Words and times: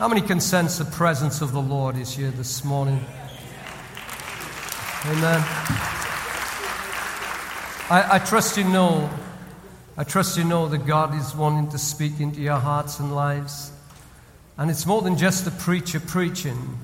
How 0.00 0.08
many 0.08 0.22
can 0.22 0.40
sense 0.40 0.78
the 0.78 0.86
presence 0.86 1.42
of 1.42 1.52
the 1.52 1.60
Lord 1.60 1.98
is 1.98 2.14
here 2.14 2.30
this 2.30 2.64
morning? 2.64 3.04
Amen. 5.04 5.44
I, 7.90 8.08
I 8.12 8.18
trust 8.18 8.56
you 8.56 8.64
know, 8.64 9.10
I 9.98 10.04
trust 10.04 10.38
you 10.38 10.44
know 10.44 10.68
that 10.68 10.86
God 10.86 11.14
is 11.14 11.36
wanting 11.36 11.68
to 11.72 11.78
speak 11.78 12.18
into 12.18 12.40
your 12.40 12.56
hearts 12.56 12.98
and 12.98 13.14
lives. 13.14 13.72
And 14.56 14.70
it's 14.70 14.86
more 14.86 15.02
than 15.02 15.18
just 15.18 15.44
the 15.44 15.50
preacher 15.50 16.00
preaching. 16.00 16.78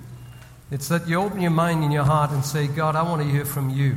It's 0.70 0.88
that 0.88 1.08
you 1.08 1.18
open 1.18 1.40
your 1.40 1.52
mind 1.52 1.84
and 1.84 1.94
your 1.94 2.04
heart 2.04 2.32
and 2.32 2.44
say, 2.44 2.66
God, 2.66 2.96
I 2.96 3.02
want 3.02 3.22
to 3.22 3.28
hear 3.28 3.46
from 3.46 3.70
you. 3.70 3.96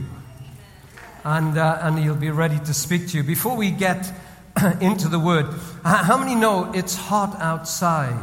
And, 1.26 1.58
uh, 1.58 1.80
and 1.82 2.00
he'll 2.00 2.16
be 2.16 2.32
ready 2.32 2.60
to 2.60 2.74
speak 2.74 3.10
to 3.10 3.18
you. 3.18 3.24
Before 3.24 3.58
we 3.58 3.70
get 3.70 4.14
into 4.80 5.10
the 5.10 5.20
word, 5.20 5.48
how 5.84 6.18
many 6.18 6.36
know 6.36 6.72
it's 6.74 6.96
hot 6.96 7.36
outside? 7.42 8.16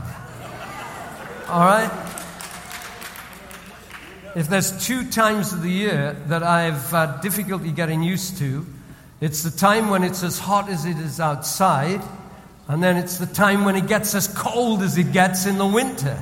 All 1.48 1.60
right? 1.60 1.90
If 4.34 4.48
there's 4.48 4.84
two 4.84 5.08
times 5.08 5.52
of 5.52 5.62
the 5.62 5.70
year 5.70 6.16
that 6.26 6.42
I've 6.42 6.92
uh, 6.92 7.20
difficulty 7.20 7.70
getting 7.70 8.02
used 8.02 8.38
to, 8.38 8.66
it's 9.20 9.44
the 9.44 9.56
time 9.56 9.88
when 9.88 10.02
it's 10.02 10.24
as 10.24 10.40
hot 10.40 10.68
as 10.68 10.86
it 10.86 10.96
is 10.96 11.20
outside, 11.20 12.02
and 12.66 12.82
then 12.82 12.96
it's 12.96 13.18
the 13.18 13.26
time 13.26 13.64
when 13.64 13.76
it 13.76 13.86
gets 13.86 14.12
as 14.16 14.26
cold 14.26 14.82
as 14.82 14.98
it 14.98 15.12
gets 15.12 15.46
in 15.46 15.56
the 15.56 15.66
winter. 15.66 16.20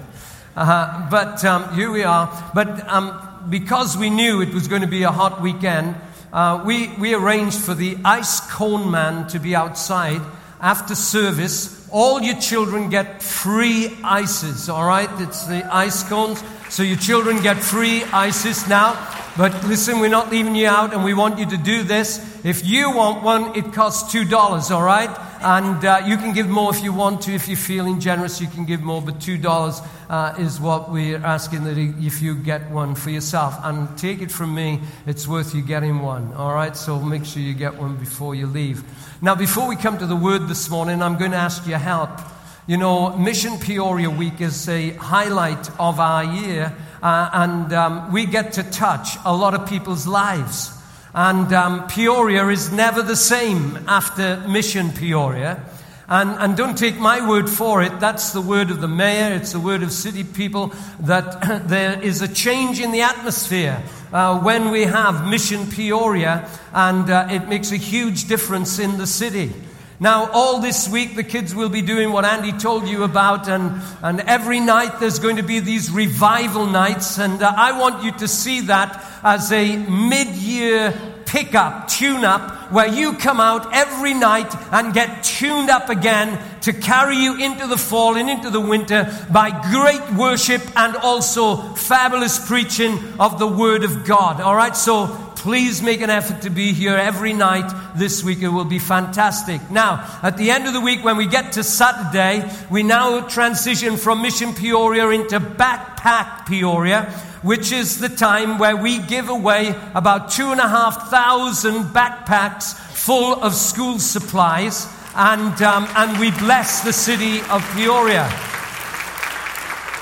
Uh, 0.54 1.08
but 1.08 1.42
um, 1.42 1.74
here 1.74 1.90
we 1.90 2.04
are. 2.04 2.50
But 2.54 2.86
um, 2.86 3.46
because 3.48 3.96
we 3.96 4.10
knew 4.10 4.42
it 4.42 4.52
was 4.52 4.68
going 4.68 4.82
to 4.82 4.88
be 4.88 5.04
a 5.04 5.10
hot 5.10 5.40
weekend, 5.40 5.96
uh, 6.34 6.62
we, 6.66 6.94
we 6.98 7.14
arranged 7.14 7.58
for 7.58 7.72
the 7.72 7.96
ice 8.04 8.40
cone 8.52 8.90
man 8.90 9.26
to 9.28 9.38
be 9.38 9.56
outside 9.56 10.20
after 10.60 10.94
service. 10.94 11.83
All 11.90 12.20
your 12.20 12.40
children 12.40 12.90
get 12.90 13.22
free 13.22 13.96
ices, 14.02 14.68
all 14.68 14.86
right? 14.86 15.08
It's 15.20 15.46
the 15.46 15.64
ice 15.74 16.02
cones. 16.08 16.42
So 16.70 16.82
your 16.82 16.96
children 16.96 17.40
get 17.42 17.58
free 17.58 18.02
ices 18.04 18.66
now. 18.68 18.94
But 19.36 19.64
listen, 19.64 19.98
we're 19.98 20.08
not 20.08 20.30
leaving 20.30 20.54
you 20.54 20.68
out, 20.68 20.94
and 20.94 21.02
we 21.02 21.12
want 21.12 21.40
you 21.40 21.46
to 21.46 21.56
do 21.56 21.82
this. 21.82 22.20
If 22.44 22.64
you 22.64 22.92
want 22.92 23.24
one, 23.24 23.56
it 23.56 23.72
costs 23.72 24.14
$2, 24.14 24.70
all 24.70 24.82
right? 24.84 25.10
And 25.40 25.84
uh, 25.84 26.02
you 26.06 26.16
can 26.16 26.32
give 26.32 26.48
more 26.48 26.72
if 26.72 26.84
you 26.84 26.92
want 26.92 27.22
to. 27.22 27.34
If 27.34 27.48
you're 27.48 27.56
feeling 27.56 27.98
generous, 27.98 28.40
you 28.40 28.46
can 28.46 28.64
give 28.64 28.80
more. 28.82 29.02
But 29.02 29.18
$2 29.18 29.86
uh, 30.08 30.34
is 30.38 30.60
what 30.60 30.88
we're 30.88 31.18
asking 31.18 31.64
that 31.64 31.76
if 31.76 32.22
you 32.22 32.36
get 32.36 32.70
one 32.70 32.94
for 32.94 33.10
yourself. 33.10 33.56
And 33.64 33.98
take 33.98 34.22
it 34.22 34.30
from 34.30 34.54
me, 34.54 34.78
it's 35.04 35.26
worth 35.26 35.52
you 35.52 35.62
getting 35.62 35.98
one, 35.98 36.32
all 36.34 36.54
right? 36.54 36.76
So 36.76 37.00
make 37.00 37.24
sure 37.24 37.42
you 37.42 37.54
get 37.54 37.74
one 37.74 37.96
before 37.96 38.36
you 38.36 38.46
leave. 38.46 38.84
Now, 39.20 39.34
before 39.34 39.66
we 39.66 39.74
come 39.74 39.98
to 39.98 40.06
the 40.06 40.14
word 40.14 40.46
this 40.46 40.70
morning, 40.70 41.02
I'm 41.02 41.18
going 41.18 41.32
to 41.32 41.36
ask 41.36 41.66
your 41.66 41.78
help. 41.78 42.20
You 42.68 42.76
know, 42.76 43.16
Mission 43.16 43.58
Peoria 43.58 44.08
Week 44.08 44.40
is 44.40 44.68
a 44.68 44.90
highlight 44.92 45.68
of 45.80 45.98
our 45.98 46.24
year 46.24 46.72
uh, 47.04 47.28
and 47.34 47.72
um, 47.74 48.12
we 48.12 48.24
get 48.24 48.54
to 48.54 48.62
touch 48.62 49.18
a 49.26 49.36
lot 49.36 49.52
of 49.52 49.68
people's 49.68 50.06
lives. 50.06 50.72
And 51.12 51.52
um, 51.52 51.86
Peoria 51.86 52.48
is 52.48 52.72
never 52.72 53.02
the 53.02 53.14
same 53.14 53.78
after 53.86 54.38
Mission 54.48 54.90
Peoria. 54.90 55.62
And, 56.08 56.30
and 56.30 56.56
don't 56.56 56.76
take 56.76 56.98
my 56.98 57.26
word 57.28 57.48
for 57.48 57.82
it. 57.82 58.00
That's 58.00 58.32
the 58.32 58.40
word 58.40 58.70
of 58.70 58.80
the 58.80 58.88
mayor. 58.88 59.34
It's 59.34 59.52
the 59.52 59.60
word 59.60 59.82
of 59.82 59.92
city 59.92 60.24
people 60.24 60.72
that 61.00 61.68
there 61.68 62.00
is 62.00 62.22
a 62.22 62.28
change 62.28 62.80
in 62.80 62.90
the 62.90 63.02
atmosphere 63.02 63.82
uh, 64.10 64.40
when 64.40 64.70
we 64.70 64.82
have 64.82 65.28
Mission 65.28 65.66
Peoria, 65.70 66.48
and 66.72 67.10
uh, 67.10 67.28
it 67.30 67.48
makes 67.48 67.70
a 67.70 67.76
huge 67.76 68.28
difference 68.28 68.78
in 68.78 68.96
the 68.96 69.06
city. 69.06 69.52
Now, 70.00 70.28
all 70.32 70.60
this 70.60 70.88
week, 70.88 71.14
the 71.14 71.22
kids 71.22 71.54
will 71.54 71.68
be 71.68 71.80
doing 71.80 72.10
what 72.10 72.24
Andy 72.24 72.50
told 72.50 72.88
you 72.88 73.04
about, 73.04 73.48
and, 73.48 73.80
and 74.02 74.20
every 74.22 74.58
night 74.58 74.98
there's 74.98 75.20
going 75.20 75.36
to 75.36 75.44
be 75.44 75.60
these 75.60 75.88
revival 75.88 76.66
nights, 76.66 77.18
and 77.18 77.40
uh, 77.40 77.52
I 77.56 77.78
want 77.78 78.02
you 78.02 78.10
to 78.18 78.26
see 78.26 78.62
that 78.62 79.04
as 79.22 79.52
a 79.52 79.76
mid 79.76 80.28
year 80.28 80.92
pickup, 81.26 81.88
tune 81.88 82.24
up, 82.24 82.72
where 82.72 82.88
you 82.88 83.14
come 83.14 83.38
out 83.38 83.72
every 83.72 84.14
night 84.14 84.52
and 84.72 84.92
get 84.92 85.22
tuned 85.22 85.70
up 85.70 85.88
again 85.88 86.40
to 86.62 86.72
carry 86.72 87.16
you 87.16 87.36
into 87.36 87.66
the 87.66 87.76
fall 87.76 88.16
and 88.16 88.28
into 88.28 88.50
the 88.50 88.60
winter 88.60 89.12
by 89.32 89.50
great 89.70 90.18
worship 90.18 90.62
and 90.76 90.96
also 90.96 91.56
fabulous 91.74 92.44
preaching 92.46 92.98
of 93.20 93.38
the 93.38 93.46
Word 93.46 93.84
of 93.84 94.04
God. 94.04 94.40
All 94.40 94.56
right, 94.56 94.76
so 94.76 95.06
please 95.44 95.82
make 95.82 96.00
an 96.00 96.08
effort 96.08 96.40
to 96.40 96.48
be 96.48 96.72
here 96.72 96.96
every 96.96 97.34
night 97.34 97.70
this 97.94 98.24
week. 98.24 98.40
It 98.40 98.48
will 98.48 98.64
be 98.64 98.78
fantastic. 98.78 99.60
Now, 99.70 100.18
at 100.22 100.38
the 100.38 100.50
end 100.50 100.66
of 100.66 100.72
the 100.72 100.80
week, 100.80 101.04
when 101.04 101.18
we 101.18 101.26
get 101.26 101.52
to 101.52 101.62
Saturday, 101.62 102.50
we 102.70 102.82
now 102.82 103.20
transition 103.28 103.98
from 103.98 104.22
Mission 104.22 104.54
Peoria 104.54 105.10
into 105.10 105.38
Backpack 105.38 106.46
Peoria, 106.46 107.02
which 107.42 107.72
is 107.72 108.00
the 108.00 108.08
time 108.08 108.56
where 108.58 108.74
we 108.74 109.00
give 109.00 109.28
away 109.28 109.74
about 109.94 110.30
two 110.30 110.50
and 110.50 110.60
a 110.60 110.66
half 110.66 111.10
thousand 111.10 111.92
backpacks 111.92 112.72
full 112.72 113.34
of 113.42 113.52
school 113.52 113.98
supplies. 113.98 114.88
And, 115.14 115.60
um, 115.60 115.86
and 115.94 116.18
we 116.18 116.30
bless 116.30 116.80
the 116.84 116.92
city 116.94 117.40
of 117.50 117.62
Peoria. 117.74 118.24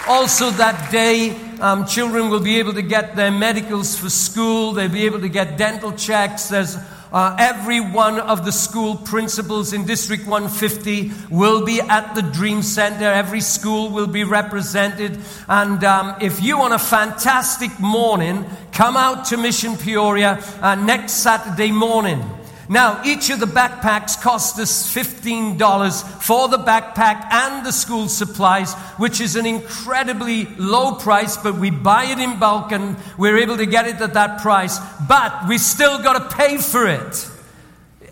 Also, 0.06 0.50
that 0.52 0.92
day, 0.92 1.36
um, 1.62 1.87
children 1.87 2.28
will 2.28 2.43
be 2.43 2.59
able 2.59 2.75
to 2.75 2.83
get 2.83 3.15
their 3.15 3.31
medicals 3.31 3.97
for 3.97 4.11
school. 4.11 4.73
They'll 4.73 4.89
be 4.89 5.06
able 5.06 5.21
to 5.21 5.28
get 5.28 5.56
dental 5.56 5.93
checks. 5.93 6.49
There's 6.49 6.77
uh, 7.12 7.37
every 7.39 7.78
one 7.78 8.19
of 8.19 8.45
the 8.45 8.50
school 8.50 8.97
principals 8.97 9.73
in 9.73 9.87
District 9.87 10.27
150 10.27 11.12
will 11.31 11.65
be 11.65 11.81
at 11.81 12.15
the 12.17 12.23
Dream 12.23 12.62
Center. 12.62 13.05
Every 13.05 13.41
school 13.41 13.91
will 13.91 14.09
be 14.09 14.25
represented. 14.25 15.21
And 15.49 15.84
um, 15.84 16.17
if 16.21 16.43
you 16.43 16.59
want 16.59 16.75
a 16.75 16.81
fantastic 16.81 17.79
morning, 17.79 18.44
come 18.73 18.97
out 18.97 19.27
to 19.27 19.37
Mission 19.37 19.77
Peoria 19.77 20.43
uh, 20.61 20.75
next 20.75 21.12
Saturday 21.12 21.71
morning. 21.71 22.29
Now, 22.72 23.03
each 23.05 23.28
of 23.28 23.38
the 23.38 23.44
backpacks 23.44 24.19
cost 24.19 24.59
us 24.59 24.94
$15 24.94 26.22
for 26.22 26.49
the 26.49 26.56
backpack 26.56 27.31
and 27.31 27.66
the 27.66 27.71
school 27.71 28.09
supplies, 28.09 28.72
which 28.97 29.21
is 29.21 29.37
an 29.37 29.44
incredibly 29.44 30.47
low 30.56 30.94
price, 30.94 31.37
but 31.37 31.56
we 31.56 31.69
buy 31.69 32.05
it 32.05 32.19
in 32.19 32.38
bulk 32.38 32.72
and 32.72 32.97
we're 33.19 33.37
able 33.37 33.59
to 33.59 33.66
get 33.66 33.87
it 33.87 34.00
at 34.00 34.15
that 34.15 34.41
price. 34.41 34.78
But 35.06 35.49
we 35.49 35.59
still 35.59 36.03
got 36.03 36.31
to 36.31 36.34
pay 36.34 36.56
for 36.56 36.88
it. 36.88 37.31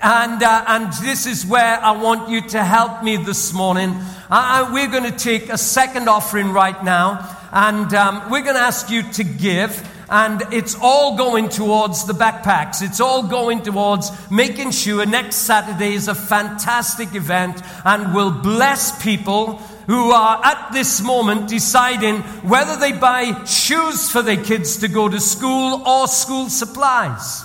And, 0.03 0.43
uh, 0.43 0.65
and 0.69 0.93
this 0.93 1.25
is 1.25 1.47
where 1.47 1.81
I 1.81 1.93
want 1.93 2.29
you 2.29 2.47
to 2.49 2.63
help 2.63 3.03
me 3.03 3.17
this 3.17 3.55
morning. 3.55 3.95
Uh, 4.31 4.69
we're 4.75 4.89
going 4.89 5.11
to 5.11 5.19
take 5.19 5.49
a 5.49 5.57
second 5.57 6.07
offering 6.07 6.53
right 6.53 6.85
now, 6.85 7.35
and 7.51 7.95
um, 7.95 8.31
we're 8.31 8.43
going 8.43 8.57
to 8.57 8.61
ask 8.61 8.91
you 8.91 9.05
to 9.13 9.25
give 9.25 9.90
and 10.11 10.43
it's 10.53 10.77
all 10.81 11.17
going 11.17 11.49
towards 11.49 12.05
the 12.05 12.13
backpacks. 12.13 12.83
It's 12.83 13.01
all 13.01 13.23
going 13.23 13.63
towards 13.63 14.11
making 14.31 14.73
sure 14.73 15.07
next 15.07 15.37
Saturday 15.37 15.95
is 15.95 16.09
a 16.09 16.15
fantastic 16.15 17.15
event 17.15 17.63
and 17.85 18.13
will 18.13 18.33
bless 18.33 19.01
people 19.03 19.59
who 19.87 20.11
are 20.11 20.45
at 20.45 20.73
this 20.73 21.01
moment 21.01 21.49
deciding 21.49 22.19
whether 22.43 22.77
they 22.77 22.93
buy 22.93 23.45
shoes 23.45 24.11
for 24.11 24.23
their 24.23 24.43
kids 24.43 24.79
to 24.79 24.89
go 24.89 25.09
to 25.09 25.21
school 25.21 25.87
or 25.87 26.09
school 26.09 26.49
supplies. 26.49 27.45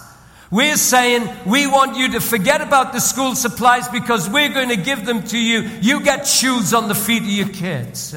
We're 0.52 0.78
saying 0.78 1.28
we 1.46 1.68
want 1.68 1.98
you 1.98 2.14
to 2.14 2.20
forget 2.20 2.62
about 2.62 2.94
the 2.94 3.00
school 3.00 3.36
supplies 3.36 3.88
because 3.90 4.30
we're 4.30 4.54
going 4.54 4.70
to 4.70 4.78
give 4.78 5.06
them 5.06 5.24
to 5.24 5.38
you. 5.40 5.62
You 5.81 6.02
get 6.04 6.28
shoes 6.28 6.74
on 6.74 6.88
the 6.88 6.96
feet 6.96 7.24
of 7.24 7.30
your 7.30 7.50
kids. 7.50 8.16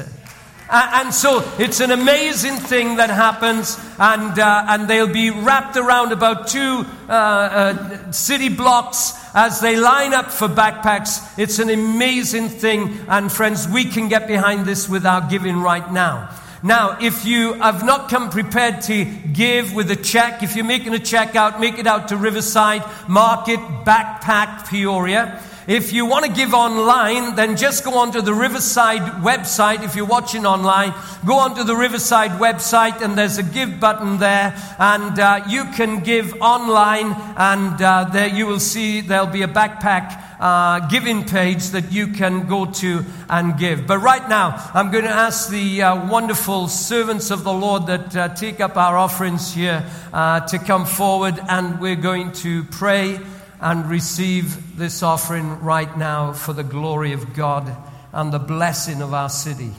And 0.71 1.11
so 1.11 1.43
it's 1.57 1.79
an 1.79 1.89
amazing 1.89 2.57
thing 2.57 2.97
that 2.97 3.09
happens, 3.09 3.75
and, 3.97 4.37
uh, 4.37 4.65
and 4.67 4.87
they'll 4.87 5.11
be 5.11 5.31
wrapped 5.31 5.77
around 5.77 6.11
about 6.11 6.47
two 6.47 6.85
uh, 7.07 7.11
uh, 7.11 8.11
city 8.11 8.49
blocks 8.49 9.13
as 9.33 9.61
they 9.61 9.75
line 9.75 10.13
up 10.13 10.29
for 10.31 10.47
backpacks. 10.47 11.39
It's 11.39 11.57
an 11.57 11.71
amazing 11.71 12.49
thing, 12.49 12.99
and 13.07 13.31
friends, 13.31 13.67
we 13.67 13.85
can 13.85 14.09
get 14.09 14.27
behind 14.27 14.67
this 14.67 14.87
with 14.87 15.07
our 15.07 15.27
giving 15.27 15.59
right 15.59 15.91
now. 15.91 16.29
Now, 16.61 16.99
if 17.01 17.25
you 17.25 17.53
have 17.53 17.83
not 17.83 18.09
come 18.09 18.29
prepared 18.29 18.81
to 18.83 19.05
give 19.05 19.73
with 19.73 19.89
a 19.89 19.95
check, 19.95 20.43
if 20.43 20.55
you're 20.55 20.65
making 20.65 20.93
a 20.93 20.99
check 20.99 21.35
out, 21.35 21.59
make 21.59 21.79
it 21.79 21.87
out 21.87 22.09
to 22.09 22.17
Riverside 22.17 22.83
Market 23.07 23.59
Backpack 23.85 24.67
Peoria. 24.69 25.41
If 25.69 25.93
you 25.93 26.07
want 26.07 26.25
to 26.25 26.31
give 26.31 26.55
online, 26.55 27.35
then 27.35 27.55
just 27.55 27.83
go 27.83 27.99
onto 27.99 28.21
the 28.21 28.33
Riverside 28.33 29.21
website. 29.21 29.83
If 29.83 29.95
you're 29.95 30.03
watching 30.03 30.47
online, 30.47 30.95
go 31.27 31.37
onto 31.37 31.63
the 31.63 31.75
Riverside 31.75 32.31
website 32.41 33.03
and 33.03 33.15
there's 33.15 33.37
a 33.37 33.43
give 33.43 33.79
button 33.79 34.17
there 34.17 34.55
and 34.79 35.19
uh, 35.19 35.43
you 35.47 35.65
can 35.65 35.99
give 35.99 36.33
online 36.41 37.13
and 37.37 37.79
uh, 37.79 38.05
there 38.05 38.29
you 38.29 38.47
will 38.47 38.59
see 38.59 39.01
there'll 39.01 39.27
be 39.27 39.43
a 39.43 39.47
backpack 39.47 40.19
uh, 40.39 40.87
giving 40.87 41.23
page 41.23 41.69
that 41.69 41.91
you 41.91 42.07
can 42.07 42.47
go 42.47 42.65
to 42.65 43.05
and 43.29 43.55
give. 43.59 43.85
But 43.85 43.99
right 43.99 44.27
now, 44.27 44.71
I'm 44.73 44.89
going 44.89 45.03
to 45.03 45.11
ask 45.11 45.51
the 45.51 45.83
uh, 45.83 46.09
wonderful 46.09 46.67
servants 46.67 47.29
of 47.29 47.43
the 47.43 47.53
Lord 47.53 47.85
that 47.85 48.15
uh, 48.15 48.29
take 48.29 48.59
up 48.59 48.75
our 48.75 48.97
offerings 48.97 49.53
here 49.53 49.85
uh, 50.13 50.39
to 50.47 50.57
come 50.57 50.87
forward 50.87 51.39
and 51.47 51.79
we're 51.79 51.95
going 51.95 52.31
to 52.41 52.63
pray 52.63 53.19
and 53.59 53.89
receive 53.89 54.77
this 54.77 55.03
offering 55.03 55.59
right 55.59 55.97
now 55.97 56.33
for 56.33 56.53
the 56.53 56.63
glory 56.63 57.13
of 57.13 57.33
God 57.33 57.75
and 58.13 58.31
the 58.31 58.39
blessing 58.39 59.01
of 59.01 59.13
our 59.13 59.29
city. 59.29 59.71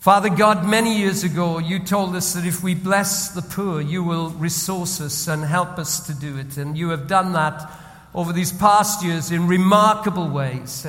Father 0.00 0.30
God, 0.30 0.66
many 0.66 0.98
years 0.98 1.24
ago, 1.24 1.58
you 1.58 1.78
told 1.78 2.16
us 2.16 2.32
that 2.32 2.46
if 2.46 2.62
we 2.62 2.74
bless 2.74 3.30
the 3.30 3.42
poor, 3.42 3.82
you 3.82 4.02
will 4.02 4.30
resource 4.30 5.00
us 5.00 5.28
and 5.28 5.44
help 5.44 5.78
us 5.78 6.06
to 6.06 6.14
do 6.14 6.38
it. 6.38 6.56
And 6.56 6.76
you 6.76 6.88
have 6.88 7.06
done 7.06 7.34
that 7.34 7.70
over 8.14 8.32
these 8.32 8.52
past 8.52 9.04
years 9.04 9.30
in 9.30 9.46
remarkable 9.46 10.28
ways. 10.28 10.86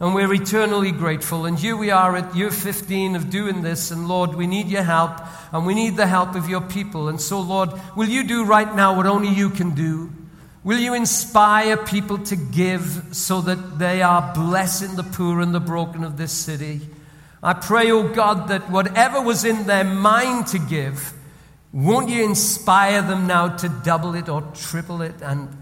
And 0.00 0.14
we're 0.14 0.32
eternally 0.32 0.90
grateful. 0.90 1.46
And 1.46 1.58
here 1.58 1.76
we 1.76 1.90
are 1.90 2.16
at 2.16 2.34
year 2.34 2.50
15 2.50 3.16
of 3.16 3.30
doing 3.30 3.62
this. 3.62 3.90
And 3.90 4.08
Lord, 4.08 4.34
we 4.34 4.46
need 4.46 4.68
your 4.68 4.82
help 4.82 5.20
and 5.52 5.66
we 5.66 5.74
need 5.74 5.96
the 5.96 6.06
help 6.06 6.34
of 6.34 6.48
your 6.48 6.62
people. 6.62 7.08
And 7.08 7.20
so, 7.20 7.40
Lord, 7.40 7.70
will 7.94 8.08
you 8.08 8.24
do 8.24 8.44
right 8.44 8.74
now 8.74 8.96
what 8.96 9.06
only 9.06 9.28
you 9.28 9.50
can 9.50 9.74
do? 9.74 10.10
Will 10.66 10.80
you 10.80 10.94
inspire 10.94 11.76
people 11.76 12.18
to 12.18 12.34
give 12.34 13.04
so 13.12 13.40
that 13.42 13.78
they 13.78 14.02
are 14.02 14.34
blessing 14.34 14.96
the 14.96 15.04
poor 15.04 15.40
and 15.40 15.54
the 15.54 15.60
broken 15.60 16.02
of 16.02 16.16
this 16.16 16.32
city? 16.32 16.80
I 17.40 17.52
pray, 17.52 17.92
oh 17.92 18.12
God, 18.12 18.48
that 18.48 18.68
whatever 18.68 19.20
was 19.20 19.44
in 19.44 19.68
their 19.68 19.84
mind 19.84 20.48
to 20.48 20.58
give, 20.58 21.12
won't 21.72 22.08
you 22.08 22.24
inspire 22.24 23.00
them 23.00 23.28
now 23.28 23.56
to 23.58 23.68
double 23.68 24.16
it 24.16 24.28
or 24.28 24.42
triple 24.54 25.02
it? 25.02 25.14
And, 25.22 25.56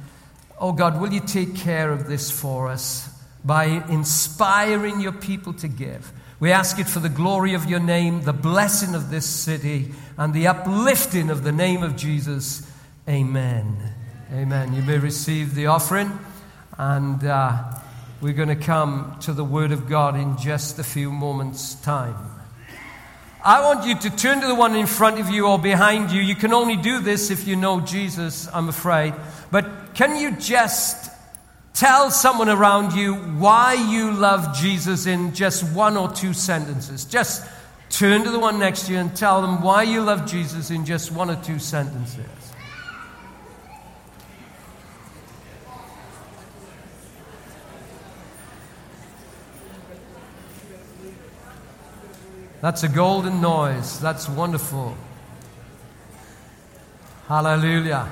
oh 0.58 0.72
God, 0.72 0.98
will 0.98 1.12
you 1.12 1.20
take 1.20 1.54
care 1.54 1.92
of 1.92 2.06
this 2.06 2.30
for 2.30 2.68
us 2.68 3.06
by 3.44 3.64
inspiring 3.90 5.02
your 5.02 5.12
people 5.12 5.52
to 5.52 5.68
give? 5.68 6.14
We 6.40 6.50
ask 6.50 6.78
it 6.78 6.88
for 6.88 7.00
the 7.00 7.10
glory 7.10 7.52
of 7.52 7.66
your 7.66 7.78
name, 7.78 8.22
the 8.22 8.32
blessing 8.32 8.94
of 8.94 9.10
this 9.10 9.26
city, 9.26 9.92
and 10.16 10.32
the 10.32 10.46
uplifting 10.46 11.28
of 11.28 11.42
the 11.42 11.52
name 11.52 11.82
of 11.82 11.94
Jesus. 11.94 12.66
Amen. 13.06 13.92
Amen. 14.34 14.74
You 14.74 14.82
may 14.82 14.98
receive 14.98 15.54
the 15.54 15.66
offering. 15.66 16.18
And. 16.76 17.24
Uh, 17.24 17.80
we're 18.24 18.32
going 18.32 18.48
to 18.48 18.56
come 18.56 19.18
to 19.20 19.34
the 19.34 19.44
Word 19.44 19.70
of 19.70 19.86
God 19.86 20.16
in 20.16 20.38
just 20.38 20.78
a 20.78 20.82
few 20.82 21.12
moments' 21.12 21.74
time. 21.74 22.16
I 23.44 23.60
want 23.60 23.84
you 23.84 23.98
to 23.98 24.16
turn 24.16 24.40
to 24.40 24.46
the 24.46 24.54
one 24.54 24.74
in 24.74 24.86
front 24.86 25.20
of 25.20 25.28
you 25.28 25.46
or 25.46 25.58
behind 25.58 26.10
you. 26.10 26.22
You 26.22 26.34
can 26.34 26.54
only 26.54 26.76
do 26.76 27.00
this 27.00 27.30
if 27.30 27.46
you 27.46 27.54
know 27.54 27.80
Jesus, 27.80 28.48
I'm 28.50 28.70
afraid. 28.70 29.12
But 29.50 29.94
can 29.94 30.16
you 30.16 30.34
just 30.36 31.10
tell 31.74 32.10
someone 32.10 32.48
around 32.48 32.94
you 32.94 33.14
why 33.14 33.74
you 33.74 34.12
love 34.12 34.56
Jesus 34.56 35.04
in 35.04 35.34
just 35.34 35.62
one 35.74 35.98
or 35.98 36.10
two 36.10 36.32
sentences? 36.32 37.04
Just 37.04 37.46
turn 37.90 38.24
to 38.24 38.30
the 38.30 38.40
one 38.40 38.58
next 38.58 38.86
to 38.86 38.92
you 38.92 39.00
and 39.00 39.14
tell 39.14 39.42
them 39.42 39.60
why 39.60 39.82
you 39.82 40.00
love 40.00 40.24
Jesus 40.24 40.70
in 40.70 40.86
just 40.86 41.12
one 41.12 41.28
or 41.28 41.36
two 41.44 41.58
sentences. 41.58 42.43
That's 52.64 52.82
a 52.82 52.88
golden 52.88 53.42
noise. 53.42 54.00
That's 54.00 54.26
wonderful. 54.26 54.96
Hallelujah. 57.28 58.08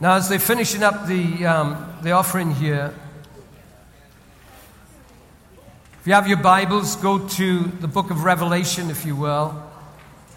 Now, 0.00 0.16
as 0.16 0.28
they're 0.28 0.38
finishing 0.38 0.82
up 0.82 1.06
the, 1.06 1.46
um, 1.46 1.96
the 2.02 2.10
offering 2.10 2.54
here, 2.54 2.94
if 5.98 6.06
you 6.06 6.12
have 6.12 6.28
your 6.28 6.36
Bibles, 6.36 6.96
go 6.96 7.26
to 7.26 7.62
the 7.62 7.88
book 7.88 8.10
of 8.10 8.24
Revelation, 8.24 8.90
if 8.90 9.06
you 9.06 9.16
will. 9.16 9.66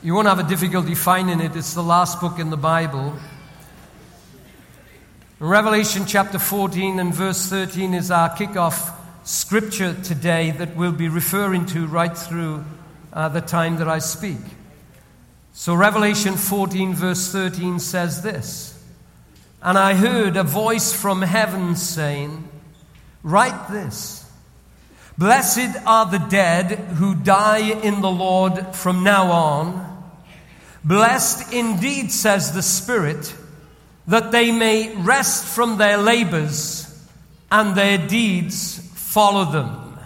You 0.02 0.14
won't 0.16 0.30
have 0.30 0.40
a 0.40 0.48
difficulty 0.48 0.96
finding 0.96 1.42
it, 1.42 1.54
it's 1.58 1.74
the 1.74 1.84
last 1.84 2.22
book 2.22 2.40
in 2.40 2.50
the 2.50 2.56
Bible. 2.56 3.14
Revelation 5.40 6.06
chapter 6.06 6.38
14 6.38 7.00
and 7.00 7.12
verse 7.12 7.48
13 7.48 7.96
is 7.96 8.12
our 8.12 8.30
kickoff 8.30 8.94
scripture 9.24 9.96
today 10.04 10.52
that 10.52 10.76
we'll 10.76 10.92
be 10.92 11.10
referring 11.10 11.66
to 11.66 11.88
right 11.88 12.16
through 12.16 12.64
uh, 13.12 13.30
the 13.30 13.42
time 13.42 13.78
that 13.78 13.88
I 13.88 13.98
speak. 13.98 14.38
So, 15.54 15.74
Revelation 15.74 16.36
14, 16.36 16.94
verse 16.94 17.32
13 17.32 17.80
says 17.80 18.22
this 18.22 18.80
And 19.62 19.76
I 19.76 19.96
heard 19.96 20.38
a 20.38 20.44
voice 20.44 20.94
from 20.94 21.24
heaven 21.24 21.76
saying, 21.76 22.48
Write 23.24 23.70
this 23.70 24.32
Blessed 25.18 25.76
are 25.88 26.06
the 26.06 26.26
dead 26.30 26.78
who 26.78 27.16
die 27.16 27.72
in 27.72 28.02
the 28.02 28.12
Lord 28.12 28.76
from 28.76 29.04
now 29.04 29.32
on. 29.32 30.04
Blessed 30.84 31.52
indeed, 31.52 32.12
says 32.12 32.54
the 32.54 32.62
Spirit 32.62 33.34
that 34.08 34.32
they 34.32 34.52
may 34.52 34.94
rest 34.96 35.46
from 35.46 35.78
their 35.78 35.98
labors 35.98 37.08
and 37.52 37.76
their 37.76 37.98
deeds 37.98 38.80
follow 38.96 39.52
them. 39.52 39.98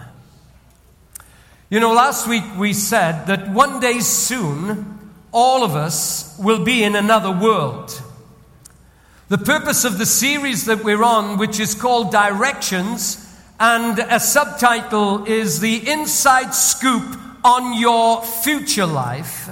You 1.70 1.80
know, 1.80 1.92
last 1.92 2.26
week 2.26 2.44
we 2.56 2.72
said 2.72 3.26
that 3.26 3.48
one 3.50 3.80
day 3.80 4.00
soon, 4.00 5.12
all 5.32 5.62
of 5.62 5.76
us 5.76 6.38
will 6.38 6.64
be 6.64 6.82
in 6.82 6.96
another 6.96 7.30
world. 7.30 8.02
The 9.28 9.38
purpose 9.38 9.84
of 9.84 9.98
the 9.98 10.06
series 10.06 10.64
that 10.64 10.82
we're 10.82 11.02
on, 11.02 11.36
which 11.36 11.60
is 11.60 11.74
called 11.74 12.10
Directions, 12.10 13.24
and 13.60 13.98
a 13.98 14.20
subtitle 14.20 15.26
is 15.26 15.60
The 15.60 15.90
Inside 15.90 16.54
Scoop 16.54 17.18
on 17.44 17.78
Your 17.78 18.22
Future 18.22 18.86
Life 18.86 19.50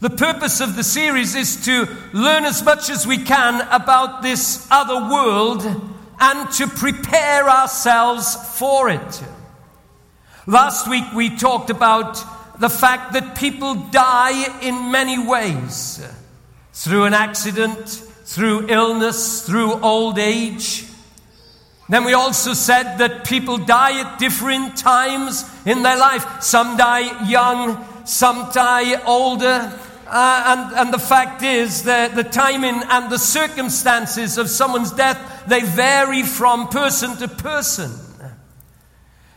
the 0.00 0.10
purpose 0.10 0.60
of 0.60 0.76
the 0.76 0.82
series 0.82 1.34
is 1.34 1.64
to 1.66 1.86
learn 2.12 2.44
as 2.44 2.62
much 2.62 2.88
as 2.88 3.06
we 3.06 3.18
can 3.18 3.60
about 3.70 4.22
this 4.22 4.66
other 4.70 5.10
world 5.10 5.62
and 6.18 6.50
to 6.52 6.66
prepare 6.66 7.48
ourselves 7.48 8.34
for 8.58 8.88
it. 8.88 9.22
Last 10.46 10.88
week 10.88 11.04
we 11.14 11.36
talked 11.36 11.68
about 11.68 12.18
the 12.58 12.70
fact 12.70 13.12
that 13.12 13.36
people 13.36 13.74
die 13.74 14.60
in 14.60 14.90
many 14.90 15.18
ways 15.18 16.02
through 16.72 17.04
an 17.04 17.14
accident, 17.14 17.88
through 18.24 18.68
illness, 18.68 19.46
through 19.46 19.80
old 19.82 20.18
age. 20.18 20.86
Then 21.90 22.04
we 22.04 22.14
also 22.14 22.54
said 22.54 22.98
that 22.98 23.26
people 23.26 23.58
die 23.58 24.00
at 24.00 24.18
different 24.18 24.76
times 24.76 25.44
in 25.66 25.82
their 25.82 25.98
life. 25.98 26.42
Some 26.42 26.76
die 26.78 27.28
young, 27.28 27.84
some 28.06 28.50
die 28.52 29.02
older. 29.04 29.78
Uh, 30.12 30.42
and, 30.46 30.76
and 30.76 30.92
the 30.92 30.98
fact 30.98 31.40
is 31.44 31.84
that 31.84 32.16
the 32.16 32.24
timing 32.24 32.82
and 32.90 33.12
the 33.12 33.18
circumstances 33.18 34.38
of 34.38 34.50
someone's 34.50 34.90
death, 34.90 35.44
they 35.46 35.60
vary 35.60 36.24
from 36.24 36.66
person 36.66 37.16
to 37.18 37.28
person. 37.28 37.92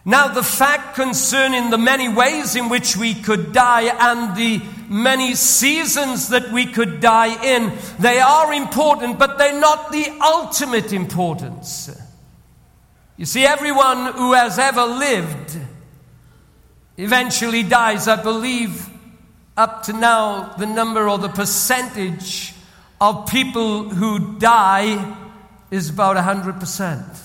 Now, 0.03 0.29
the 0.29 0.43
fact 0.43 0.95
concerning 0.95 1.69
the 1.69 1.77
many 1.77 2.09
ways 2.09 2.55
in 2.55 2.69
which 2.69 2.97
we 2.97 3.13
could 3.13 3.53
die 3.53 3.83
and 3.83 4.35
the 4.35 4.61
many 4.89 5.35
seasons 5.35 6.29
that 6.29 6.51
we 6.51 6.65
could 6.65 6.99
die 6.99 7.41
in, 7.41 7.71
they 7.99 8.19
are 8.19 8.51
important, 8.51 9.19
but 9.19 9.37
they're 9.37 9.59
not 9.59 9.91
the 9.91 10.05
ultimate 10.21 10.91
importance. 10.91 11.89
You 13.15 13.25
see, 13.25 13.45
everyone 13.45 14.13
who 14.13 14.33
has 14.33 14.57
ever 14.57 14.83
lived 14.83 15.57
eventually 16.97 17.61
dies. 17.63 18.07
I 18.07 18.21
believe 18.21 18.89
up 19.55 19.83
to 19.83 19.93
now, 19.93 20.53
the 20.57 20.65
number 20.65 21.07
or 21.07 21.17
the 21.17 21.29
percentage 21.29 22.53
of 22.99 23.27
people 23.27 23.89
who 23.89 24.37
die 24.39 25.17
is 25.69 25.89
about 25.89 26.17
100%. 26.17 27.19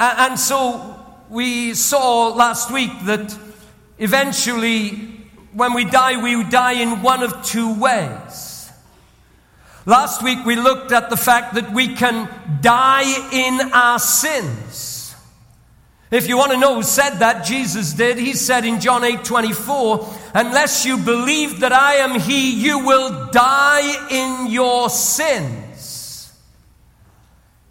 and 0.00 0.38
so 0.38 0.96
we 1.28 1.74
saw 1.74 2.28
last 2.28 2.70
week 2.70 2.90
that 3.04 3.36
eventually, 3.98 4.90
when 5.52 5.74
we 5.74 5.84
die, 5.84 6.20
we 6.20 6.42
die 6.44 6.80
in 6.80 7.02
one 7.02 7.22
of 7.22 7.44
two 7.44 7.78
ways. 7.78 8.70
Last 9.86 10.22
week 10.22 10.44
we 10.44 10.56
looked 10.56 10.92
at 10.92 11.10
the 11.10 11.16
fact 11.16 11.54
that 11.54 11.72
we 11.72 11.94
can 11.94 12.28
die 12.60 13.28
in 13.32 13.72
our 13.72 13.98
sins. 13.98 14.99
If 16.10 16.28
you 16.28 16.36
want 16.36 16.50
to 16.50 16.58
know 16.58 16.74
who 16.74 16.82
said 16.82 17.18
that, 17.20 17.44
Jesus 17.44 17.92
did. 17.92 18.18
He 18.18 18.32
said 18.32 18.64
in 18.64 18.80
John 18.80 19.04
8 19.04 19.24
24, 19.24 20.08
Unless 20.34 20.84
you 20.84 20.96
believe 20.96 21.60
that 21.60 21.72
I 21.72 21.94
am 21.96 22.18
He, 22.18 22.50
you 22.50 22.84
will 22.84 23.30
die 23.30 24.08
in 24.10 24.50
your 24.50 24.90
sins. 24.90 26.32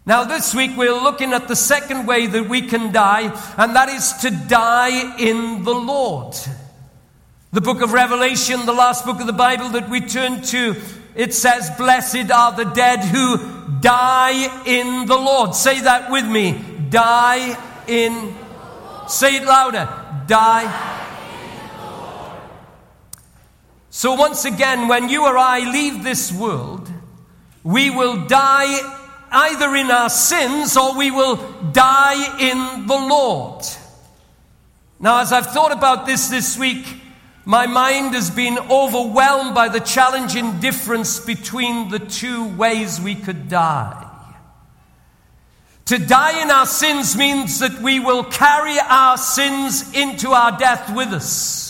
Now, 0.06 0.24
this 0.24 0.56
week 0.56 0.72
we're 0.78 0.94
looking 0.94 1.34
at 1.34 1.50
the 1.50 1.56
second 1.56 2.08
way 2.08 2.28
that 2.28 2.48
we 2.48 2.62
can 2.62 2.94
die, 2.94 3.24
and 3.58 3.76
that 3.76 3.90
is 3.90 4.14
to 4.22 4.32
die 4.32 5.18
in 5.20 5.66
the 5.66 5.76
Lord. 5.76 6.34
The 7.52 7.62
book 7.62 7.82
of 7.82 7.92
Revelation, 7.92 8.66
the 8.66 8.74
last 8.74 9.06
book 9.06 9.20
of 9.20 9.28
the 9.28 9.34
Bible 9.34 9.70
that 9.70 9.90
we 9.90 10.00
turn 10.00 10.42
to, 10.44 10.76
it 11.14 11.34
says, 11.34 11.70
Blessed 11.78 12.32
are 12.32 12.54
the 12.54 12.72
dead 12.74 13.00
who 13.04 13.38
die 13.82 14.64
in 14.66 15.08
the 15.08 15.18
Lord. 15.18 15.56
Say 15.56 15.82
that 15.82 16.10
with 16.10 16.26
me. 16.26 16.60
Die 16.90 17.69
in, 17.90 18.36
say 19.08 19.38
it 19.38 19.44
louder, 19.44 19.90
die. 20.28 20.96
So, 23.90 24.14
once 24.14 24.46
again, 24.46 24.88
when 24.88 25.10
you 25.10 25.26
or 25.26 25.38
I 25.38 25.70
leave 25.70 26.04
this 26.04 26.32
world, 26.32 26.90
we 27.64 27.90
will 27.90 28.28
die 28.28 28.98
either 29.32 29.76
in 29.76 29.92
our 29.92 30.10
sins 30.10 30.78
or 30.78 30.98
we 30.98 31.12
will 31.12 31.36
die 31.72 32.40
in 32.40 32.88
the 32.88 32.96
Lord. 32.96 33.66
Now, 35.00 35.22
as 35.22 35.32
I've 35.32 35.48
thought 35.48 35.72
about 35.72 36.06
this 36.06 36.28
this 36.28 36.58
week, 36.58 36.86
my 37.46 37.66
mind 37.66 38.14
has 38.14 38.30
been 38.30 38.60
overwhelmed 38.70 39.56
by 39.56 39.70
the 39.70 39.80
challenging 39.80 40.60
difference 40.60 41.20
between 41.20 41.90
the 41.90 42.00
two 42.00 42.48
ways 42.56 43.02
we 43.02 43.16
could 43.16 43.50
die. 43.50 44.09
To 45.90 45.98
die 45.98 46.44
in 46.44 46.52
our 46.52 46.68
sins 46.68 47.18
means 47.18 47.62
that 47.62 47.82
we 47.82 48.00
will 48.00 48.24
carry 48.24 48.78
our 48.80 49.18
sins 49.18 49.92
into 49.96 50.30
our 50.30 50.56
death 50.56 50.96
with 50.96 51.08
us 51.08 51.70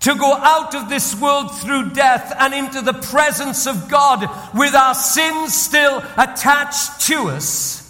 to 0.00 0.16
go 0.16 0.34
out 0.34 0.74
of 0.74 0.88
this 0.88 1.18
world 1.20 1.56
through 1.60 1.90
death 1.90 2.34
and 2.38 2.52
into 2.52 2.80
the 2.82 2.92
presence 2.92 3.68
of 3.68 3.88
God 3.88 4.28
with 4.52 4.74
our 4.74 4.94
sins 4.94 5.54
still 5.54 6.02
attached 6.18 7.06
to 7.06 7.28
us. 7.28 7.80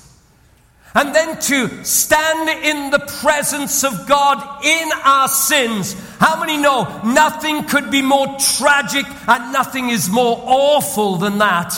And 0.95 1.15
then 1.15 1.41
to 1.41 1.83
stand 1.83 2.51
in 2.51 2.91
the 2.91 3.05
presence 3.23 3.85
of 3.85 4.07
God 4.07 4.65
in 4.67 4.91
our 5.03 5.29
sins. 5.29 5.95
How 6.21 6.39
many 6.39 6.59
know 6.59 7.01
nothing 7.07 7.65
could 7.65 7.91
be 7.91 8.03
more 8.03 8.37
tragic 8.59 9.07
and 9.27 9.51
nothing 9.51 9.89
is 9.89 10.11
more 10.11 10.39
awful 10.45 11.17
than 11.17 11.39
that? 11.39 11.73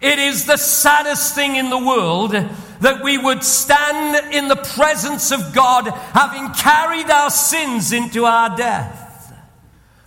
It 0.00 0.18
is 0.18 0.44
the 0.44 0.56
saddest 0.56 1.34
thing 1.34 1.56
in 1.56 1.70
the 1.70 1.78
world 1.78 2.30
that 2.30 3.02
we 3.02 3.18
would 3.18 3.42
stand 3.42 4.32
in 4.32 4.46
the 4.46 4.56
presence 4.56 5.32
of 5.32 5.52
God 5.52 5.88
having 5.88 6.52
carried 6.54 7.10
our 7.10 7.30
sins 7.30 7.92
into 7.92 8.24
our 8.24 8.56
death. 8.56 9.34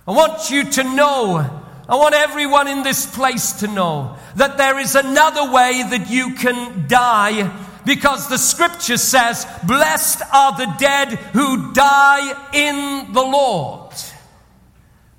I 0.07 0.11
want 0.11 0.49
you 0.49 0.63
to 0.63 0.83
know, 0.83 1.61
I 1.89 1.95
want 1.95 2.15
everyone 2.15 2.69
in 2.69 2.83
this 2.83 3.05
place 3.05 3.53
to 3.59 3.67
know 3.67 4.15
that 4.35 4.57
there 4.57 4.79
is 4.79 4.95
another 4.95 5.51
way 5.51 5.83
that 5.89 6.09
you 6.09 6.35
can 6.35 6.87
die 6.87 7.51
because 7.85 8.29
the 8.29 8.37
scripture 8.37 8.97
says, 8.97 9.45
Blessed 9.67 10.21
are 10.33 10.55
the 10.55 10.73
dead 10.79 11.09
who 11.09 11.73
die 11.73 12.49
in 12.53 13.11
the 13.11 13.21
Lord. 13.21 13.93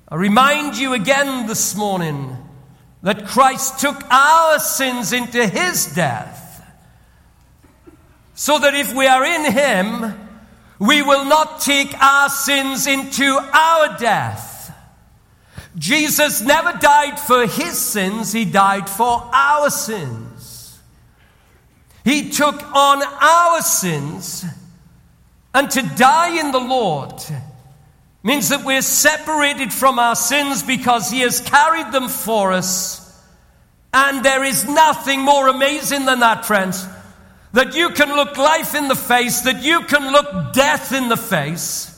I 0.07 0.15
remind 0.15 0.77
you 0.77 0.93
again 0.93 1.47
this 1.47 1.75
morning 1.75 2.37
that 3.03 3.25
Christ 3.25 3.79
took 3.79 4.01
our 4.09 4.59
sins 4.59 5.13
into 5.13 5.45
his 5.45 5.93
death 5.93 6.39
so 8.33 8.57
that 8.59 8.73
if 8.73 8.93
we 8.95 9.05
are 9.05 9.23
in 9.23 9.51
him, 9.51 10.29
we 10.79 11.01
will 11.01 11.25
not 11.25 11.61
take 11.61 11.93
our 12.01 12.29
sins 12.29 12.87
into 12.87 13.37
our 13.53 13.97
death. 13.97 14.75
Jesus 15.77 16.41
never 16.41 16.77
died 16.79 17.19
for 17.19 17.45
his 17.45 17.77
sins, 17.77 18.31
he 18.31 18.45
died 18.45 18.89
for 18.89 19.29
our 19.33 19.69
sins. 19.69 20.79
He 22.03 22.29
took 22.31 22.61
on 22.75 23.01
our 23.03 23.61
sins, 23.61 24.45
and 25.53 25.69
to 25.71 25.81
die 25.95 26.39
in 26.39 26.51
the 26.51 26.59
Lord 26.59 27.13
means 28.23 28.49
that 28.49 28.63
we're 28.63 28.81
separated 28.81 29.73
from 29.73 29.99
our 29.99 30.15
sins 30.15 30.63
because 30.63 31.11
he 31.11 31.19
has 31.19 31.41
carried 31.41 31.91
them 31.91 32.07
for 32.07 32.53
us. 32.53 33.01
And 33.93 34.23
there 34.23 34.43
is 34.43 34.65
nothing 34.65 35.19
more 35.19 35.49
amazing 35.49 36.05
than 36.05 36.21
that, 36.21 36.45
friends. 36.45 36.87
That 37.51 37.75
you 37.75 37.89
can 37.89 38.09
look 38.09 38.37
life 38.37 38.73
in 38.73 38.87
the 38.87 38.95
face, 38.95 39.41
that 39.41 39.61
you 39.61 39.81
can 39.81 40.11
look 40.11 40.53
death 40.53 40.93
in 40.93 41.09
the 41.09 41.17
face, 41.17 41.89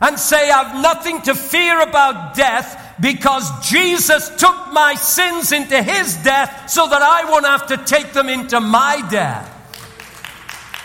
and 0.00 0.18
say, 0.18 0.50
I've 0.50 0.82
nothing 0.82 1.22
to 1.22 1.34
fear 1.34 1.80
about 1.80 2.34
death 2.34 2.96
because 3.00 3.48
Jesus 3.70 4.28
took 4.36 4.72
my 4.72 4.94
sins 4.94 5.52
into 5.52 5.82
his 5.82 6.16
death 6.18 6.68
so 6.68 6.86
that 6.88 7.00
I 7.00 7.30
won't 7.30 7.46
have 7.46 7.68
to 7.68 7.76
take 7.78 8.12
them 8.12 8.28
into 8.28 8.60
my 8.60 9.06
death. 9.10 9.50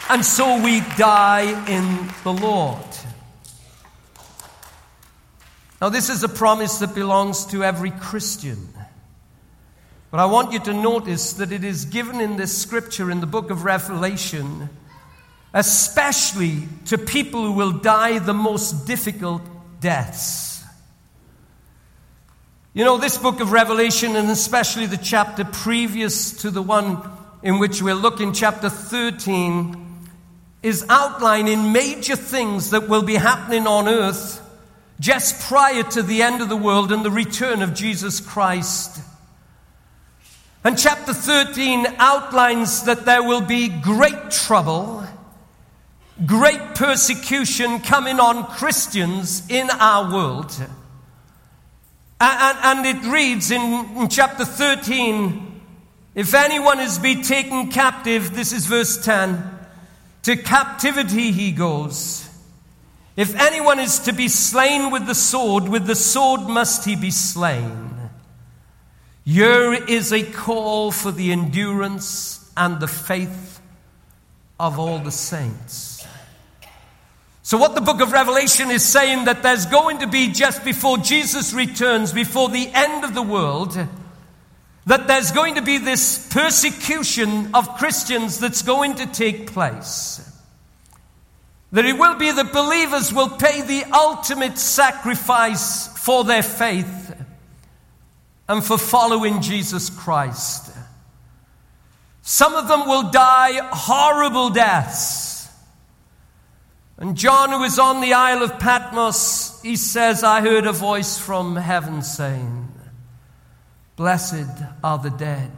And 0.09 0.23
so 0.25 0.63
we 0.63 0.79
die 0.97 1.65
in 1.67 2.09
the 2.23 2.33
Lord. 2.33 2.88
Now, 5.81 5.87
this 5.87 6.09
is 6.09 6.23
a 6.23 6.29
promise 6.29 6.79
that 6.79 6.93
belongs 6.93 7.45
to 7.47 7.63
every 7.63 7.91
Christian. 7.91 8.67
But 10.11 10.19
I 10.19 10.25
want 10.25 10.51
you 10.51 10.59
to 10.59 10.73
notice 10.73 11.33
that 11.33 11.53
it 11.53 11.63
is 11.63 11.85
given 11.85 12.19
in 12.19 12.35
this 12.35 12.57
scripture 12.57 13.09
in 13.09 13.21
the 13.21 13.27
book 13.27 13.49
of 13.49 13.63
Revelation, 13.63 14.69
especially 15.53 16.67
to 16.87 16.97
people 16.97 17.45
who 17.45 17.53
will 17.53 17.71
die 17.71 18.19
the 18.19 18.33
most 18.33 18.87
difficult 18.87 19.41
deaths. 19.79 20.65
You 22.73 22.83
know, 22.83 22.97
this 22.97 23.17
book 23.17 23.39
of 23.39 23.53
Revelation, 23.53 24.17
and 24.17 24.29
especially 24.29 24.85
the 24.85 24.97
chapter 24.97 25.45
previous 25.45 26.41
to 26.41 26.51
the 26.51 26.61
one 26.61 27.01
in 27.41 27.57
which 27.57 27.81
we're 27.81 27.95
looking, 27.95 28.33
chapter 28.33 28.69
13, 28.69 30.07
is 30.61 30.85
outlining 30.89 31.71
major 31.71 32.17
things 32.17 32.71
that 32.71 32.89
will 32.89 33.03
be 33.03 33.15
happening 33.15 33.65
on 33.65 33.87
earth 33.87 34.45
just 34.99 35.41
prior 35.47 35.83
to 35.83 36.03
the 36.03 36.21
end 36.21 36.41
of 36.41 36.49
the 36.49 36.57
world 36.57 36.91
and 36.91 37.05
the 37.05 37.11
return 37.11 37.61
of 37.61 37.73
Jesus 37.73 38.19
Christ. 38.19 39.01
And 40.63 40.77
chapter 40.77 41.13
13 41.13 41.85
outlines 41.97 42.83
that 42.83 43.05
there 43.05 43.23
will 43.23 43.41
be 43.41 43.69
great 43.69 44.29
trouble, 44.29 45.05
great 46.25 46.75
persecution 46.75 47.79
coming 47.79 48.19
on 48.19 48.45
Christians 48.45 49.49
in 49.49 49.69
our 49.69 50.13
world. 50.13 50.53
And, 52.21 52.85
it 52.85 53.09
reads 53.09 53.49
in, 53.49 53.61
in 53.95 54.09
chapter 54.09 54.43
13 54.43 55.49
if 56.15 56.33
anyone 56.33 56.79
is 56.79 56.99
be 56.99 57.23
taken 57.23 57.71
captive, 57.71 58.35
this 58.35 58.51
is 58.51 58.65
verse 58.65 59.03
10, 59.05 59.41
to 60.23 60.35
captivity 60.35 61.31
he 61.31 61.53
goes. 61.53 62.28
If 63.15 63.35
anyone 63.35 63.79
is 63.79 63.99
to 63.99 64.13
be 64.13 64.27
slain 64.27 64.91
with 64.91 65.05
the 65.05 65.15
sword, 65.15 65.67
with 65.67 65.85
the 65.85 65.95
sword 65.95 66.41
must 66.41 66.85
he 66.85 66.95
be 66.95 67.11
slain. 67.11 67.89
Here 69.25 69.73
is 69.73 70.11
a 70.11 70.23
call 70.23 70.91
for 70.91 71.11
the 71.11 71.31
endurance 71.31 72.51
and 72.55 72.79
the 72.79 72.87
faith 72.87 73.61
of 74.59 74.79
all 74.79 74.99
the 74.99 75.11
saints. 75.11 76.05
So, 77.43 77.57
what 77.57 77.73
the 77.73 77.81
book 77.81 77.99
of 77.99 78.11
Revelation 78.11 78.69
is 78.69 78.85
saying 78.85 79.25
that 79.25 79.41
there's 79.41 79.65
going 79.65 79.99
to 79.99 80.07
be 80.07 80.31
just 80.31 80.63
before 80.63 80.99
Jesus 80.99 81.51
returns, 81.51 82.13
before 82.13 82.49
the 82.49 82.69
end 82.73 83.03
of 83.03 83.15
the 83.15 83.23
world, 83.23 83.75
that 84.85 85.07
there's 85.07 85.31
going 85.31 85.55
to 85.55 85.61
be 85.61 85.77
this 85.77 86.27
persecution 86.31 87.55
of 87.55 87.77
Christians 87.77 88.39
that's 88.39 88.61
going 88.61 88.95
to 88.95 89.05
take 89.07 89.51
place. 89.51 90.28
That 91.71 91.85
it 91.85 91.97
will 91.97 92.15
be 92.15 92.31
that 92.31 92.51
believers 92.51 93.13
will 93.13 93.29
pay 93.29 93.61
the 93.61 93.83
ultimate 93.93 94.57
sacrifice 94.57 95.87
for 95.97 96.23
their 96.23 96.43
faith 96.43 97.15
and 98.47 98.63
for 98.63 98.77
following 98.77 99.41
Jesus 99.41 99.89
Christ. 99.91 100.75
Some 102.23 102.55
of 102.55 102.67
them 102.67 102.87
will 102.87 103.11
die 103.11 103.59
horrible 103.71 104.49
deaths. 104.49 105.47
And 106.97 107.15
John, 107.15 107.51
who 107.51 107.63
is 107.63 107.79
on 107.79 108.01
the 108.01 108.13
Isle 108.13 108.43
of 108.43 108.59
Patmos, 108.59 109.61
he 109.61 109.75
says, 109.75 110.23
I 110.23 110.41
heard 110.41 110.65
a 110.65 110.73
voice 110.73 111.17
from 111.17 111.55
heaven 111.55 112.01
saying, 112.01 112.67
Blessed 113.95 114.49
are 114.83 114.97
the 114.97 115.09
dead 115.09 115.51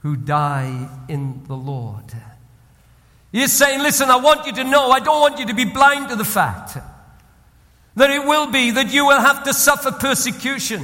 who 0.00 0.16
die 0.16 0.88
in 1.08 1.44
the 1.46 1.56
Lord. 1.56 2.14
He's 3.36 3.52
saying, 3.52 3.80
Listen, 3.80 4.10
I 4.10 4.16
want 4.16 4.46
you 4.46 4.52
to 4.52 4.64
know, 4.64 4.90
I 4.90 4.98
don't 4.98 5.20
want 5.20 5.38
you 5.38 5.44
to 5.44 5.52
be 5.52 5.66
blind 5.66 6.08
to 6.08 6.16
the 6.16 6.24
fact 6.24 6.78
that 7.94 8.08
it 8.08 8.24
will 8.24 8.50
be 8.50 8.70
that 8.70 8.90
you 8.90 9.04
will 9.04 9.20
have 9.20 9.44
to 9.44 9.52
suffer 9.52 9.92
persecution. 9.92 10.82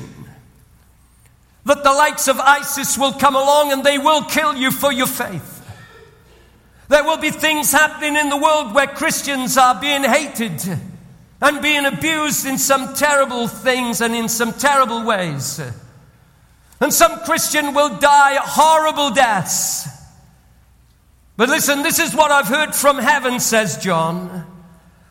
That 1.64 1.82
the 1.82 1.92
likes 1.94 2.28
of 2.28 2.38
ISIS 2.38 2.98
will 2.98 3.14
come 3.14 3.36
along 3.36 3.72
and 3.72 3.82
they 3.82 3.96
will 3.96 4.24
kill 4.24 4.54
you 4.54 4.70
for 4.70 4.92
your 4.92 5.06
faith. 5.06 5.66
There 6.88 7.02
will 7.02 7.16
be 7.16 7.30
things 7.30 7.72
happening 7.72 8.16
in 8.16 8.28
the 8.28 8.36
world 8.36 8.74
where 8.74 8.86
Christians 8.86 9.56
are 9.56 9.80
being 9.80 10.04
hated 10.04 10.60
and 11.40 11.62
being 11.62 11.86
abused 11.86 12.44
in 12.44 12.58
some 12.58 12.92
terrible 12.92 13.48
things 13.48 14.02
and 14.02 14.14
in 14.14 14.28
some 14.28 14.52
terrible 14.52 15.06
ways. 15.06 15.58
And 16.82 16.92
some 16.92 17.20
Christian 17.20 17.72
will 17.72 17.98
die 17.98 18.36
horrible 18.42 19.08
deaths. 19.08 19.88
But 21.36 21.48
listen, 21.48 21.82
this 21.82 21.98
is 21.98 22.14
what 22.14 22.30
I've 22.30 22.48
heard 22.48 22.74
from 22.74 22.98
heaven, 22.98 23.40
says 23.40 23.78
John. 23.78 24.46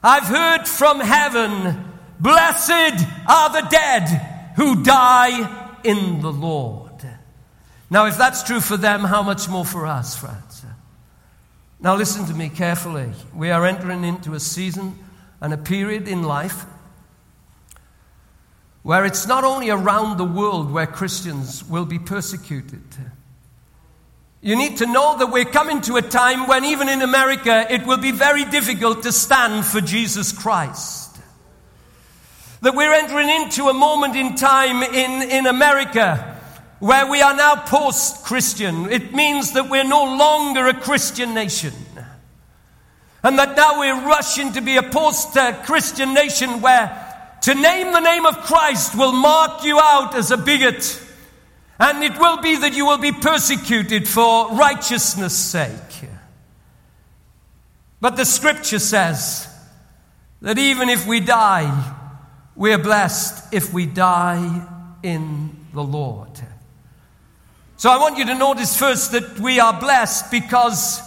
I've 0.03 0.23
heard 0.23 0.67
from 0.67 0.99
heaven, 0.99 1.91
blessed 2.19 3.05
are 3.27 3.61
the 3.61 3.67
dead 3.69 4.53
who 4.55 4.83
die 4.83 5.77
in 5.83 6.21
the 6.21 6.31
Lord. 6.31 6.91
Now, 7.89 8.05
if 8.05 8.17
that's 8.17 8.43
true 8.43 8.61
for 8.61 8.77
them, 8.77 9.01
how 9.01 9.21
much 9.21 9.49
more 9.49 9.65
for 9.65 9.85
us, 9.85 10.15
friends? 10.15 10.65
Now, 11.79 11.95
listen 11.95 12.25
to 12.27 12.33
me 12.33 12.49
carefully. 12.49 13.11
We 13.35 13.49
are 13.49 13.65
entering 13.65 14.03
into 14.03 14.33
a 14.33 14.39
season 14.39 14.97
and 15.41 15.51
a 15.53 15.57
period 15.57 16.07
in 16.07 16.21
life 16.21 16.65
where 18.83 19.05
it's 19.05 19.27
not 19.27 19.43
only 19.43 19.69
around 19.69 20.17
the 20.17 20.25
world 20.25 20.71
where 20.71 20.87
Christians 20.87 21.63
will 21.67 21.85
be 21.85 21.99
persecuted. 21.99 22.83
You 24.41 24.55
need 24.55 24.77
to 24.77 24.87
know 24.87 25.17
that 25.19 25.31
we're 25.31 25.45
coming 25.45 25.81
to 25.81 25.97
a 25.97 26.01
time 26.01 26.47
when, 26.47 26.65
even 26.65 26.89
in 26.89 27.03
America, 27.03 27.67
it 27.69 27.85
will 27.85 27.97
be 27.97 28.11
very 28.11 28.43
difficult 28.45 29.03
to 29.03 29.11
stand 29.11 29.65
for 29.65 29.81
Jesus 29.81 30.31
Christ. 30.31 31.19
That 32.61 32.75
we're 32.75 32.93
entering 32.93 33.29
into 33.29 33.69
a 33.69 33.73
moment 33.73 34.15
in 34.15 34.35
time 34.35 34.81
in, 34.81 35.29
in 35.29 35.45
America 35.45 36.39
where 36.79 37.05
we 37.05 37.21
are 37.21 37.35
now 37.35 37.55
post 37.55 38.25
Christian. 38.25 38.91
It 38.91 39.13
means 39.13 39.51
that 39.51 39.69
we're 39.69 39.83
no 39.83 40.03
longer 40.03 40.67
a 40.67 40.73
Christian 40.73 41.35
nation. 41.35 41.73
And 43.23 43.37
that 43.37 43.55
now 43.55 43.79
we're 43.79 44.07
rushing 44.07 44.53
to 44.53 44.61
be 44.61 44.77
a 44.77 44.83
post 44.83 45.37
Christian 45.65 46.15
nation 46.15 46.61
where 46.61 47.37
to 47.43 47.53
name 47.53 47.93
the 47.93 47.99
name 47.99 48.25
of 48.25 48.37
Christ 48.39 48.97
will 48.97 49.11
mark 49.11 49.63
you 49.63 49.79
out 49.79 50.15
as 50.15 50.31
a 50.31 50.37
bigot. 50.37 50.99
And 51.83 52.03
it 52.03 52.15
will 52.19 52.37
be 52.37 52.57
that 52.57 52.75
you 52.75 52.85
will 52.85 52.99
be 52.99 53.11
persecuted 53.11 54.07
for 54.07 54.51
righteousness' 54.51 55.35
sake. 55.35 56.09
But 57.99 58.17
the 58.17 58.23
scripture 58.23 58.77
says 58.77 59.47
that 60.43 60.59
even 60.59 60.89
if 60.89 61.07
we 61.07 61.21
die, 61.21 61.95
we 62.55 62.71
are 62.71 62.77
blessed 62.77 63.51
if 63.51 63.73
we 63.73 63.87
die 63.87 64.67
in 65.01 65.55
the 65.73 65.83
Lord. 65.83 66.29
So 67.77 67.89
I 67.89 67.97
want 67.97 68.19
you 68.19 68.27
to 68.27 68.35
notice 68.35 68.77
first 68.77 69.13
that 69.13 69.39
we 69.39 69.59
are 69.59 69.79
blessed 69.79 70.29
because 70.29 71.01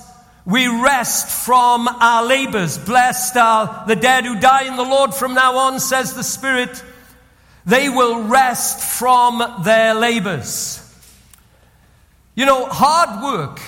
we 0.45 0.67
rest 0.67 1.47
from 1.47 1.87
our 1.87 2.27
labors. 2.27 2.79
Blessed 2.79 3.37
are 3.37 3.85
the 3.87 3.95
dead 3.95 4.25
who 4.25 4.41
die 4.41 4.65
in 4.65 4.75
the 4.75 4.83
Lord 4.83 5.15
from 5.15 5.35
now 5.35 5.57
on, 5.57 5.79
says 5.79 6.15
the 6.15 6.25
Spirit. 6.25 6.83
They 7.67 7.89
will 7.89 8.25
rest 8.25 8.81
from 8.99 9.63
their 9.65 9.95
labors. 9.95 10.81
You 12.35 12.47
know, 12.47 12.67
hard 12.67 13.23
work 13.23 13.61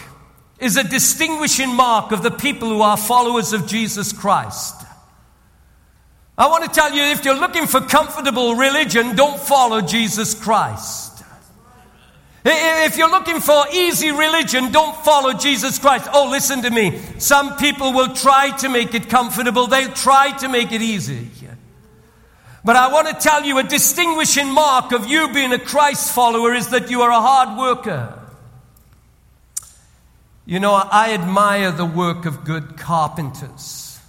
is 0.59 0.77
a 0.77 0.85
distinguishing 0.85 1.75
mark 1.75 2.13
of 2.13 2.23
the 2.23 2.31
people 2.31 2.69
who 2.69 2.83
are 2.83 2.97
followers 2.97 3.53
of 3.53 3.67
Jesus 3.67 4.13
Christ. 4.13 4.75
I 6.39 6.49
want 6.49 6.65
to 6.65 6.71
tell 6.71 6.93
you 6.93 7.03
if 7.03 7.25
you're 7.25 7.39
looking 7.39 7.67
for 7.67 7.81
comfortable 7.81 8.55
religion, 8.55 9.17
don't 9.17 9.41
follow 9.41 9.81
Jesus 9.81 10.35
Christ. 10.35 11.25
If 12.49 12.97
you're 12.97 13.11
looking 13.11 13.41
for 13.41 13.65
easy 13.73 14.13
religion, 14.13 14.71
don't 14.71 14.97
follow 15.05 15.33
Jesus 15.33 15.79
Christ. 15.79 16.09
Oh, 16.13 16.29
listen 16.31 16.63
to 16.63 16.71
me. 16.71 17.01
Some 17.19 17.57
people 17.57 17.93
will 17.93 18.15
try 18.15 18.51
to 18.59 18.69
make 18.69 18.95
it 18.95 19.09
comfortable, 19.09 19.67
they'll 19.67 19.93
try 19.93 20.37
to 20.39 20.49
make 20.49 20.73
it 20.73 20.83
easy. 20.83 21.29
But 22.67 22.75
I 22.75 22.93
want 22.93 23.07
to 23.07 23.15
tell 23.15 23.45
you 23.45 23.59
a 23.59 23.63
distinguishing 23.63 24.51
mark 24.51 24.91
of 24.91 25.07
you 25.07 25.33
being 25.33 25.53
a 25.53 25.59
Christ 25.59 26.13
follower 26.13 26.53
is 26.53 26.71
that 26.71 26.91
you 26.91 27.03
are 27.03 27.13
a 27.13 27.21
hard 27.21 27.57
worker. 27.57 28.13
You 30.47 30.59
know, 30.59 30.75
I 30.75 31.13
admire 31.13 31.71
the 31.71 31.85
work 31.85 32.27
of 32.27 32.45
good 32.45 32.77
carpenters. 32.77 34.01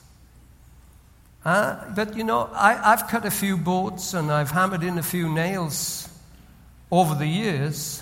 But 1.44 2.18
you 2.18 2.24
know, 2.24 2.50
I, 2.52 2.94
I've 2.94 3.08
cut 3.08 3.26
a 3.26 3.32
few 3.32 3.58
boards 3.58 4.16
and 4.16 4.32
I've 4.32 4.50
hammered 4.50 4.82
in 4.82 4.98
a 4.98 5.04
few 5.04 5.32
nails 5.32 6.10
over 6.92 7.14
the 7.14 7.28
years. 7.28 8.02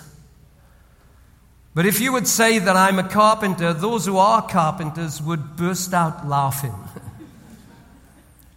But 1.74 1.84
if 1.84 2.00
you 2.00 2.14
would 2.14 2.26
say 2.26 2.60
that 2.60 2.76
I'm 2.76 2.98
a 2.98 3.06
carpenter, 3.06 3.74
those 3.74 4.06
who 4.06 4.16
are 4.16 4.40
carpenters 4.40 5.20
would 5.20 5.56
burst 5.56 5.92
out 5.92 6.26
laughing. 6.26 6.85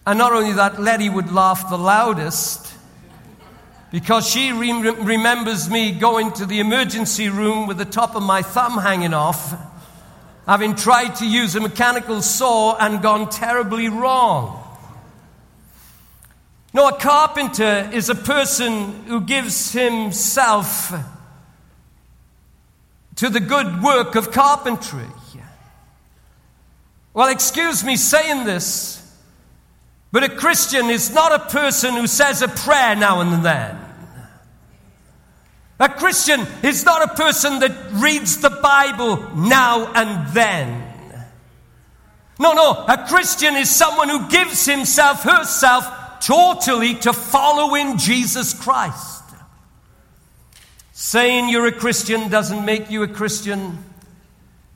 And 0.10 0.18
not 0.18 0.34
only 0.34 0.54
that, 0.54 0.82
Letty 0.82 1.08
would 1.08 1.32
laugh 1.32 1.70
the 1.70 1.78
loudest 1.78 2.74
because 3.92 4.28
she 4.28 4.52
re- 4.52 4.72
remembers 4.72 5.70
me 5.70 5.92
going 5.92 6.32
to 6.32 6.48
the 6.48 6.60
emergency 6.60 7.30
room 7.30 7.68
with 7.68 7.78
the 7.78 7.86
top 7.86 8.16
of 8.16 8.24
my 8.24 8.42
thumb 8.42 8.80
hanging 8.80 9.14
off, 9.14 9.54
having 10.48 10.74
tried 10.74 11.10
to 11.18 11.28
use 11.28 11.56
a 11.56 11.60
mechanical 11.60 12.24
saw 12.24 12.76
and 12.78 13.04
gone 13.04 13.30
terribly 13.30 13.88
wrong. 13.88 14.64
No, 16.74 16.88
a 16.88 16.98
carpenter 16.98 17.88
is 17.94 18.10
a 18.10 18.16
person 18.16 19.04
who 19.06 19.22
gives 19.22 19.74
himself 19.74 20.92
to 23.18 23.30
the 23.30 23.40
good 23.40 23.84
work 23.84 24.16
of 24.16 24.32
carpentry. 24.32 25.06
Well, 27.14 27.30
excuse 27.30 27.84
me 27.84 27.96
saying 27.96 28.46
this, 28.46 28.99
but 30.12 30.24
a 30.24 30.30
Christian 30.30 30.90
is 30.90 31.14
not 31.14 31.32
a 31.34 31.52
person 31.52 31.94
who 31.94 32.08
says 32.08 32.42
a 32.42 32.48
prayer 32.48 32.96
now 32.96 33.22
and 33.22 33.46
then. 33.46 33.78
A 35.80 35.88
Christian 35.88 36.46
is 36.62 36.84
not 36.84 37.10
a 37.10 37.16
person 37.16 37.60
that 37.60 37.72
reads 37.94 38.42
the 38.42 38.50
Bible 38.50 39.18
now 39.36 39.92
and 39.94 40.34
then. 40.34 40.86
No, 42.38 42.54
no, 42.54 42.86
a 42.88 43.06
Christian 43.08 43.56
is 43.56 43.70
someone 43.70 44.10
who 44.10 44.30
gives 44.30 44.66
himself, 44.66 45.24
herself, 45.24 45.86
totally 46.22 46.96
to 46.96 47.14
following 47.14 47.98
Jesus 47.98 48.54
Christ. 48.54 49.24
Saying 50.92 51.50
you're 51.50 51.68
a 51.68 51.72
Christian 51.72 52.30
doesn't 52.30 52.66
make 52.66 52.90
you 52.90 53.04
a 53.04 53.08
Christian 53.08 53.78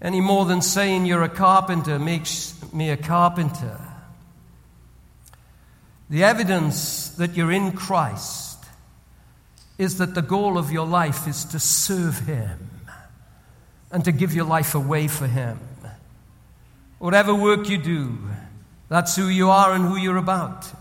any 0.02 0.22
more 0.22 0.46
than 0.46 0.62
saying 0.62 1.06
you're 1.06 1.24
a 1.24 1.30
carpenter 1.30 2.00
makes 2.00 2.54
me 2.74 2.90
a 2.90 2.98
carpenter. 2.98 3.80
The 6.14 6.26
evidence 6.26 7.10
that 7.18 7.36
you're 7.36 7.52
in 7.52 7.72
Christ 7.72 8.64
is 9.80 9.98
that 9.98 10.14
the 10.14 10.22
goal 10.22 10.60
of 10.60 10.72
your 10.72 10.86
life 10.86 11.28
is 11.28 11.44
to 11.46 11.60
serve 11.60 12.20
Him 12.20 12.70
and 13.92 14.06
to 14.06 14.12
give 14.12 14.32
your 14.32 14.46
life 14.46 14.76
away 14.76 15.08
for 15.08 15.26
Him. 15.26 15.60
Whatever 17.00 17.34
work 17.34 17.68
you 17.68 17.80
do, 17.80 18.20
that's 18.90 19.16
who 19.16 19.28
you 19.28 19.50
are 19.50 19.74
and 19.74 19.86
who 19.86 19.98
you're 19.98 20.18
about. 20.18 20.72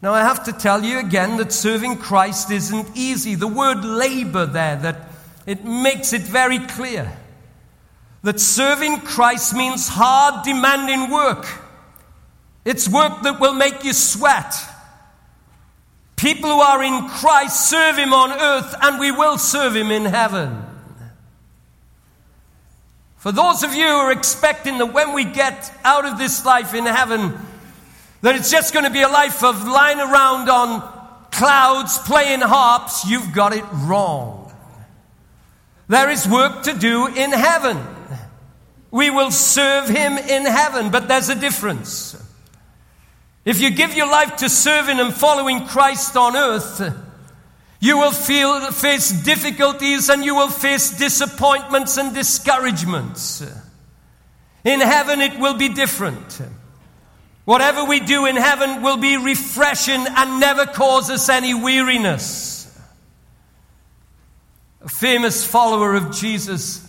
Now, 0.00 0.12
I 0.12 0.20
have 0.20 0.44
to 0.44 0.52
tell 0.52 0.84
you 0.84 1.00
again 1.00 1.38
that 1.38 1.50
serving 1.50 1.96
Christ 1.96 2.52
isn't 2.52 2.96
easy. 2.96 3.34
The 3.34 3.48
word 3.48 3.84
labor 3.84 4.46
there, 4.46 4.76
that 4.76 5.08
it 5.44 5.64
makes 5.64 6.12
it 6.12 6.22
very 6.22 6.60
clear 6.60 7.10
that 8.22 8.38
serving 8.38 9.00
Christ 9.00 9.56
means 9.56 9.88
hard, 9.88 10.44
demanding 10.44 11.10
work. 11.10 11.63
It's 12.64 12.88
work 12.88 13.22
that 13.22 13.40
will 13.40 13.54
make 13.54 13.84
you 13.84 13.92
sweat. 13.92 14.54
People 16.16 16.50
who 16.50 16.60
are 16.60 16.82
in 16.82 17.08
Christ 17.08 17.68
serve 17.68 17.96
Him 17.96 18.12
on 18.14 18.30
earth, 18.32 18.74
and 18.80 18.98
we 18.98 19.10
will 19.10 19.36
serve 19.36 19.76
Him 19.76 19.90
in 19.90 20.04
heaven. 20.04 20.64
For 23.16 23.32
those 23.32 23.62
of 23.62 23.74
you 23.74 23.86
who 23.86 23.94
are 23.94 24.12
expecting 24.12 24.78
that 24.78 24.92
when 24.92 25.12
we 25.12 25.24
get 25.24 25.72
out 25.82 26.04
of 26.04 26.18
this 26.18 26.44
life 26.44 26.74
in 26.74 26.86
heaven, 26.86 27.34
that 28.22 28.36
it's 28.36 28.50
just 28.50 28.72
going 28.72 28.84
to 28.84 28.90
be 28.90 29.02
a 29.02 29.08
life 29.08 29.42
of 29.42 29.66
lying 29.66 29.98
around 29.98 30.48
on 30.48 30.80
clouds 31.30 31.98
playing 31.98 32.40
harps, 32.40 33.04
you've 33.06 33.32
got 33.34 33.52
it 33.52 33.64
wrong. 33.72 34.52
There 35.88 36.08
is 36.08 36.26
work 36.26 36.62
to 36.62 36.72
do 36.72 37.06
in 37.06 37.32
heaven. 37.32 37.78
We 38.90 39.10
will 39.10 39.30
serve 39.30 39.88
Him 39.88 40.16
in 40.16 40.46
heaven, 40.46 40.90
but 40.90 41.08
there's 41.08 41.28
a 41.28 41.34
difference. 41.34 42.16
If 43.44 43.60
you 43.60 43.70
give 43.70 43.94
your 43.94 44.06
life 44.06 44.36
to 44.36 44.48
serving 44.48 44.98
and 44.98 45.12
following 45.12 45.66
Christ 45.66 46.16
on 46.16 46.34
earth, 46.36 46.80
you 47.80 47.98
will 47.98 48.12
feel, 48.12 48.70
face 48.72 49.10
difficulties 49.10 50.08
and 50.08 50.24
you 50.24 50.34
will 50.34 50.48
face 50.48 50.96
disappointments 50.96 51.98
and 51.98 52.14
discouragements. 52.14 53.42
In 54.64 54.80
heaven, 54.80 55.20
it 55.20 55.38
will 55.38 55.54
be 55.54 55.68
different. 55.68 56.40
Whatever 57.44 57.84
we 57.84 58.00
do 58.00 58.24
in 58.24 58.36
heaven 58.36 58.80
will 58.80 58.96
be 58.96 59.18
refreshing 59.18 60.06
and 60.08 60.40
never 60.40 60.64
cause 60.64 61.10
us 61.10 61.28
any 61.28 61.52
weariness. 61.52 62.54
A 64.80 64.88
famous 64.88 65.46
follower 65.46 65.94
of 65.94 66.14
Jesus 66.14 66.83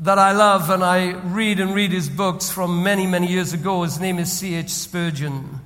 that 0.00 0.18
I 0.18 0.32
love 0.32 0.70
and 0.70 0.84
I 0.84 1.12
read 1.12 1.60
and 1.60 1.74
read 1.74 1.92
his 1.92 2.08
books 2.08 2.50
from 2.50 2.82
many, 2.82 3.06
many 3.06 3.26
years 3.26 3.52
ago, 3.52 3.82
his 3.82 3.98
name 3.98 4.18
is 4.18 4.30
C.H. 4.30 4.70
Spurgeon. 4.70 5.60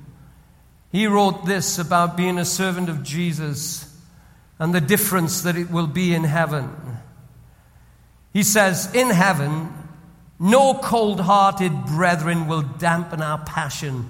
He 0.91 1.07
wrote 1.07 1.45
this 1.45 1.79
about 1.79 2.17
being 2.17 2.37
a 2.37 2.45
servant 2.45 2.89
of 2.89 3.03
Jesus 3.03 3.89
and 4.59 4.73
the 4.73 4.81
difference 4.81 5.41
that 5.41 5.55
it 5.55 5.69
will 5.69 5.87
be 5.87 6.13
in 6.13 6.23
heaven. 6.23 6.69
He 8.31 8.43
says, 8.43 8.93
In 8.93 9.09
heaven, 9.09 9.71
no 10.39 10.73
cold 10.75 11.19
hearted 11.19 11.85
brethren 11.85 12.47
will 12.47 12.61
dampen 12.61 13.21
our 13.21 13.39
passion 13.39 14.09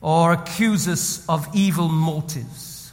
or 0.00 0.32
accuse 0.32 0.86
us 0.86 1.26
of 1.28 1.48
evil 1.54 1.88
motives. 1.88 2.92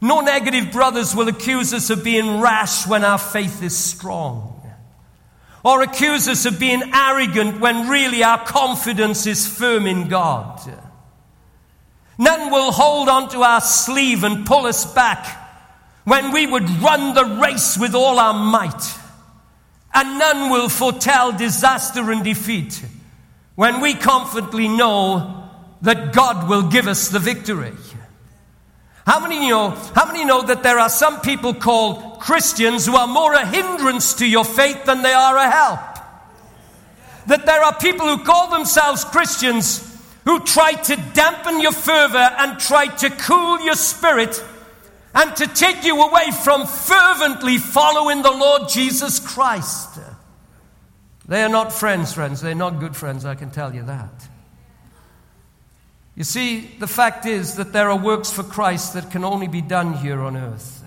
No 0.00 0.20
negative 0.20 0.72
brothers 0.72 1.14
will 1.14 1.28
accuse 1.28 1.74
us 1.74 1.90
of 1.90 2.02
being 2.02 2.40
rash 2.40 2.86
when 2.86 3.04
our 3.04 3.18
faith 3.18 3.62
is 3.62 3.76
strong, 3.76 4.59
or 5.64 5.82
accuse 5.82 6.28
us 6.28 6.46
of 6.46 6.58
being 6.58 6.82
arrogant 6.94 7.60
when 7.60 7.88
really 7.88 8.22
our 8.22 8.44
confidence 8.44 9.26
is 9.26 9.46
firm 9.46 9.86
in 9.86 10.08
God. 10.08 10.60
None 12.18 12.50
will 12.50 12.72
hold 12.72 13.08
onto 13.08 13.40
our 13.40 13.60
sleeve 13.60 14.24
and 14.24 14.46
pull 14.46 14.66
us 14.66 14.92
back 14.94 15.26
when 16.04 16.32
we 16.32 16.46
would 16.46 16.68
run 16.82 17.14
the 17.14 17.24
race 17.40 17.78
with 17.78 17.94
all 17.94 18.18
our 18.18 18.34
might. 18.34 18.98
And 19.92 20.18
none 20.18 20.50
will 20.50 20.68
foretell 20.68 21.32
disaster 21.32 22.10
and 22.10 22.22
defeat 22.22 22.84
when 23.54 23.80
we 23.80 23.94
confidently 23.94 24.68
know 24.68 25.48
that 25.82 26.12
God 26.12 26.48
will 26.48 26.68
give 26.68 26.86
us 26.86 27.08
the 27.08 27.18
victory. 27.18 27.72
How 29.06 29.20
many 29.20 29.48
know, 29.48 29.70
how 29.94 30.06
many 30.06 30.24
know 30.24 30.42
that 30.42 30.62
there 30.62 30.78
are 30.78 30.88
some 30.88 31.20
people 31.20 31.54
called 31.54 32.09
Christians 32.20 32.86
who 32.86 32.96
are 32.96 33.06
more 33.06 33.34
a 33.34 33.46
hindrance 33.46 34.14
to 34.14 34.28
your 34.28 34.44
faith 34.44 34.84
than 34.84 35.02
they 35.02 35.12
are 35.12 35.36
a 35.36 35.50
help? 35.50 35.80
That 37.26 37.46
there 37.46 37.62
are 37.62 37.74
people 37.74 38.06
who 38.06 38.24
call 38.24 38.50
themselves 38.50 39.04
Christians 39.04 39.86
who 40.24 40.40
try 40.40 40.72
to 40.72 40.96
dampen 41.14 41.60
your 41.60 41.72
fervor 41.72 42.16
and 42.38 42.60
try 42.60 42.86
to 42.86 43.10
cool 43.10 43.60
your 43.60 43.74
spirit 43.74 44.42
and 45.14 45.34
to 45.36 45.46
take 45.46 45.82
you 45.84 46.00
away 46.00 46.30
from 46.44 46.66
fervently 46.66 47.58
following 47.58 48.22
the 48.22 48.30
Lord 48.30 48.68
Jesus 48.68 49.18
Christ. 49.18 49.98
They 51.26 51.42
are 51.42 51.48
not 51.48 51.72
friends, 51.72 52.12
friends. 52.12 52.40
They're 52.40 52.54
not 52.54 52.80
good 52.80 52.96
friends, 52.96 53.24
I 53.24 53.34
can 53.34 53.50
tell 53.50 53.74
you 53.74 53.84
that. 53.84 54.28
You 56.16 56.24
see, 56.24 56.60
the 56.78 56.86
fact 56.86 57.24
is 57.24 57.54
that 57.54 57.72
there 57.72 57.88
are 57.88 57.96
works 57.96 58.30
for 58.30 58.42
Christ 58.42 58.94
that 58.94 59.10
can 59.10 59.24
only 59.24 59.48
be 59.48 59.62
done 59.62 59.94
here 59.94 60.20
on 60.20 60.36
earth. 60.36 60.79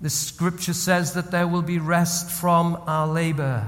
The 0.00 0.10
scripture 0.10 0.74
says 0.74 1.14
that 1.14 1.30
there 1.30 1.46
will 1.46 1.62
be 1.62 1.78
rest 1.78 2.30
from 2.30 2.76
our 2.86 3.06
labor. 3.06 3.64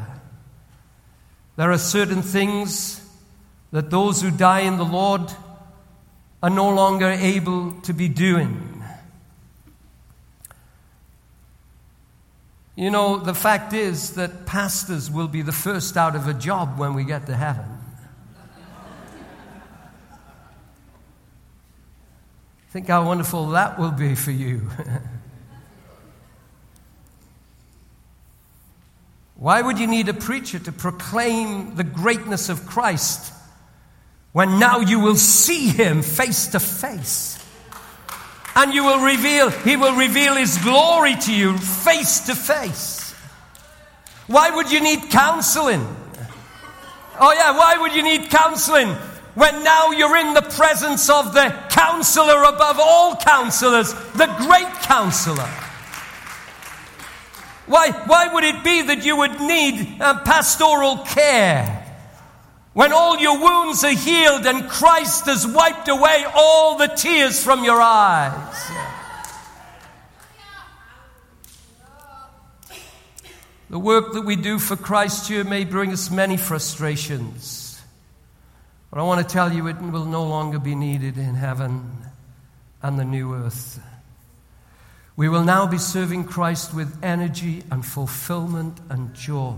There 1.56 1.72
are 1.72 1.78
certain 1.78 2.22
things 2.22 3.02
that 3.70 3.90
those 3.90 4.20
who 4.20 4.30
die 4.30 4.60
in 4.60 4.76
the 4.76 4.84
Lord 4.84 5.30
are 6.42 6.50
no 6.50 6.70
longer 6.70 7.08
able 7.08 7.72
to 7.82 7.92
be 7.92 8.08
doing. 8.08 8.84
You 12.76 12.90
know, 12.90 13.16
the 13.16 13.34
fact 13.34 13.72
is 13.72 14.12
that 14.12 14.44
pastors 14.44 15.10
will 15.10 15.28
be 15.28 15.40
the 15.40 15.52
first 15.52 15.96
out 15.96 16.14
of 16.14 16.28
a 16.28 16.34
job 16.34 16.78
when 16.78 16.92
we 16.92 17.04
get 17.04 17.26
to 17.26 17.34
heaven. 17.34 17.64
Think 22.70 22.88
how 22.88 23.06
wonderful 23.06 23.48
that 23.50 23.78
will 23.78 23.92
be 23.92 24.14
for 24.14 24.32
you. 24.32 24.68
Why 29.38 29.61
would 29.61 29.79
you 29.79 29.87
need 29.87 30.09
a 30.09 30.14
preacher 30.14 30.59
to 30.59 30.72
proclaim 30.72 31.77
the 31.77 31.85
greatness 31.85 32.49
of 32.49 32.66
Christ 32.66 33.33
when 34.33 34.59
now 34.59 34.81
you 34.81 35.01
will 35.01 35.16
see 35.16 35.68
him 35.68 36.03
face 36.03 36.49
to 36.49 36.61
face? 36.61 37.38
And 38.55 38.72
you 38.72 38.85
will 38.85 39.05
reveal, 39.05 39.51
he 39.51 39.77
will 39.77 39.94
reveal 39.94 40.35
his 40.35 40.57
glory 40.59 41.14
to 41.14 41.35
you 41.35 41.59
face 41.59 42.20
to 42.20 42.35
face. 42.35 43.12
Why 44.27 44.51
would 44.51 44.72
you 44.72 44.81
need 44.81 45.11
counseling? 45.11 45.87
Oh, 47.20 47.33
yeah, 47.33 47.57
why 47.57 47.77
would 47.77 47.94
you 47.94 48.03
need 48.03 48.31
counseling 48.31 48.88
when 49.35 49.62
now 49.62 49.90
you're 49.90 50.16
in 50.16 50.33
the 50.33 50.42
presence 50.42 51.11
of 51.11 51.35
the 51.35 51.55
counselor 51.68 52.42
above 52.44 52.79
all 52.81 53.16
counselors, 53.16 53.92
the 54.14 54.27
great 54.38 54.72
counselor? 54.83 55.49
Why, 57.66 57.90
why 57.90 58.33
would 58.33 58.44
it 58.44 58.62
be 58.62 58.83
that 58.83 59.05
you 59.05 59.16
would 59.16 59.40
need 59.40 60.00
uh, 60.00 60.20
pastoral 60.20 60.98
care 60.98 61.83
when 62.74 62.92
all 62.92 63.18
your 63.18 63.40
wounds 63.40 63.83
are 63.83 63.90
healed 63.90 64.46
and 64.46 64.68
Christ 64.68 65.26
has 65.26 65.46
wiped 65.46 65.88
away 65.88 66.24
all 66.35 66.79
the 66.79 66.87
tears 66.87 67.42
from 67.42 67.64
your 67.64 67.81
eyes? 67.81 68.70
The 73.68 73.81
work 73.81 74.12
that 74.12 74.22
we 74.22 74.37
do 74.37 74.61
for 74.61 74.76
Christ 74.76 75.29
here 75.29 75.42
may 75.42 75.64
bring 75.64 75.92
us 75.92 76.09
many 76.09 76.37
frustrations. 76.37 77.83
But 78.92 79.00
I 79.00 79.02
want 79.02 79.26
to 79.26 79.33
tell 79.33 79.52
you 79.52 79.66
it 79.66 79.81
will 79.83 80.05
no 80.05 80.24
longer 80.24 80.61
be 80.61 80.76
needed 80.76 81.18
in 81.18 81.35
heaven 81.35 81.90
and 82.81 82.96
the 82.96 83.05
new 83.05 83.35
earth. 83.35 83.81
We 85.16 85.29
will 85.31 85.44
now 85.44 85.66
be 85.66 85.79
serving 85.79 86.24
Christ 86.24 86.74
with 86.74 87.02
energy 87.02 87.62
and 87.70 87.85
fulfillment 87.85 88.79
and 88.90 89.14
joy. 89.14 89.57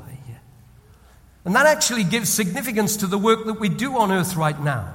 And 1.44 1.54
that 1.54 1.66
actually 1.66 2.04
gives 2.04 2.28
significance 2.28 2.98
to 2.98 3.06
the 3.06 3.16
work 3.16 3.46
that 3.46 3.58
we 3.58 3.68
do 3.70 3.96
on 3.96 4.12
earth 4.12 4.36
right 4.36 4.60
now. 4.60 4.92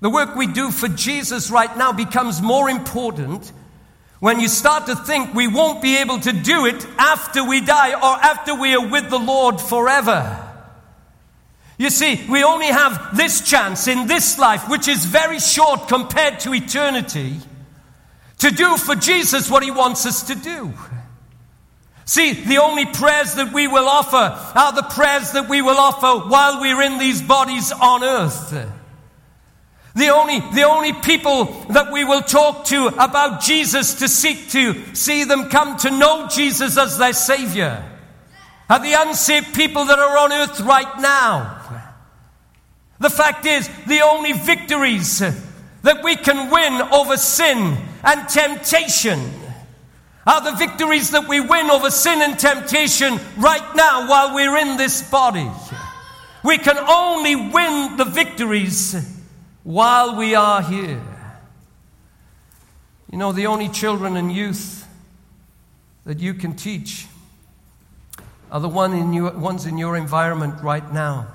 The 0.00 0.08
work 0.08 0.36
we 0.36 0.46
do 0.46 0.70
for 0.70 0.86
Jesus 0.86 1.50
right 1.50 1.76
now 1.76 1.92
becomes 1.92 2.40
more 2.40 2.70
important 2.70 3.50
when 4.20 4.38
you 4.38 4.48
start 4.48 4.86
to 4.86 4.94
think 4.94 5.34
we 5.34 5.48
won't 5.48 5.82
be 5.82 5.96
able 5.98 6.20
to 6.20 6.32
do 6.32 6.66
it 6.66 6.86
after 6.98 7.44
we 7.44 7.60
die 7.60 7.94
or 7.94 8.24
after 8.24 8.54
we 8.54 8.74
are 8.74 8.88
with 8.88 9.10
the 9.10 9.18
Lord 9.18 9.60
forever. 9.60 10.40
You 11.78 11.90
see, 11.90 12.24
we 12.30 12.44
only 12.44 12.68
have 12.68 13.16
this 13.16 13.40
chance 13.40 13.88
in 13.88 14.06
this 14.06 14.38
life, 14.38 14.68
which 14.68 14.86
is 14.86 15.04
very 15.04 15.40
short 15.40 15.88
compared 15.88 16.40
to 16.40 16.54
eternity 16.54 17.40
to 18.44 18.50
do 18.50 18.76
for 18.76 18.94
Jesus 18.94 19.50
what 19.50 19.62
he 19.62 19.70
wants 19.70 20.04
us 20.04 20.24
to 20.24 20.34
do. 20.34 20.70
See, 22.04 22.32
the 22.32 22.58
only 22.58 22.84
prayers 22.84 23.34
that 23.36 23.54
we 23.54 23.66
will 23.66 23.88
offer 23.88 24.16
are 24.16 24.72
the 24.72 24.82
prayers 24.82 25.32
that 25.32 25.48
we 25.48 25.62
will 25.62 25.78
offer 25.78 26.28
while 26.28 26.60
we're 26.60 26.82
in 26.82 26.98
these 26.98 27.22
bodies 27.22 27.72
on 27.72 28.04
earth. 28.04 28.50
The 29.94 30.08
only, 30.08 30.40
the 30.40 30.64
only 30.64 30.92
people 30.92 31.44
that 31.70 31.90
we 31.90 32.04
will 32.04 32.20
talk 32.20 32.66
to 32.66 32.88
about 32.88 33.40
Jesus 33.40 33.94
to 34.00 34.08
seek 34.08 34.50
to 34.50 34.94
see 34.94 35.24
them 35.24 35.48
come 35.48 35.78
to 35.78 35.90
know 35.90 36.28
Jesus 36.28 36.76
as 36.76 36.98
their 36.98 37.14
Savior 37.14 37.82
are 38.68 38.78
the 38.78 38.92
unsaved 38.92 39.54
people 39.54 39.86
that 39.86 39.98
are 39.98 40.18
on 40.18 40.32
earth 40.34 40.60
right 40.60 41.00
now. 41.00 41.62
The 43.00 43.10
fact 43.10 43.46
is, 43.46 43.70
the 43.86 44.02
only 44.02 44.32
victories 44.32 45.22
that 45.84 46.02
we 46.02 46.16
can 46.16 46.50
win 46.50 46.80
over 46.92 47.16
sin 47.16 47.76
and 48.02 48.28
temptation 48.28 49.20
are 50.26 50.40
the 50.40 50.56
victories 50.56 51.10
that 51.10 51.28
we 51.28 51.40
win 51.40 51.70
over 51.70 51.90
sin 51.90 52.22
and 52.22 52.38
temptation 52.38 53.20
right 53.36 53.76
now 53.76 54.08
while 54.08 54.34
we're 54.34 54.56
in 54.56 54.78
this 54.78 55.08
body. 55.10 55.48
We 56.42 56.56
can 56.56 56.78
only 56.78 57.36
win 57.36 57.98
the 57.98 58.06
victories 58.06 58.96
while 59.62 60.16
we 60.16 60.34
are 60.34 60.62
here. 60.62 61.02
You 63.12 63.18
know, 63.18 63.32
the 63.32 63.46
only 63.46 63.68
children 63.68 64.16
and 64.16 64.32
youth 64.32 64.88
that 66.06 66.18
you 66.18 66.32
can 66.32 66.56
teach 66.56 67.06
are 68.50 68.60
the 68.60 68.70
one 68.70 68.94
in 68.94 69.12
your, 69.12 69.32
ones 69.32 69.66
in 69.66 69.76
your 69.76 69.98
environment 69.98 70.62
right 70.62 70.90
now. 70.94 71.26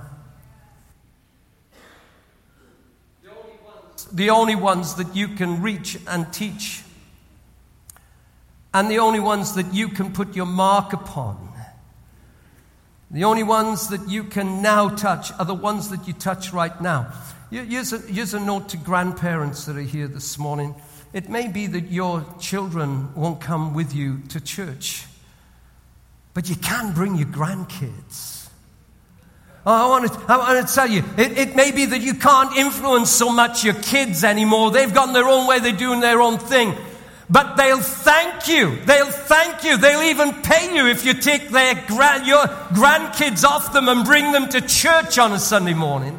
The 4.11 4.29
only 4.29 4.55
ones 4.55 4.95
that 4.95 5.15
you 5.15 5.29
can 5.29 5.61
reach 5.61 5.97
and 6.07 6.31
teach, 6.33 6.83
and 8.73 8.89
the 8.89 8.99
only 8.99 9.19
ones 9.19 9.55
that 9.55 9.73
you 9.73 9.89
can 9.89 10.13
put 10.13 10.35
your 10.35 10.45
mark 10.45 10.93
upon. 10.93 11.47
The 13.11 13.23
only 13.23 13.41
ones 13.41 13.87
that 13.89 14.07
you 14.07 14.23
can 14.23 14.61
now 14.61 14.89
touch 14.89 15.31
are 15.39 15.45
the 15.45 15.55
ones 15.55 15.89
that 15.89 16.07
you 16.07 16.13
touch 16.13 16.53
right 16.53 16.79
now. 16.79 17.11
Here's 17.49 17.91
a, 17.91 17.97
here's 17.97 18.35
a 18.35 18.39
note 18.39 18.69
to 18.69 18.77
grandparents 18.77 19.65
that 19.65 19.75
are 19.75 19.81
here 19.81 20.07
this 20.07 20.37
morning. 20.37 20.75
It 21.11 21.27
may 21.27 21.47
be 21.47 21.65
that 21.65 21.89
your 21.89 22.23
children 22.39 23.11
won't 23.15 23.41
come 23.41 23.73
with 23.73 23.95
you 23.95 24.19
to 24.29 24.39
church, 24.39 25.07
but 26.35 26.47
you 26.49 26.55
can 26.55 26.93
bring 26.93 27.15
your 27.15 27.27
grandkids. 27.29 28.38
Oh, 29.69 29.71
I 29.71 29.87
want 29.87 30.11
to, 30.11 30.19
I 30.27 30.37
want 30.37 30.67
to 30.67 30.73
tell 30.73 30.89
you, 30.89 31.03
it, 31.15 31.37
it 31.37 31.55
may 31.55 31.71
be 31.71 31.85
that 31.85 32.01
you 32.01 32.15
can't 32.15 32.57
influence 32.57 33.11
so 33.11 33.31
much 33.31 33.63
your 33.63 33.75
kids 33.75 34.23
anymore. 34.23 34.71
They've 34.71 34.91
gone 34.91 35.13
their 35.13 35.27
own 35.27 35.45
way, 35.45 35.59
they're 35.59 35.71
doing 35.71 35.99
their 35.99 36.21
own 36.21 36.39
thing. 36.39 36.73
But 37.29 37.55
they'll 37.55 37.79
thank 37.79 38.47
you. 38.47 38.77
They'll 38.85 39.11
thank 39.11 39.63
you. 39.63 39.77
They'll 39.77 40.01
even 40.01 40.33
pay 40.41 40.73
you 40.75 40.87
if 40.87 41.05
you 41.05 41.13
take 41.13 41.49
their 41.49 41.75
grand, 41.85 42.25
your 42.25 42.47
grandkids 42.73 43.43
off 43.43 43.71
them 43.71 43.87
and 43.89 44.03
bring 44.03 44.31
them 44.31 44.49
to 44.49 44.61
church 44.61 45.19
on 45.19 45.33
a 45.33 45.39
Sunday 45.39 45.75
morning. 45.75 46.17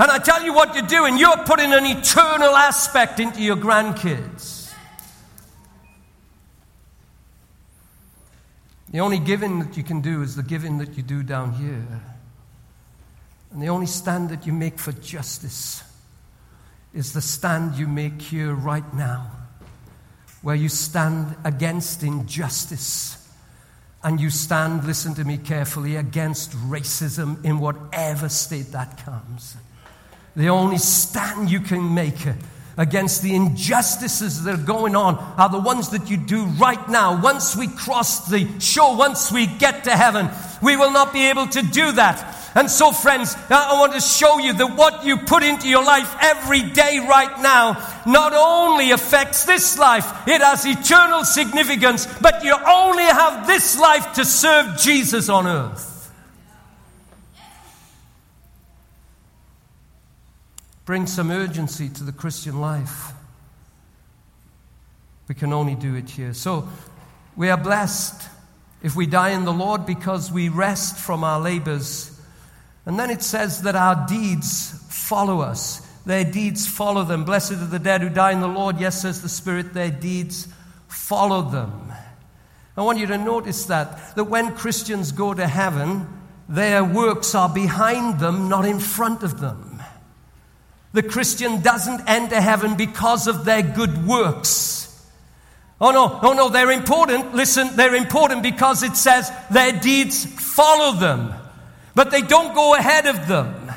And 0.00 0.10
I 0.10 0.18
tell 0.18 0.42
you 0.42 0.52
what 0.52 0.74
you're 0.74 0.84
doing, 0.84 1.16
you're 1.16 1.44
putting 1.44 1.72
an 1.72 1.86
eternal 1.86 2.56
aspect 2.56 3.20
into 3.20 3.40
your 3.40 3.54
grandkids. 3.54 4.74
The 8.90 8.98
only 8.98 9.20
giving 9.20 9.60
that 9.60 9.76
you 9.76 9.84
can 9.84 10.00
do 10.00 10.22
is 10.22 10.34
the 10.34 10.42
giving 10.42 10.78
that 10.78 10.96
you 10.96 11.04
do 11.04 11.22
down 11.22 11.52
here. 11.52 11.86
And 13.50 13.62
the 13.62 13.68
only 13.68 13.86
stand 13.86 14.30
that 14.30 14.46
you 14.46 14.52
make 14.52 14.78
for 14.78 14.92
justice 14.92 15.82
is 16.92 17.12
the 17.12 17.22
stand 17.22 17.76
you 17.76 17.86
make 17.86 18.20
here 18.20 18.54
right 18.54 18.94
now, 18.94 19.30
where 20.42 20.56
you 20.56 20.68
stand 20.68 21.36
against 21.44 22.02
injustice 22.02 23.14
and 24.02 24.20
you 24.20 24.30
stand, 24.30 24.84
listen 24.84 25.14
to 25.14 25.24
me 25.24 25.38
carefully, 25.38 25.96
against 25.96 26.52
racism 26.52 27.44
in 27.44 27.58
whatever 27.58 28.28
state 28.28 28.72
that 28.72 29.04
comes. 29.04 29.56
The 30.36 30.48
only 30.48 30.78
stand 30.78 31.50
you 31.50 31.60
can 31.60 31.94
make 31.94 32.14
against 32.76 33.22
the 33.22 33.34
injustices 33.34 34.44
that 34.44 34.54
are 34.54 34.62
going 34.62 34.94
on 34.94 35.16
are 35.36 35.48
the 35.48 35.58
ones 35.58 35.88
that 35.90 36.08
you 36.08 36.16
do 36.16 36.44
right 36.44 36.88
now. 36.88 37.20
Once 37.20 37.56
we 37.56 37.66
cross 37.66 38.28
the 38.28 38.48
shore, 38.60 38.96
once 38.96 39.32
we 39.32 39.46
get 39.46 39.84
to 39.84 39.96
heaven, 39.96 40.30
we 40.62 40.76
will 40.76 40.90
not 40.90 41.12
be 41.12 41.28
able 41.28 41.46
to 41.46 41.62
do 41.62 41.92
that. 41.92 42.36
And 42.54 42.70
so, 42.70 42.92
friends, 42.92 43.34
uh, 43.34 43.40
I 43.50 43.78
want 43.78 43.92
to 43.92 44.00
show 44.00 44.38
you 44.38 44.52
that 44.54 44.76
what 44.76 45.04
you 45.04 45.18
put 45.18 45.42
into 45.42 45.68
your 45.68 45.84
life 45.84 46.12
every 46.20 46.62
day 46.62 46.98
right 46.98 47.40
now 47.40 47.74
not 48.06 48.32
only 48.34 48.90
affects 48.90 49.44
this 49.44 49.78
life, 49.78 50.26
it 50.26 50.40
has 50.40 50.64
eternal 50.66 51.24
significance, 51.24 52.06
but 52.20 52.42
you 52.42 52.56
only 52.66 53.04
have 53.04 53.46
this 53.46 53.78
life 53.78 54.14
to 54.14 54.24
serve 54.24 54.78
Jesus 54.78 55.28
on 55.28 55.46
earth. 55.46 56.12
Bring 60.84 61.06
some 61.06 61.30
urgency 61.30 61.90
to 61.90 62.02
the 62.02 62.12
Christian 62.12 62.60
life. 62.62 63.12
We 65.28 65.34
can 65.34 65.52
only 65.52 65.74
do 65.74 65.94
it 65.94 66.08
here. 66.08 66.32
So, 66.32 66.66
we 67.36 67.50
are 67.50 67.58
blessed 67.58 68.28
if 68.82 68.94
we 68.94 69.06
die 69.06 69.30
in 69.30 69.44
the 69.44 69.52
Lord 69.52 69.86
because 69.86 70.30
we 70.30 70.48
rest 70.48 70.98
from 70.98 71.24
our 71.24 71.40
labors 71.40 72.18
and 72.88 72.98
then 72.98 73.10
it 73.10 73.22
says 73.22 73.62
that 73.62 73.76
our 73.76 74.06
deeds 74.08 74.72
follow 74.88 75.42
us. 75.42 75.86
Their 76.06 76.24
deeds 76.24 76.66
follow 76.66 77.04
them. 77.04 77.26
Blessed 77.26 77.52
are 77.52 77.66
the 77.66 77.78
dead 77.78 78.00
who 78.00 78.08
die 78.08 78.32
in 78.32 78.40
the 78.40 78.48
Lord. 78.48 78.80
Yes, 78.80 79.02
says 79.02 79.20
the 79.20 79.28
Spirit, 79.28 79.74
their 79.74 79.90
deeds 79.90 80.48
follow 80.88 81.42
them. 81.42 81.92
I 82.78 82.80
want 82.80 82.98
you 82.98 83.06
to 83.08 83.18
notice 83.18 83.66
that, 83.66 84.14
that 84.16 84.24
when 84.24 84.54
Christians 84.54 85.12
go 85.12 85.34
to 85.34 85.46
heaven, 85.46 86.06
their 86.48 86.82
works 86.82 87.34
are 87.34 87.50
behind 87.50 88.20
them, 88.20 88.48
not 88.48 88.64
in 88.64 88.78
front 88.78 89.22
of 89.22 89.38
them. 89.38 89.82
The 90.94 91.02
Christian 91.02 91.60
doesn't 91.60 92.08
enter 92.08 92.40
heaven 92.40 92.74
because 92.74 93.26
of 93.26 93.44
their 93.44 93.60
good 93.60 94.06
works. 94.06 94.77
Oh 95.80 95.90
no, 95.90 96.18
oh 96.22 96.32
no, 96.32 96.48
they're 96.48 96.72
important. 96.72 97.34
Listen, 97.34 97.76
they're 97.76 97.94
important 97.94 98.42
because 98.42 98.82
it 98.82 98.96
says 98.96 99.30
their 99.50 99.72
deeds 99.72 100.24
follow 100.24 100.92
them 100.98 101.34
but 101.98 102.12
they 102.12 102.22
don't 102.22 102.54
go 102.54 102.76
ahead 102.76 103.06
of 103.06 103.26
them. 103.26 103.72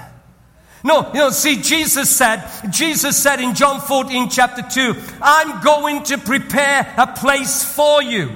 No, 0.83 1.07
you 1.07 1.21
know, 1.21 1.31
see, 1.31 1.59
Jesus 1.59 2.15
said, 2.15 2.47
Jesus 2.69 3.17
said 3.17 3.41
in 3.41 3.55
John 3.55 3.81
14, 3.81 4.29
chapter 4.29 4.61
2, 4.61 4.95
I'm 5.23 5.63
going 5.63 6.03
to 6.03 6.19
prepare 6.19 6.93
a 6.99 7.07
place 7.07 7.63
for 7.63 8.03
you. 8.03 8.29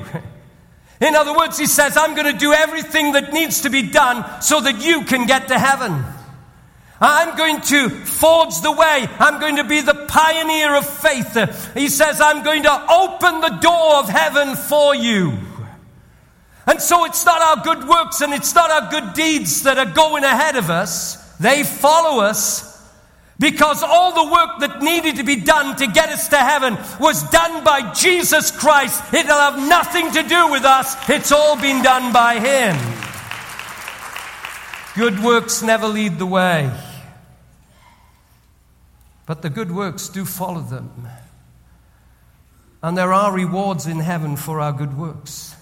In 0.99 1.13
other 1.13 1.37
words, 1.37 1.59
he 1.59 1.67
says, 1.67 1.97
I'm 1.97 2.15
going 2.15 2.33
to 2.33 2.39
do 2.39 2.51
everything 2.51 3.11
that 3.11 3.31
needs 3.31 3.61
to 3.61 3.69
be 3.69 3.83
done 3.83 4.41
so 4.41 4.59
that 4.59 4.83
you 4.83 5.03
can 5.03 5.27
get 5.27 5.49
to 5.49 5.59
heaven. 5.59 6.03
I'm 7.01 7.37
going 7.37 7.61
to 7.61 7.89
forge 7.89 8.61
the 8.61 8.71
way. 8.71 9.07
I'm 9.19 9.39
going 9.39 9.57
to 9.57 9.65
be 9.65 9.81
the 9.81 10.05
pioneer 10.07 10.75
of 10.75 10.87
faith. 10.87 11.73
He 11.73 11.89
says, 11.89 12.21
I'm 12.21 12.43
going 12.43 12.63
to 12.63 12.91
open 12.91 13.41
the 13.41 13.57
door 13.61 13.97
of 13.97 14.07
heaven 14.07 14.55
for 14.55 14.95
you. 14.95 15.37
And 16.67 16.81
so 16.81 17.05
it's 17.05 17.25
not 17.25 17.41
our 17.41 17.63
good 17.63 17.87
works 17.87 18.21
and 18.21 18.33
it's 18.33 18.55
not 18.55 18.71
our 18.71 18.89
good 18.89 19.13
deeds 19.13 19.63
that 19.63 19.77
are 19.77 19.93
going 19.93 20.23
ahead 20.23 20.55
of 20.55 20.69
us. 20.69 21.37
They 21.37 21.63
follow 21.63 22.23
us 22.23 22.75
because 23.37 23.83
all 23.83 24.13
the 24.13 24.31
work 24.31 24.59
that 24.61 24.81
needed 24.81 25.17
to 25.17 25.23
be 25.23 25.35
done 25.35 25.75
to 25.75 25.87
get 25.87 26.09
us 26.09 26.29
to 26.29 26.37
heaven 26.37 26.77
was 26.99 27.29
done 27.29 27.63
by 27.63 27.93
Jesus 27.93 28.51
Christ. 28.51 29.13
It'll 29.13 29.35
have 29.35 29.59
nothing 29.59 30.11
to 30.11 30.23
do 30.23 30.49
with 30.49 30.63
us. 30.63 30.95
It's 31.09 31.31
all 31.31 31.59
been 31.59 31.83
done 31.83 32.13
by 32.13 32.39
Him. 32.39 33.04
Good 34.95 35.21
works 35.21 35.61
never 35.61 35.87
lead 35.89 36.19
the 36.19 36.25
way. 36.25 36.71
But 39.25 39.41
the 39.41 39.49
good 39.49 39.71
works 39.71 40.07
do 40.07 40.23
follow 40.23 40.61
them. 40.61 41.07
And 42.81 42.97
there 42.97 43.11
are 43.11 43.33
rewards 43.33 43.87
in 43.87 43.99
heaven 43.99 44.37
for 44.37 44.61
our 44.61 44.71
good 44.71 44.97
works. 44.97 45.53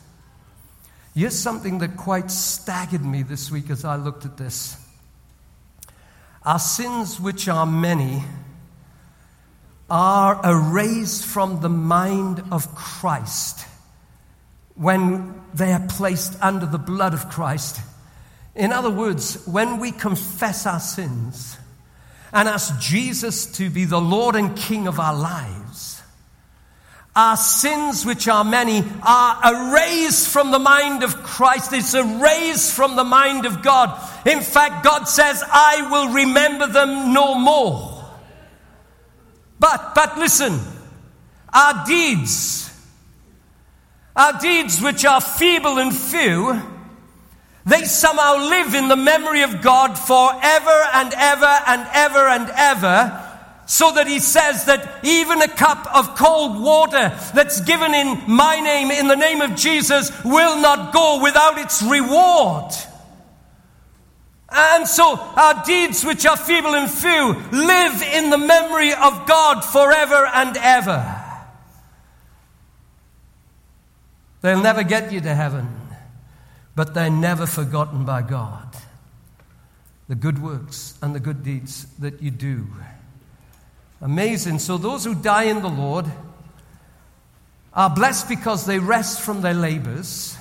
Here's 1.15 1.37
something 1.37 1.79
that 1.79 1.97
quite 1.97 2.29
staggered 2.29 3.03
me 3.03 3.23
this 3.23 3.49
week 3.49 3.71
as 3.71 3.83
I 3.83 3.95
looked 3.95 4.25
at 4.25 4.37
this. 4.37 4.77
Our 6.43 6.59
sins, 6.59 7.19
which 7.19 7.47
are 7.47 7.65
many, 7.65 8.23
are 9.89 10.41
erased 10.43 11.25
from 11.25 11.61
the 11.61 11.69
mind 11.69 12.43
of 12.51 12.75
Christ 12.75 13.65
when 14.75 15.41
they 15.55 15.71
are 15.71 15.87
placed 15.87 16.39
under 16.39 16.65
the 16.67 16.77
blood 16.77 17.13
of 17.15 17.29
Christ. 17.29 17.79
In 18.55 18.71
other 18.71 18.91
words, 18.91 19.45
when 19.47 19.79
we 19.79 19.91
confess 19.91 20.65
our 20.65 20.79
sins 20.79 21.57
and 22.31 22.47
ask 22.47 22.79
Jesus 22.79 23.45
to 23.57 23.69
be 23.69 23.85
the 23.85 24.01
Lord 24.01 24.35
and 24.35 24.55
King 24.55 24.87
of 24.87 24.99
our 24.99 25.15
lives, 25.15 26.01
our 27.15 27.37
sins, 27.37 28.05
which 28.05 28.27
are 28.27 28.43
many, 28.43 28.83
are 29.03 29.71
erased 29.71 30.29
from 30.29 30.49
the 30.49 30.57
mind 30.57 31.03
of 31.03 31.21
Christ. 31.21 31.71
It's 31.71 31.93
erased 31.93 32.73
from 32.73 32.95
the 32.95 33.03
mind 33.03 33.45
of 33.45 33.61
God. 33.61 33.99
In 34.25 34.41
fact, 34.41 34.83
God 34.83 35.03
says, 35.03 35.43
I 35.45 35.87
will 35.91 36.13
remember 36.13 36.65
them 36.65 37.13
no 37.13 37.35
more. 37.35 38.03
But, 39.59 39.93
but 39.93 40.17
listen, 40.17 40.59
our 41.53 41.85
deeds, 41.85 42.69
our 44.15 44.39
deeds 44.39 44.81
which 44.81 45.05
are 45.05 45.21
feeble 45.21 45.77
and 45.77 45.95
few, 45.95 46.59
they 47.65 47.86
somehow 47.86 48.49
live 48.49 48.76
in 48.76 48.89
the 48.89 48.95
memory 48.95 49.43
of 49.43 49.62
God 49.62 49.97
forever 49.97 50.84
and 50.93 51.13
ever 51.15 51.45
and 51.45 51.88
ever 51.93 52.28
and 52.28 52.49
ever 52.56 53.30
so 53.65 53.93
that 53.93 54.08
he 54.08 54.19
says 54.19 54.65
that 54.65 55.04
even 55.04 55.41
a 55.41 55.47
cup 55.47 55.88
of 55.95 56.15
cold 56.15 56.62
water 56.62 57.17
that's 57.34 57.62
given 57.62 57.93
in 57.93 58.21
my 58.28 58.60
name, 58.60 58.91
in 58.91 59.08
the 59.08 59.15
name 59.15 59.41
of 59.41 59.56
Jesus, 59.56 60.12
will 60.23 60.60
not 60.62 60.93
go 60.93 61.21
without 61.23 61.58
its 61.58 61.82
reward. 61.82 62.73
And 64.49 64.88
so 64.88 65.17
our 65.17 65.63
deeds, 65.63 66.04
which 66.04 66.26
are 66.26 66.38
feeble 66.38 66.76
and 66.76 66.91
few, 66.91 67.34
live 67.52 68.02
in 68.04 68.30
the 68.30 68.38
memory 68.38 68.93
of 68.93 69.26
God 69.26 69.62
forever 69.62 70.30
and 70.34 70.56
ever. 70.58 71.21
They'll 74.41 74.62
never 74.62 74.84
get 74.84 75.12
you 75.12 75.21
to 75.21 75.34
heaven, 75.34 75.72
but 76.75 76.93
they're 76.93 77.09
never 77.09 77.45
forgotten 77.45 78.05
by 78.05 78.21
God. 78.21 78.75
The 80.09 80.15
good 80.15 80.41
works 80.41 80.97
and 81.01 81.15
the 81.15 81.19
good 81.19 81.43
deeds 81.43 81.86
that 81.99 82.21
you 82.21 82.31
do. 82.31 82.67
Amazing. 84.01 84.59
So 84.59 84.77
those 84.77 85.05
who 85.05 85.15
die 85.15 85.43
in 85.43 85.62
the 85.62 85.69
Lord 85.69 86.05
are 87.73 87.89
blessed 87.89 88.27
because 88.27 88.65
they 88.65 88.79
rest 88.79 89.21
from 89.21 89.41
their 89.41 89.53
labors, 89.53 90.38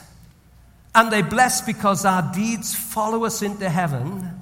and 0.95 1.11
they're 1.11 1.23
blessed 1.23 1.65
because 1.65 2.05
our 2.05 2.33
deeds 2.35 2.75
follow 2.75 3.25
us 3.25 3.41
into 3.41 3.69
heaven. 3.71 4.41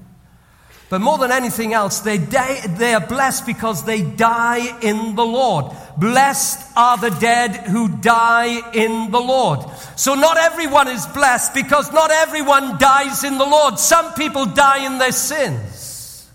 But 0.89 1.01
more 1.01 1.19
than 1.19 1.31
anything 1.31 1.73
else, 1.73 2.01
they, 2.01 2.19
die, 2.19 2.67
they 2.67 2.95
are 2.95 3.07
blessed 3.07 3.47
because 3.47 3.85
they 3.85 4.03
die 4.03 4.77
in 4.81 5.15
the 5.15 5.25
Lord. 5.25 5.67
Blessed 6.01 6.67
are 6.79 6.97
the 6.97 7.11
dead 7.11 7.55
who 7.55 7.89
die 7.89 8.73
in 8.73 9.11
the 9.11 9.21
Lord. 9.21 9.61
So 9.97 10.15
not 10.15 10.39
everyone 10.39 10.89
is 10.89 11.07
blessed 11.07 11.53
because 11.53 11.93
not 11.93 12.11
everyone 12.11 12.79
dies 12.79 13.23
in 13.23 13.37
the 13.37 13.45
Lord. 13.45 13.79
Some 13.79 14.15
people 14.15 14.47
die 14.47 14.87
in 14.87 14.97
their 14.97 15.13
sins. 15.13 16.27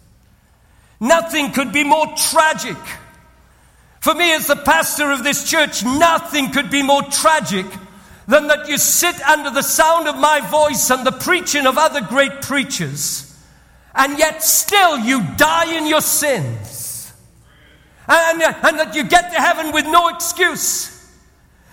Nothing 1.00 1.52
could 1.52 1.74
be 1.74 1.84
more 1.84 2.06
tragic. 2.16 2.78
For 4.02 4.14
me, 4.14 4.34
as 4.34 4.46
the 4.46 4.56
pastor 4.56 5.10
of 5.10 5.24
this 5.24 5.50
church, 5.50 5.84
nothing 5.84 6.52
could 6.52 6.70
be 6.70 6.84
more 6.84 7.02
tragic 7.02 7.66
than 8.28 8.46
that 8.48 8.70
you 8.70 8.78
sit 8.78 9.20
under 9.22 9.50
the 9.50 9.64
sound 9.64 10.08
of 10.08 10.16
my 10.16 10.42
voice 10.42 10.92
and 10.92 11.04
the 11.04 11.12
preaching 11.12 11.66
of 11.66 11.80
other 11.80 12.02
great 12.02 12.44
preachers, 12.44 13.36
and 13.96 14.20
yet 14.20 14.44
still 14.44 15.00
you 15.00 15.24
die 15.38 15.76
in 15.76 15.88
your 15.88 16.02
sins. 16.02 16.85
And, 18.08 18.42
and 18.42 18.80
that 18.80 18.94
you 18.96 19.04
get 19.04 19.32
to 19.34 19.40
heaven 19.40 19.72
with 19.72 19.86
no 19.86 20.10
excuse. 20.10 20.92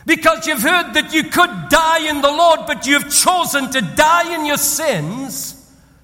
Because 0.07 0.47
you've 0.47 0.63
heard 0.63 0.95
that 0.95 1.13
you 1.13 1.25
could 1.25 1.69
die 1.69 2.09
in 2.09 2.21
the 2.21 2.31
Lord, 2.31 2.61
but 2.67 2.87
you've 2.87 3.11
chosen 3.11 3.71
to 3.71 3.81
die 3.81 4.35
in 4.35 4.47
your 4.47 4.57
sins 4.57 5.59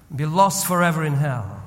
and 0.09 0.17
be 0.17 0.25
lost 0.25 0.65
forever 0.65 1.03
in 1.03 1.13
hell. 1.13 1.59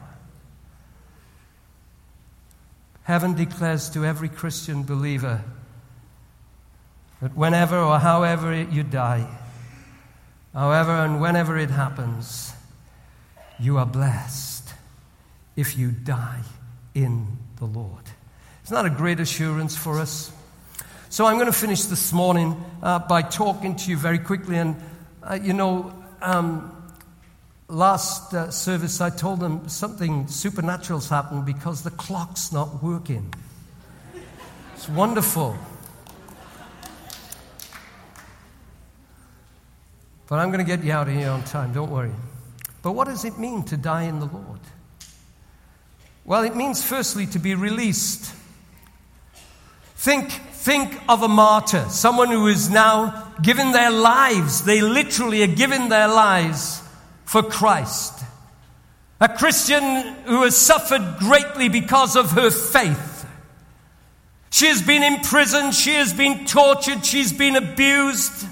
Heaven 3.04 3.34
declares 3.34 3.90
to 3.90 4.04
every 4.04 4.28
Christian 4.28 4.84
believer 4.84 5.42
that 7.20 7.36
whenever 7.36 7.78
or 7.78 7.98
however 7.98 8.62
you 8.62 8.82
die, 8.82 9.26
however 10.54 10.92
and 10.92 11.20
whenever 11.20 11.58
it 11.58 11.70
happens, 11.70 12.52
you 13.58 13.76
are 13.76 13.86
blessed 13.86 14.72
if 15.56 15.76
you 15.76 15.90
die 15.90 16.42
in 16.94 17.38
the 17.56 17.64
Lord. 17.64 18.04
That 18.72 18.86
a 18.86 18.90
great 18.90 19.20
assurance 19.20 19.76
for 19.76 19.98
us? 19.98 20.32
So 21.10 21.26
I'm 21.26 21.34
going 21.34 21.44
to 21.44 21.52
finish 21.52 21.82
this 21.82 22.10
morning 22.10 22.56
uh, 22.82 23.00
by 23.00 23.20
talking 23.20 23.76
to 23.76 23.90
you 23.90 23.98
very 23.98 24.18
quickly. 24.18 24.56
And, 24.56 24.76
uh, 25.22 25.34
you 25.34 25.52
know, 25.52 25.92
um, 26.22 26.74
last 27.68 28.32
uh, 28.32 28.50
service, 28.50 29.02
I 29.02 29.10
told 29.10 29.40
them 29.40 29.68
something 29.68 30.26
supernatural's 30.26 31.10
happened 31.10 31.44
because 31.44 31.82
the 31.82 31.90
clock's 31.90 32.50
not 32.50 32.82
working. 32.82 33.34
It's 34.74 34.88
wonderful. 34.88 35.54
But 40.30 40.36
I'm 40.36 40.50
going 40.50 40.64
to 40.64 40.76
get 40.76 40.82
you 40.82 40.92
out 40.92 41.08
of 41.08 41.14
here 41.14 41.28
on 41.28 41.44
time, 41.44 41.74
don't 41.74 41.90
worry. 41.90 42.14
But 42.80 42.92
what 42.92 43.06
does 43.06 43.26
it 43.26 43.38
mean 43.38 43.64
to 43.64 43.76
die 43.76 44.04
in 44.04 44.18
the 44.18 44.26
Lord? 44.26 44.60
Well, 46.24 46.42
it 46.42 46.56
means 46.56 46.82
firstly 46.82 47.26
to 47.26 47.38
be 47.38 47.54
released. 47.54 48.36
Think, 50.02 50.32
think 50.32 51.00
of 51.08 51.22
a 51.22 51.28
martyr, 51.28 51.88
someone 51.88 52.28
who 52.28 52.48
is 52.48 52.68
now 52.68 53.32
given 53.40 53.70
their 53.70 53.92
lives. 53.92 54.64
They 54.64 54.80
literally 54.80 55.44
are 55.44 55.54
giving 55.54 55.90
their 55.90 56.08
lives 56.08 56.82
for 57.24 57.40
Christ. 57.40 58.24
A 59.20 59.28
Christian 59.28 59.84
who 60.24 60.42
has 60.42 60.56
suffered 60.56 61.18
greatly 61.20 61.68
because 61.68 62.16
of 62.16 62.32
her 62.32 62.50
faith. 62.50 63.24
She 64.50 64.66
has 64.66 64.82
been 64.82 65.04
imprisoned, 65.04 65.72
she 65.72 65.92
has 65.92 66.12
been 66.12 66.46
tortured, 66.46 67.06
she's 67.06 67.32
been 67.32 67.54
abused. 67.54 68.44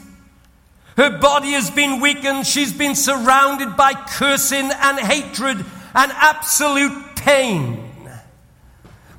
Her 0.96 1.18
body 1.18 1.50
has 1.54 1.68
been 1.68 1.98
weakened, 1.98 2.46
she's 2.46 2.72
been 2.72 2.94
surrounded 2.94 3.76
by 3.76 3.94
cursing 3.94 4.70
and 4.70 5.00
hatred 5.00 5.56
and 5.96 6.12
absolute 6.12 7.16
pain. 7.16 7.89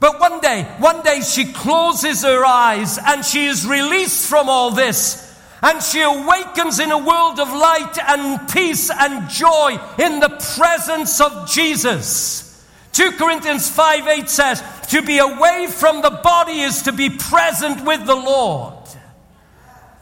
But 0.01 0.19
one 0.19 0.41
day, 0.41 0.63
one 0.79 1.03
day 1.03 1.21
she 1.21 1.53
closes 1.53 2.23
her 2.23 2.43
eyes 2.43 2.97
and 2.97 3.23
she 3.23 3.45
is 3.45 3.67
released 3.67 4.27
from 4.27 4.49
all 4.49 4.71
this 4.71 5.31
and 5.61 5.81
she 5.81 6.01
awakens 6.01 6.79
in 6.79 6.91
a 6.91 6.97
world 6.97 7.39
of 7.39 7.47
light 7.49 7.99
and 8.07 8.49
peace 8.49 8.89
and 8.89 9.29
joy 9.29 9.79
in 9.99 10.19
the 10.19 10.43
presence 10.55 11.21
of 11.21 11.47
Jesus. 11.47 12.65
2 12.93 13.11
Corinthians 13.11 13.69
5 13.69 14.07
8 14.07 14.27
says, 14.27 14.63
To 14.89 15.03
be 15.03 15.19
away 15.19 15.67
from 15.69 16.01
the 16.01 16.09
body 16.09 16.61
is 16.61 16.81
to 16.81 16.91
be 16.91 17.11
present 17.11 17.85
with 17.85 18.03
the 18.07 18.15
Lord. 18.15 18.73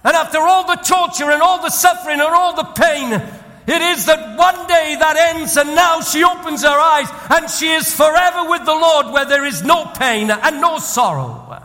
And 0.05 0.15
after 0.15 0.39
all 0.39 0.65
the 0.65 0.81
torture 0.81 1.29
and 1.29 1.41
all 1.41 1.61
the 1.61 1.69
suffering 1.69 2.21
and 2.21 2.29
all 2.29 2.55
the 2.55 2.63
pain, 2.63 3.21
it 3.69 3.81
is 3.81 4.05
that 4.05 4.37
one 4.37 4.67
day 4.67 4.95
that 4.99 5.15
ends 5.35 5.55
and 5.57 5.75
now 5.75 6.01
she 6.01 6.23
opens 6.23 6.63
her 6.63 6.69
eyes 6.69 7.07
and 7.29 7.49
she 7.49 7.69
is 7.69 7.93
forever 7.93 8.49
with 8.49 8.65
the 8.65 8.73
Lord 8.73 9.13
where 9.13 9.25
there 9.25 9.45
is 9.45 9.63
no 9.63 9.85
pain 9.85 10.31
and 10.31 10.61
no 10.61 10.79
sorrow. 10.79 11.63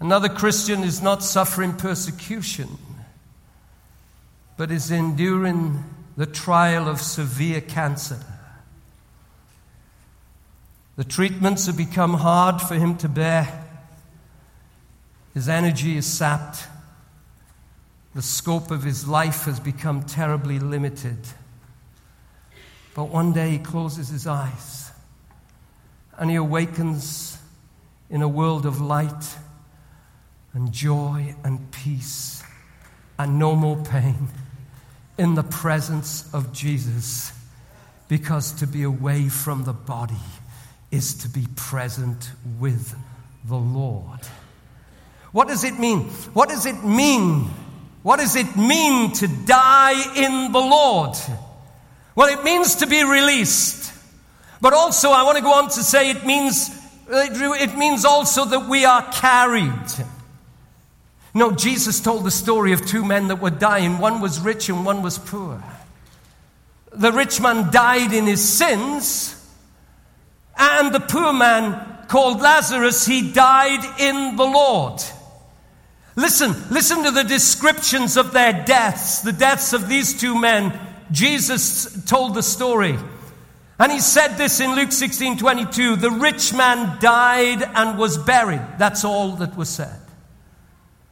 Another 0.00 0.30
Christian 0.30 0.82
is 0.82 1.02
not 1.02 1.22
suffering 1.22 1.74
persecution, 1.74 2.68
but 4.56 4.70
is 4.70 4.90
enduring 4.90 5.84
the 6.16 6.24
trial 6.24 6.88
of 6.88 7.02
severe 7.02 7.60
cancer. 7.60 8.18
The 10.96 11.04
treatments 11.04 11.66
have 11.66 11.76
become 11.76 12.14
hard 12.14 12.62
for 12.62 12.74
him 12.74 12.96
to 12.98 13.08
bear. 13.08 13.66
His 15.34 15.48
energy 15.48 15.96
is 15.98 16.06
sapped. 16.06 16.66
The 18.14 18.22
scope 18.22 18.70
of 18.70 18.82
his 18.82 19.06
life 19.06 19.44
has 19.44 19.60
become 19.60 20.02
terribly 20.02 20.58
limited. 20.58 21.18
But 22.94 23.04
one 23.04 23.32
day 23.32 23.50
he 23.50 23.58
closes 23.58 24.08
his 24.08 24.26
eyes 24.26 24.90
and 26.18 26.28
he 26.28 26.36
awakens 26.36 27.38
in 28.10 28.20
a 28.22 28.28
world 28.28 28.66
of 28.66 28.80
light 28.80 29.36
and 30.52 30.72
joy 30.72 31.34
and 31.44 31.70
peace 31.70 32.42
and 33.18 33.38
no 33.38 33.54
more 33.54 33.76
pain 33.76 34.28
in 35.16 35.34
the 35.34 35.44
presence 35.44 36.28
of 36.34 36.52
Jesus. 36.52 37.32
Because 38.08 38.50
to 38.52 38.66
be 38.66 38.82
away 38.82 39.28
from 39.28 39.62
the 39.64 39.72
body 39.72 40.14
is 40.90 41.14
to 41.14 41.28
be 41.28 41.46
present 41.54 42.32
with 42.58 42.96
the 43.44 43.56
Lord. 43.56 44.20
What 45.30 45.46
does 45.46 45.62
it 45.62 45.78
mean? 45.78 46.00
What 46.34 46.48
does 46.48 46.66
it 46.66 46.82
mean? 46.82 47.48
What 48.02 48.18
does 48.18 48.34
it 48.36 48.56
mean 48.56 49.12
to 49.12 49.28
die 49.28 50.16
in 50.16 50.52
the 50.52 50.58
Lord? 50.58 51.16
Well, 52.14 52.28
it 52.28 52.42
means 52.44 52.76
to 52.76 52.86
be 52.86 53.04
released. 53.04 53.92
But 54.60 54.72
also, 54.72 55.10
I 55.10 55.22
want 55.22 55.38
to 55.38 55.42
go 55.42 55.52
on 55.52 55.68
to 55.70 55.82
say 55.82 56.10
it 56.10 56.26
means, 56.26 56.70
it 57.08 57.76
means 57.78 58.04
also 58.04 58.44
that 58.46 58.68
we 58.68 58.84
are 58.84 59.02
carried. 59.12 60.06
No, 61.32 61.52
Jesus 61.52 62.00
told 62.00 62.24
the 62.24 62.30
story 62.30 62.72
of 62.72 62.84
two 62.84 63.04
men 63.04 63.28
that 63.28 63.36
were 63.36 63.50
dying. 63.50 63.98
One 63.98 64.20
was 64.20 64.40
rich 64.40 64.68
and 64.68 64.84
one 64.84 65.02
was 65.02 65.18
poor. 65.18 65.62
The 66.92 67.12
rich 67.12 67.40
man 67.40 67.70
died 67.70 68.12
in 68.12 68.26
his 68.26 68.46
sins, 68.46 69.36
and 70.56 70.92
the 70.92 71.00
poor 71.00 71.32
man 71.32 72.06
called 72.08 72.40
Lazarus, 72.40 73.06
he 73.06 73.30
died 73.30 73.84
in 74.00 74.36
the 74.36 74.44
Lord. 74.44 75.00
Listen, 76.16 76.54
listen 76.70 77.04
to 77.04 77.10
the 77.10 77.24
descriptions 77.24 78.16
of 78.16 78.32
their 78.32 78.64
deaths, 78.64 79.20
the 79.20 79.32
deaths 79.32 79.72
of 79.72 79.88
these 79.88 80.18
two 80.18 80.38
men. 80.38 80.78
Jesus 81.12 82.04
told 82.04 82.34
the 82.34 82.42
story. 82.42 82.98
And 83.78 83.90
he 83.90 84.00
said 84.00 84.34
this 84.34 84.60
in 84.60 84.74
Luke 84.74 84.92
16 84.92 85.38
22 85.38 85.96
The 85.96 86.10
rich 86.10 86.52
man 86.52 86.98
died 87.00 87.62
and 87.62 87.98
was 87.98 88.18
buried. 88.18 88.60
That's 88.78 89.04
all 89.04 89.32
that 89.36 89.56
was 89.56 89.68
said. 89.68 89.98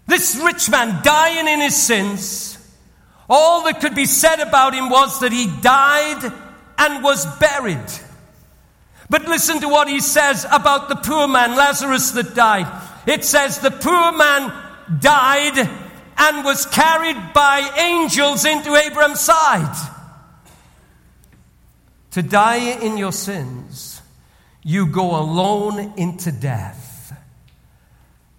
This 0.07 0.41
rich 0.43 0.71
man 0.71 1.03
dying 1.03 1.49
in 1.49 1.61
his 1.61 1.81
sins, 1.81 2.59
all 3.29 3.65
that 3.65 3.81
could 3.81 3.95
be 3.95 4.07
said 4.07 4.41
about 4.41 4.75
him 4.75 4.91
was 4.91 5.21
that 5.21 5.33
he 5.33 5.47
died 5.61 6.33
and 6.79 7.03
was 7.03 7.25
buried. 7.39 7.87
But 9.11 9.27
listen 9.27 9.61
to 9.61 9.69
what 9.69 9.89
he 9.89 10.01
says 10.01 10.45
about 10.51 10.89
the 10.89 10.97
poor 10.97 11.27
man, 11.27 11.57
Lazarus, 11.57 12.11
that 12.13 12.35
died. 12.35 12.67
It 13.07 13.25
says, 13.25 13.59
The 13.59 13.71
poor 13.71 14.13
man 14.13 14.53
died 15.01 15.59
and 16.19 16.45
was 16.45 16.67
carried 16.67 17.33
by 17.33 17.71
angels 17.79 18.45
into 18.45 18.75
Abraham's 18.75 19.21
side. 19.21 19.89
To 22.13 22.23
die 22.23 22.79
in 22.81 22.97
your 22.97 23.13
sins, 23.13 24.01
you 24.63 24.87
go 24.87 25.17
alone 25.21 25.95
into 25.97 26.33
death. 26.33 27.17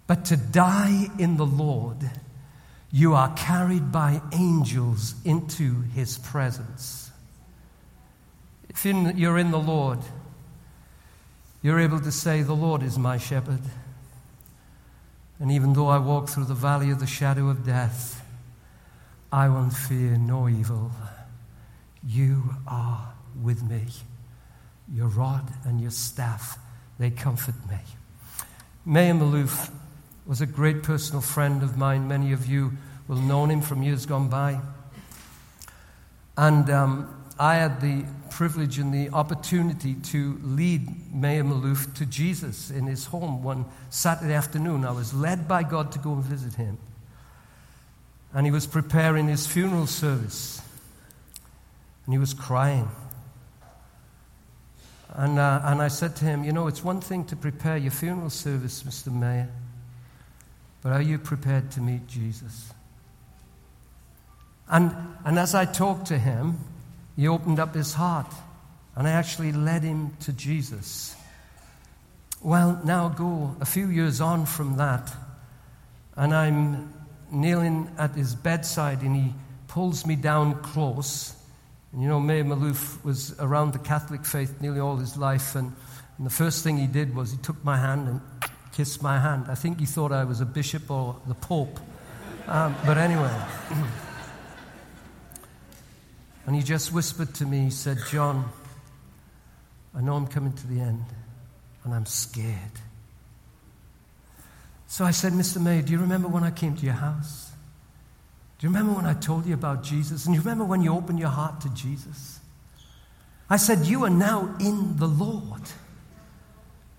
But 0.06 0.26
to 0.26 0.36
die 0.36 1.06
in 1.18 1.36
the 1.36 1.46
Lord, 1.46 1.98
you 2.90 3.14
are 3.14 3.32
carried 3.34 3.92
by 3.92 4.20
angels 4.32 5.14
into 5.24 5.82
his 5.94 6.18
presence. 6.18 7.10
If 8.68 8.84
you're 8.84 9.38
in 9.38 9.50
the 9.50 9.58
Lord, 9.58 10.00
you're 11.62 11.80
able 11.80 12.00
to 12.00 12.12
say, 12.12 12.42
The 12.42 12.54
Lord 12.54 12.82
is 12.82 12.98
my 12.98 13.18
shepherd. 13.18 13.60
And 15.40 15.50
even 15.50 15.72
though 15.72 15.88
I 15.88 15.98
walk 15.98 16.28
through 16.28 16.44
the 16.44 16.54
valley 16.54 16.90
of 16.90 17.00
the 17.00 17.06
shadow 17.06 17.48
of 17.48 17.64
death, 17.64 18.22
I 19.32 19.48
will 19.48 19.70
fear 19.70 20.18
no 20.18 20.48
evil. 20.48 20.92
You 22.06 22.56
are 22.68 23.14
with 23.42 23.62
me. 23.62 23.86
Your 24.92 25.08
rod 25.08 25.50
and 25.64 25.80
your 25.80 25.92
staff, 25.92 26.58
they 26.98 27.10
comfort 27.10 27.54
me. 27.70 27.78
Meir 28.84 29.14
Malouf 29.14 29.70
was 30.26 30.42
a 30.42 30.46
great 30.46 30.82
personal 30.82 31.22
friend 31.22 31.62
of 31.62 31.76
mine. 31.76 32.06
Many 32.06 32.32
of 32.32 32.46
you 32.46 32.72
will 33.08 33.16
known 33.16 33.50
him 33.50 33.62
from 33.62 33.82
years 33.82 34.04
gone 34.04 34.28
by. 34.28 34.60
And 36.36 36.68
um, 36.68 37.24
I 37.38 37.54
had 37.54 37.80
the 37.80 38.04
privilege 38.30 38.78
and 38.78 38.94
the 38.94 39.10
opportunity 39.10 39.94
to 39.94 40.38
lead 40.42 41.14
Meir 41.14 41.44
Malouf 41.44 41.94
to 41.96 42.06
Jesus 42.06 42.70
in 42.70 42.86
his 42.86 43.04
home 43.06 43.42
one 43.42 43.66
Saturday 43.90 44.34
afternoon. 44.34 44.84
I 44.84 44.92
was 44.92 45.12
led 45.12 45.46
by 45.46 45.62
God 45.62 45.92
to 45.92 45.98
go 45.98 46.12
and 46.14 46.22
visit 46.22 46.54
him. 46.54 46.78
And 48.32 48.46
he 48.46 48.52
was 48.52 48.66
preparing 48.66 49.28
his 49.28 49.46
funeral 49.46 49.86
service. 49.86 50.62
And 52.06 52.14
he 52.14 52.18
was 52.18 52.32
crying. 52.32 52.88
And, 55.14 55.38
uh, 55.38 55.60
and 55.64 55.82
I 55.82 55.88
said 55.88 56.16
to 56.16 56.24
him, 56.24 56.44
You 56.44 56.52
know, 56.52 56.68
it's 56.68 56.84
one 56.84 57.00
thing 57.00 57.24
to 57.26 57.36
prepare 57.36 57.76
your 57.76 57.90
funeral 57.90 58.30
service, 58.30 58.84
Mr. 58.84 59.12
Meir. 59.12 59.48
But 60.82 60.92
are 60.92 61.02
you 61.02 61.18
prepared 61.18 61.72
to 61.72 61.80
meet 61.80 62.06
Jesus? 62.06 62.72
And, 64.68 64.94
and 65.24 65.38
as 65.38 65.54
I 65.54 65.64
talked 65.64 66.06
to 66.06 66.18
him, 66.18 66.58
he 67.20 67.28
opened 67.28 67.60
up 67.60 67.74
his 67.74 67.92
heart, 67.92 68.32
and 68.96 69.06
I 69.06 69.10
actually 69.10 69.52
led 69.52 69.82
him 69.82 70.16
to 70.20 70.32
Jesus. 70.32 71.14
Well, 72.40 72.80
now 72.82 73.10
go 73.10 73.54
a 73.60 73.66
few 73.66 73.88
years 73.88 74.22
on 74.22 74.46
from 74.46 74.78
that, 74.78 75.14
and 76.16 76.34
I'm 76.34 76.94
kneeling 77.30 77.90
at 77.98 78.12
his 78.12 78.34
bedside, 78.34 79.02
and 79.02 79.14
he 79.14 79.34
pulls 79.68 80.06
me 80.06 80.16
down 80.16 80.62
close. 80.62 81.36
And 81.92 82.00
you 82.00 82.08
know, 82.08 82.20
Meir 82.20 82.42
Malouf 82.42 83.04
was 83.04 83.38
around 83.38 83.74
the 83.74 83.80
Catholic 83.80 84.24
faith 84.24 84.58
nearly 84.62 84.80
all 84.80 84.96
his 84.96 85.18
life, 85.18 85.54
and, 85.54 85.74
and 86.16 86.24
the 86.24 86.30
first 86.30 86.64
thing 86.64 86.78
he 86.78 86.86
did 86.86 87.14
was 87.14 87.32
he 87.32 87.36
took 87.36 87.62
my 87.62 87.76
hand 87.76 88.08
and 88.08 88.22
kissed 88.72 89.02
my 89.02 89.20
hand. 89.20 89.44
I 89.48 89.56
think 89.56 89.78
he 89.78 89.84
thought 89.84 90.10
I 90.10 90.24
was 90.24 90.40
a 90.40 90.46
bishop 90.46 90.90
or 90.90 91.16
the 91.26 91.34
Pope. 91.34 91.80
Um, 92.48 92.74
but 92.86 92.96
anyway. 92.96 93.30
And 96.46 96.56
he 96.56 96.62
just 96.62 96.92
whispered 96.92 97.34
to 97.36 97.46
me, 97.46 97.64
he 97.64 97.70
said, 97.70 97.98
John, 98.10 98.50
I 99.94 100.00
know 100.00 100.14
I'm 100.14 100.26
coming 100.26 100.52
to 100.52 100.66
the 100.66 100.80
end, 100.80 101.04
and 101.84 101.94
I'm 101.94 102.06
scared. 102.06 102.80
So 104.86 105.04
I 105.04 105.10
said, 105.10 105.32
Mr. 105.32 105.60
May, 105.62 105.82
do 105.82 105.92
you 105.92 105.98
remember 105.98 106.28
when 106.28 106.42
I 106.42 106.50
came 106.50 106.76
to 106.76 106.84
your 106.84 106.94
house? 106.94 107.50
Do 108.58 108.66
you 108.66 108.72
remember 108.72 108.92
when 108.92 109.06
I 109.06 109.14
told 109.14 109.46
you 109.46 109.54
about 109.54 109.82
Jesus? 109.82 110.26
And 110.26 110.34
you 110.34 110.40
remember 110.40 110.64
when 110.64 110.82
you 110.82 110.92
opened 110.92 111.18
your 111.18 111.28
heart 111.28 111.60
to 111.62 111.70
Jesus? 111.70 112.40
I 113.48 113.56
said, 113.56 113.86
You 113.86 114.04
are 114.04 114.10
now 114.10 114.54
in 114.60 114.96
the 114.96 115.06
Lord. 115.06 115.62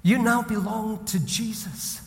You 0.04 0.18
now 0.18 0.42
belong 0.42 1.06
to 1.06 1.20
Jesus. 1.20 2.02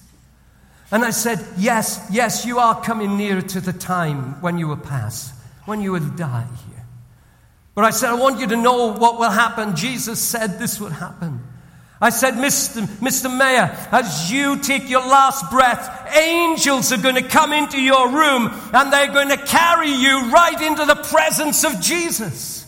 And 0.90 1.04
I 1.04 1.10
said, 1.10 1.38
Yes, 1.56 2.04
yes, 2.10 2.44
you 2.44 2.58
are 2.58 2.80
coming 2.82 3.16
nearer 3.16 3.42
to 3.42 3.60
the 3.60 3.72
time 3.72 4.40
when 4.40 4.58
you 4.58 4.68
will 4.68 4.76
pass, 4.76 5.32
when 5.66 5.80
you 5.80 5.92
will 5.92 6.00
die 6.00 6.46
here. 6.68 6.83
But 7.74 7.84
I 7.84 7.90
said, 7.90 8.10
I 8.10 8.14
want 8.14 8.38
you 8.38 8.46
to 8.48 8.56
know 8.56 8.92
what 8.92 9.18
will 9.18 9.30
happen. 9.30 9.74
Jesus 9.74 10.20
said 10.20 10.58
this 10.58 10.80
would 10.80 10.92
happen. 10.92 11.42
I 12.00 12.10
said, 12.10 12.34
Mr. 12.34 12.82
Mr. 12.98 13.34
Mayor, 13.34 13.74
as 13.90 14.30
you 14.30 14.58
take 14.58 14.88
your 14.90 15.00
last 15.00 15.50
breath, 15.50 16.14
angels 16.14 16.92
are 16.92 16.98
going 16.98 17.14
to 17.14 17.22
come 17.22 17.52
into 17.52 17.80
your 17.80 18.10
room 18.10 18.50
and 18.72 18.92
they're 18.92 19.12
going 19.12 19.30
to 19.30 19.36
carry 19.38 19.88
you 19.90 20.30
right 20.30 20.60
into 20.60 20.84
the 20.84 20.96
presence 20.96 21.64
of 21.64 21.80
Jesus. 21.80 22.66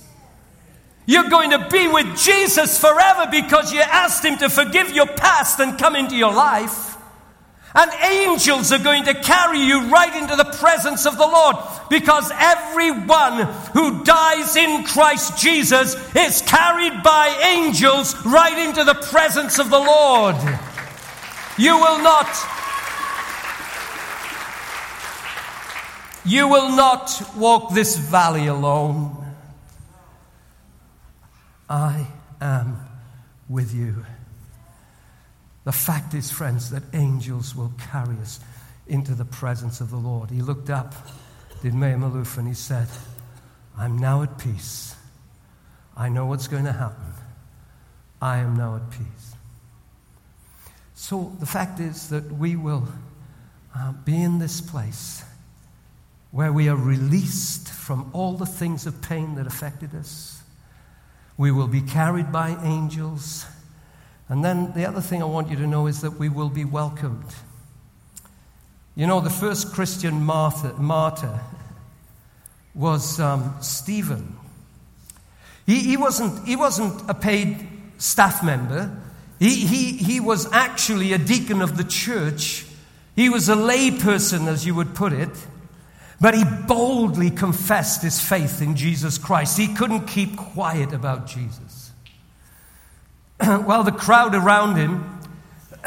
You're 1.06 1.28
going 1.28 1.50
to 1.50 1.68
be 1.68 1.86
with 1.86 2.16
Jesus 2.16 2.80
forever 2.80 3.28
because 3.30 3.72
you 3.72 3.80
asked 3.80 4.24
Him 4.24 4.38
to 4.38 4.48
forgive 4.48 4.90
your 4.90 5.06
past 5.06 5.60
and 5.60 5.78
come 5.78 5.94
into 5.94 6.16
your 6.16 6.32
life. 6.32 6.95
And 7.78 7.92
angels 8.02 8.72
are 8.72 8.78
going 8.78 9.04
to 9.04 9.12
carry 9.12 9.60
you 9.60 9.90
right 9.90 10.16
into 10.16 10.34
the 10.34 10.44
presence 10.44 11.04
of 11.04 11.18
the 11.18 11.26
Lord 11.26 11.56
because 11.90 12.32
everyone 12.34 13.42
who 13.74 14.02
dies 14.02 14.56
in 14.56 14.82
Christ 14.84 15.36
Jesus 15.38 15.94
is 16.16 16.40
carried 16.40 17.02
by 17.02 17.28
angels 17.54 18.16
right 18.24 18.66
into 18.66 18.82
the 18.82 18.94
presence 18.94 19.58
of 19.58 19.68
the 19.68 19.78
Lord. 19.78 20.36
You 21.58 21.76
will 21.76 21.98
not. 21.98 22.26
You 26.24 26.48
will 26.48 26.74
not 26.74 27.22
walk 27.36 27.74
this 27.74 27.98
valley 27.98 28.46
alone. 28.46 29.22
I 31.68 32.06
am 32.40 32.78
with 33.50 33.74
you. 33.74 34.06
The 35.66 35.72
fact 35.72 36.14
is, 36.14 36.30
friends, 36.30 36.70
that 36.70 36.84
angels 36.92 37.56
will 37.56 37.72
carry 37.90 38.16
us 38.18 38.38
into 38.86 39.16
the 39.16 39.24
presence 39.24 39.80
of 39.80 39.90
the 39.90 39.96
Lord. 39.96 40.30
He 40.30 40.40
looked 40.40 40.70
up, 40.70 40.94
did 41.60 41.74
Meir 41.74 41.96
Malouf, 41.96 42.38
and 42.38 42.46
he 42.46 42.54
said, 42.54 42.86
I'm 43.76 43.98
now 43.98 44.22
at 44.22 44.38
peace. 44.38 44.94
I 45.96 46.08
know 46.08 46.26
what's 46.26 46.46
going 46.46 46.66
to 46.66 46.72
happen. 46.72 47.12
I 48.22 48.36
am 48.36 48.56
now 48.56 48.76
at 48.76 48.88
peace. 48.92 49.34
So 50.94 51.32
the 51.40 51.46
fact 51.46 51.80
is 51.80 52.10
that 52.10 52.30
we 52.30 52.54
will 52.54 52.86
uh, 53.76 53.90
be 54.04 54.22
in 54.22 54.38
this 54.38 54.60
place 54.60 55.24
where 56.30 56.52
we 56.52 56.68
are 56.68 56.76
released 56.76 57.70
from 57.70 58.08
all 58.12 58.34
the 58.34 58.46
things 58.46 58.86
of 58.86 59.02
pain 59.02 59.34
that 59.34 59.48
affected 59.48 59.96
us. 59.96 60.44
We 61.36 61.50
will 61.50 61.66
be 61.66 61.80
carried 61.80 62.30
by 62.30 62.56
angels. 62.62 63.46
And 64.28 64.44
then 64.44 64.72
the 64.74 64.86
other 64.86 65.00
thing 65.00 65.22
I 65.22 65.26
want 65.26 65.50
you 65.50 65.56
to 65.56 65.66
know 65.66 65.86
is 65.86 66.00
that 66.00 66.12
we 66.12 66.28
will 66.28 66.48
be 66.48 66.64
welcomed. 66.64 67.34
You 68.94 69.06
know, 69.06 69.20
the 69.20 69.30
first 69.30 69.72
Christian 69.72 70.24
martyr, 70.24 70.72
martyr 70.74 71.40
was 72.74 73.20
um, 73.20 73.54
Stephen. 73.60 74.36
He, 75.66 75.80
he, 75.80 75.96
wasn't, 75.96 76.46
he 76.46 76.56
wasn't 76.56 77.08
a 77.08 77.14
paid 77.14 77.68
staff 77.98 78.42
member, 78.42 78.96
he, 79.38 79.66
he, 79.66 79.92
he 79.92 80.20
was 80.20 80.50
actually 80.52 81.12
a 81.12 81.18
deacon 81.18 81.60
of 81.60 81.76
the 81.76 81.84
church. 81.84 82.64
He 83.14 83.28
was 83.28 83.48
a 83.48 83.54
layperson, 83.54 84.46
as 84.46 84.66
you 84.66 84.74
would 84.74 84.94
put 84.94 85.12
it. 85.12 85.30
But 86.20 86.34
he 86.34 86.44
boldly 86.66 87.30
confessed 87.30 88.02
his 88.02 88.18
faith 88.18 88.62
in 88.62 88.76
Jesus 88.76 89.18
Christ. 89.18 89.58
He 89.58 89.74
couldn't 89.74 90.06
keep 90.06 90.36
quiet 90.36 90.94
about 90.94 91.26
Jesus. 91.26 91.85
well, 93.40 93.82
the 93.82 93.92
crowd 93.92 94.34
around 94.34 94.76
him, 94.76 95.20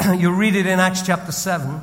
you 0.18 0.32
read 0.32 0.54
it 0.54 0.66
in 0.66 0.78
Acts 0.80 1.02
chapter 1.02 1.32
7, 1.32 1.80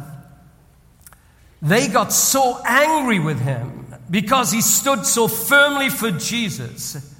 they 1.61 1.88
got 1.88 2.13
so 2.13 2.61
angry 2.65 3.20
with 3.20 3.39
him 3.39 3.95
because 4.09 4.51
he 4.51 4.61
stood 4.61 5.05
so 5.05 5.28
firmly 5.28 5.89
for 5.89 6.11
Jesus 6.11 7.15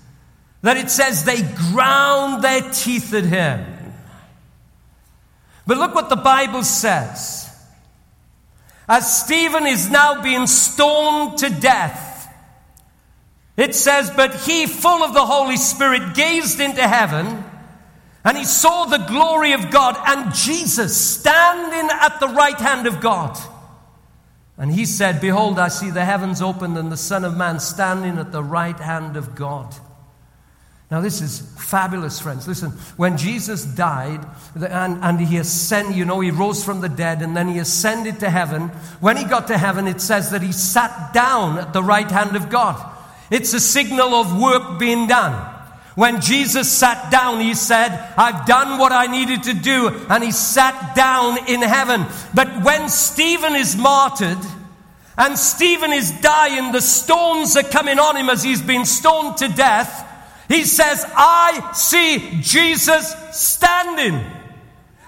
that 0.62 0.78
it 0.78 0.90
says 0.90 1.24
they 1.24 1.42
ground 1.72 2.44
their 2.44 2.62
teeth 2.72 3.14
at 3.14 3.24
him. 3.24 3.94
But 5.66 5.78
look 5.78 5.94
what 5.94 6.10
the 6.10 6.16
Bible 6.16 6.64
says. 6.64 7.44
As 8.88 9.24
Stephen 9.24 9.68
is 9.68 9.90
now 9.90 10.22
being 10.22 10.48
stoned 10.48 11.40
to 11.40 11.50
death, 11.50 12.34
it 13.58 13.76
says, 13.76 14.10
But 14.10 14.34
he, 14.34 14.66
full 14.66 15.04
of 15.04 15.14
the 15.14 15.26
Holy 15.26 15.58
Spirit, 15.58 16.16
gazed 16.16 16.62
into 16.62 16.88
heaven 16.88 17.44
and 18.28 18.38
he 18.38 18.44
saw 18.44 18.84
the 18.84 18.98
glory 18.98 19.54
of 19.54 19.72
God 19.72 19.96
and 20.06 20.36
Jesus 20.36 20.98
standing 20.98 21.90
at 21.90 22.20
the 22.20 22.28
right 22.28 22.60
hand 22.60 22.86
of 22.86 23.00
God. 23.00 23.38
And 24.58 24.70
he 24.70 24.86
said, 24.86 25.22
Behold, 25.22 25.58
I 25.58 25.70
see 25.70 25.92
the 25.92 26.04
heavens 26.04 26.42
opened 26.42 26.78
and 26.78 26.92
the 26.92 26.98
Son 26.98 27.24
of 27.24 27.38
Man 27.38 27.62
standing 27.62 28.18
at 28.18 28.34
the 28.34 28.44
right 28.44 28.78
hand 28.78 29.16
of 29.16 29.34
God. 29.34 29.74
Now, 30.92 31.00
this 31.00 31.22
is 31.22 31.40
fabulous, 31.58 32.20
friends. 32.20 32.50
Listen, 32.50 32.72
when 32.98 33.18
Jesus 33.18 33.64
died 33.64 34.26
and, 34.56 35.02
and 35.02 35.22
he 35.22 35.38
ascended, 35.38 35.96
you 35.96 36.04
know, 36.04 36.20
he 36.20 36.32
rose 36.32 36.66
from 36.66 36.82
the 36.82 36.90
dead 36.90 37.22
and 37.22 37.36
then 37.36 37.48
he 37.48 37.60
ascended 37.60 38.20
to 38.20 38.30
heaven. 38.30 38.68
When 39.00 39.16
he 39.16 39.24
got 39.24 39.48
to 39.48 39.58
heaven, 39.58 39.88
it 39.88 40.02
says 40.02 40.32
that 40.32 40.42
he 40.42 40.52
sat 40.52 41.14
down 41.14 41.60
at 41.60 41.72
the 41.72 41.82
right 41.82 42.12
hand 42.12 42.36
of 42.36 42.50
God. 42.50 42.94
It's 43.32 43.54
a 43.54 43.62
signal 43.62 44.16
of 44.16 44.38
work 44.38 44.80
being 44.80 45.08
done. 45.08 45.57
When 45.98 46.22
Jesus 46.22 46.72
sat 46.72 47.10
down, 47.10 47.40
he 47.40 47.56
said, 47.56 47.90
I've 48.16 48.46
done 48.46 48.78
what 48.78 48.92
I 48.92 49.08
needed 49.08 49.42
to 49.46 49.56
do, 49.56 49.88
and 50.12 50.24
he 50.24 50.30
sat 50.30 50.96
down 50.96 51.50
in 51.50 51.64
heaven. 51.64 52.06
But 52.36 52.64
when 52.64 52.88
Stephen 52.88 53.56
is 53.56 53.76
martyred, 53.76 54.38
and 55.18 55.36
Stephen 55.36 55.92
is 55.92 56.12
dying, 56.22 56.72
the 56.72 56.82
stones 56.82 57.58
are 57.58 57.64
coming 57.64 57.98
on 57.98 58.16
him 58.16 58.30
as 58.30 58.44
he's 58.44 58.62
been 58.62 58.86
stoned 58.86 59.38
to 59.38 59.48
death. 59.48 60.06
He 60.48 60.66
says, 60.66 61.04
I 61.16 61.72
see 61.74 62.42
Jesus 62.42 63.16
standing. 63.32 64.24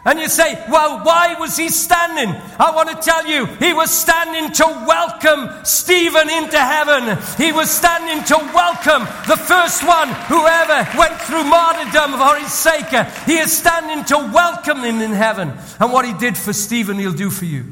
And 0.05 0.17
you 0.17 0.29
say, 0.29 0.53
well, 0.69 1.03
why 1.03 1.35
was 1.39 1.57
he 1.57 1.67
standing? 1.67 2.33
I 2.57 2.71
want 2.73 2.89
to 2.89 2.95
tell 2.95 3.27
you, 3.27 3.45
he 3.45 3.73
was 3.73 3.91
standing 3.91 4.51
to 4.53 4.63
welcome 4.87 5.65
Stephen 5.65 6.29
into 6.29 6.57
heaven. 6.57 7.17
He 7.37 7.51
was 7.51 7.69
standing 7.69 8.23
to 8.25 8.37
welcome 8.53 9.03
the 9.27 9.35
first 9.35 9.85
one 9.85 10.07
who 10.07 10.47
ever 10.47 10.97
went 10.97 11.19
through 11.21 11.43
martyrdom 11.43 12.17
for 12.17 12.37
his 12.37 12.53
sake. 12.53 12.87
He 13.25 13.37
is 13.37 13.55
standing 13.55 14.05
to 14.05 14.17
welcome 14.33 14.79
him 14.79 15.01
in 15.01 15.11
heaven. 15.11 15.51
And 15.81 15.91
what 15.91 16.05
he 16.05 16.13
did 16.13 16.37
for 16.37 16.53
Stephen, 16.53 16.97
he'll 16.97 17.11
do 17.11 17.29
for 17.29 17.45
you. 17.45 17.65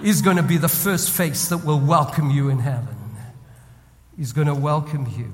He's 0.00 0.22
going 0.22 0.38
to 0.38 0.42
be 0.42 0.56
the 0.56 0.68
first 0.68 1.10
face 1.10 1.50
that 1.50 1.58
will 1.58 1.80
welcome 1.80 2.30
you 2.30 2.48
in 2.48 2.58
heaven. 2.58 2.96
He's 4.16 4.32
going 4.32 4.46
to 4.46 4.54
welcome 4.54 5.06
you. 5.16 5.32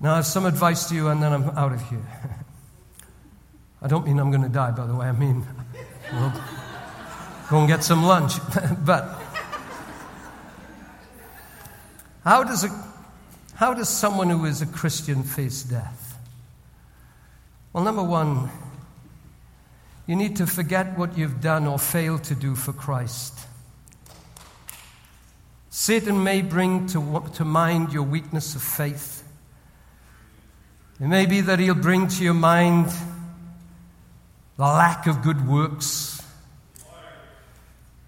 Now, 0.00 0.12
I 0.12 0.16
have 0.16 0.26
some 0.26 0.46
advice 0.46 0.88
to 0.88 0.94
you, 0.94 1.08
and 1.08 1.22
then 1.22 1.32
I'm 1.32 1.50
out 1.50 1.72
of 1.72 1.82
here. 1.88 2.06
I 3.80 3.86
don't 3.86 4.04
mean 4.04 4.18
I'm 4.18 4.30
going 4.30 4.42
to 4.42 4.48
die, 4.48 4.72
by 4.72 4.86
the 4.86 4.94
way. 4.94 5.06
I 5.06 5.12
mean, 5.12 5.46
we'll 6.12 6.32
go 7.48 7.58
and 7.60 7.68
get 7.68 7.84
some 7.84 8.02
lunch. 8.02 8.34
but 8.84 9.22
how 12.24 12.42
does, 12.42 12.64
a, 12.64 12.84
how 13.54 13.74
does 13.74 13.88
someone 13.88 14.30
who 14.30 14.44
is 14.46 14.62
a 14.62 14.66
Christian 14.66 15.22
face 15.22 15.62
death? 15.62 16.18
Well, 17.72 17.84
number 17.84 18.02
one, 18.02 18.50
you 20.08 20.16
need 20.16 20.36
to 20.36 20.46
forget 20.46 20.98
what 20.98 21.16
you've 21.16 21.40
done 21.40 21.66
or 21.66 21.78
failed 21.78 22.24
to 22.24 22.34
do 22.34 22.56
for 22.56 22.72
Christ. 22.72 23.38
Satan 25.70 26.24
may 26.24 26.42
bring 26.42 26.88
to, 26.88 27.30
to 27.34 27.44
mind 27.44 27.92
your 27.92 28.02
weakness 28.02 28.56
of 28.56 28.62
faith. 28.62 29.22
It 31.00 31.06
may 31.06 31.26
be 31.26 31.42
that 31.42 31.60
he'll 31.60 31.74
bring 31.74 32.08
to 32.08 32.24
your 32.24 32.34
mind 32.34 32.90
lack 34.66 35.06
of 35.06 35.22
good 35.22 35.46
works. 35.46 36.22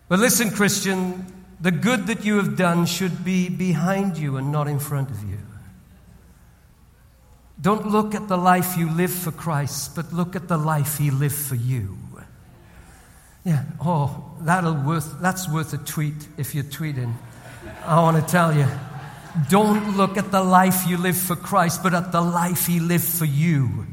But 0.09 0.19
listen, 0.19 0.51
Christian, 0.51 1.27
the 1.61 1.71
good 1.71 2.09
that 2.09 2.25
you 2.25 2.37
have 2.37 2.57
done 2.57 2.87
should 2.87 3.25
be 3.25 3.49
behind 3.49 4.19
you 4.19 4.37
and 4.37 4.51
not 4.51 4.67
in 4.67 4.79
front 4.79 5.11
of 5.11 5.23
you. 5.23 5.39
Don't 7.61 7.89
look 7.89 8.15
at 8.15 8.27
the 8.27 8.39
life 8.39 8.77
you 8.77 8.91
live 8.91 9.13
for 9.13 9.31
Christ, 9.31 9.95
but 9.95 10.13
look 10.13 10.35
at 10.35 10.49
the 10.49 10.57
life 10.57 10.99
He 10.99 11.11
lived 11.11 11.35
for 11.35 11.55
you. 11.55 11.99
Yeah, 13.45 13.65
oh, 13.81 14.35
that'll 14.41 14.75
worth, 14.75 15.21
that's 15.21 15.49
worth 15.49 15.73
a 15.73 15.79
tweet 15.79 16.29
if 16.37 16.55
you're 16.55 16.65
tweeting. 16.65 17.15
I 17.87 18.01
want 18.01 18.17
to 18.17 18.31
tell 18.31 18.55
you. 18.55 18.67
don't 19.49 19.97
look 19.97 20.17
at 20.17 20.31
the 20.31 20.43
life 20.43 20.87
you 20.87 20.97
live 20.97 21.17
for 21.17 21.37
Christ, 21.37 21.83
but 21.83 21.95
at 21.95 22.13
the 22.13 22.21
life 22.21 22.67
He 22.67 22.81
lived 22.81 23.05
for 23.05 23.25
you. 23.25 23.87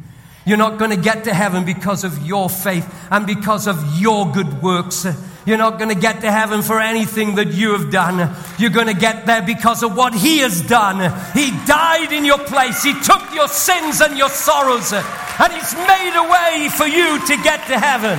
You're 0.47 0.55
not 0.55 0.79
going 0.79 0.91
to 0.91 0.97
get 0.97 1.25
to 1.25 1.33
heaven 1.33 1.65
because 1.65 2.05
of 2.05 2.25
your 2.25 2.49
faith 2.49 2.87
and 3.11 3.27
because 3.27 3.67
of 3.67 3.99
your 3.99 4.31
good 4.31 4.63
works. 4.63 5.05
You're 5.45 5.57
not 5.57 5.77
going 5.77 5.93
to 5.93 6.01
get 6.01 6.21
to 6.21 6.31
heaven 6.31 6.61
for 6.61 6.79
anything 6.79 7.35
that 7.35 7.47
you 7.47 7.73
have 7.73 7.91
done. 7.91 8.33
You're 8.57 8.69
going 8.69 8.87
to 8.87 8.93
get 8.93 9.25
there 9.25 9.41
because 9.41 9.83
of 9.83 9.97
what 9.97 10.13
He 10.13 10.39
has 10.39 10.61
done. 10.61 10.99
He 11.33 11.51
died 11.65 12.13
in 12.13 12.23
your 12.23 12.39
place. 12.39 12.81
He 12.81 12.93
took 12.93 13.33
your 13.33 13.49
sins 13.49 13.99
and 13.99 14.17
your 14.17 14.29
sorrows, 14.29 14.93
and 14.93 15.53
He's 15.53 15.73
made 15.73 16.15
a 16.15 16.29
way 16.31 16.69
for 16.69 16.87
you 16.87 17.19
to 17.27 17.43
get 17.43 17.67
to 17.67 17.77
heaven. 17.77 18.17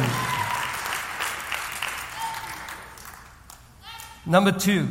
Number 4.26 4.52
two, 4.52 4.88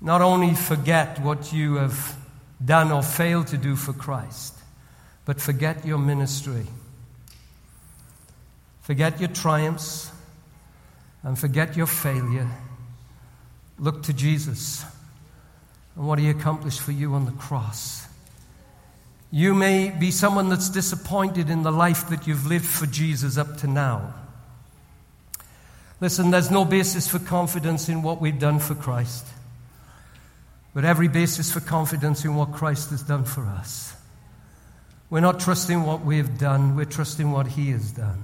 not 0.00 0.20
only 0.20 0.54
forget 0.54 1.20
what 1.20 1.52
you 1.52 1.76
have 1.76 2.16
done 2.64 2.90
or 2.90 3.04
failed 3.04 3.46
to 3.48 3.56
do 3.56 3.76
for 3.76 3.92
Christ, 3.92 4.59
but 5.30 5.40
forget 5.40 5.86
your 5.86 5.96
ministry. 5.96 6.66
Forget 8.80 9.20
your 9.20 9.28
triumphs 9.28 10.10
and 11.22 11.38
forget 11.38 11.76
your 11.76 11.86
failure. 11.86 12.48
Look 13.78 14.02
to 14.02 14.12
Jesus 14.12 14.84
and 15.94 16.08
what 16.08 16.18
he 16.18 16.30
accomplished 16.30 16.80
for 16.80 16.90
you 16.90 17.14
on 17.14 17.26
the 17.26 17.30
cross. 17.30 18.08
You 19.30 19.54
may 19.54 19.90
be 19.90 20.10
someone 20.10 20.48
that's 20.48 20.68
disappointed 20.68 21.48
in 21.48 21.62
the 21.62 21.70
life 21.70 22.08
that 22.08 22.26
you've 22.26 22.48
lived 22.48 22.66
for 22.66 22.86
Jesus 22.86 23.38
up 23.38 23.58
to 23.58 23.68
now. 23.68 24.12
Listen, 26.00 26.32
there's 26.32 26.50
no 26.50 26.64
basis 26.64 27.06
for 27.06 27.20
confidence 27.20 27.88
in 27.88 28.02
what 28.02 28.20
we've 28.20 28.40
done 28.40 28.58
for 28.58 28.74
Christ, 28.74 29.28
but 30.74 30.84
every 30.84 31.06
basis 31.06 31.52
for 31.52 31.60
confidence 31.60 32.24
in 32.24 32.34
what 32.34 32.52
Christ 32.52 32.90
has 32.90 33.04
done 33.04 33.22
for 33.22 33.46
us. 33.46 33.94
We're 35.10 35.20
not 35.20 35.40
trusting 35.40 35.82
what 35.82 36.04
we've 36.04 36.38
done, 36.38 36.76
we're 36.76 36.84
trusting 36.84 37.30
what 37.32 37.48
He 37.48 37.70
has 37.72 37.90
done. 37.90 38.22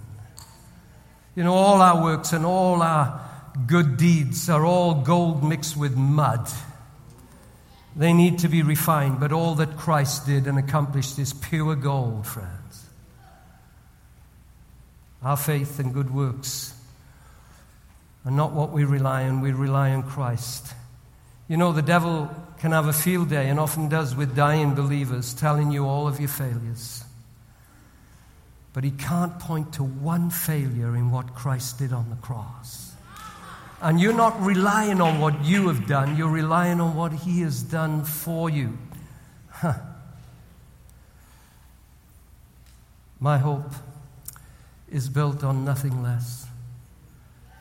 You 1.34 1.45
know, 1.45 1.53
all 1.53 1.82
our 1.82 2.03
works 2.03 2.32
and 2.32 2.47
all 2.47 2.80
our 2.80 3.20
good 3.66 3.97
deeds 3.97 4.49
are 4.49 4.64
all 4.64 4.95
gold 4.95 5.43
mixed 5.43 5.76
with 5.76 5.97
mud. 5.97 6.49
They 7.97 8.12
need 8.12 8.39
to 8.41 8.49
be 8.49 8.62
refined, 8.62 9.20
but 9.20 9.32
all 9.32 9.55
that 9.57 9.76
Christ 9.76 10.26
did 10.26 10.47
and 10.47 10.59
accomplished 10.59 11.18
is 11.18 11.32
pure 11.32 11.74
gold, 11.74 12.26
friends. 12.26 12.87
Our 15.22 15.37
faith 15.37 15.80
and 15.80 15.93
good 15.93 16.14
works 16.14 16.72
are 18.24 18.30
not 18.30 18.53
what 18.53 18.70
we 18.70 18.84
rely 18.84 19.24
on, 19.24 19.41
we 19.41 19.53
rely 19.53 19.91
on 19.91 20.03
Christ. 20.03 20.74
You 21.49 21.57
know, 21.57 21.72
the 21.72 21.82
devil 21.82 22.30
can 22.59 22.72
have 22.72 22.86
a 22.86 22.92
field 22.92 23.30
day 23.30 23.48
and 23.48 23.61
often 23.61 23.88
does 23.88 24.14
with 24.14 24.34
dying 24.34 24.74
believers, 24.74 25.34
telling 25.34 25.70
you 25.70 25.86
all 25.86 26.09
of 26.09 26.18
your 26.18 26.28
failures. 26.28 27.04
But 28.72 28.84
he 28.84 28.90
can't 28.90 29.38
point 29.38 29.74
to 29.74 29.84
one 29.84 30.30
failure 30.30 30.96
in 30.96 31.11
what 31.11 31.34
Christ 31.34 31.78
did 31.78 31.92
on 31.92 32.11
the 32.11 32.16
cross. 32.16 32.92
And 33.80 34.00
you're 34.00 34.14
not 34.14 34.40
relying 34.40 35.00
on 35.00 35.20
what 35.20 35.44
you 35.44 35.68
have 35.68 35.86
done, 35.86 36.16
you're 36.16 36.30
relying 36.30 36.80
on 36.80 36.96
what 36.96 37.12
he 37.12 37.40
has 37.42 37.62
done 37.62 38.04
for 38.04 38.48
you. 38.48 38.76
Huh. 39.50 39.74
My 43.20 43.38
hope 43.38 43.72
is 44.90 45.09
built 45.09 45.42
on 45.42 45.64
nothing 45.64 46.02
less 46.02 46.46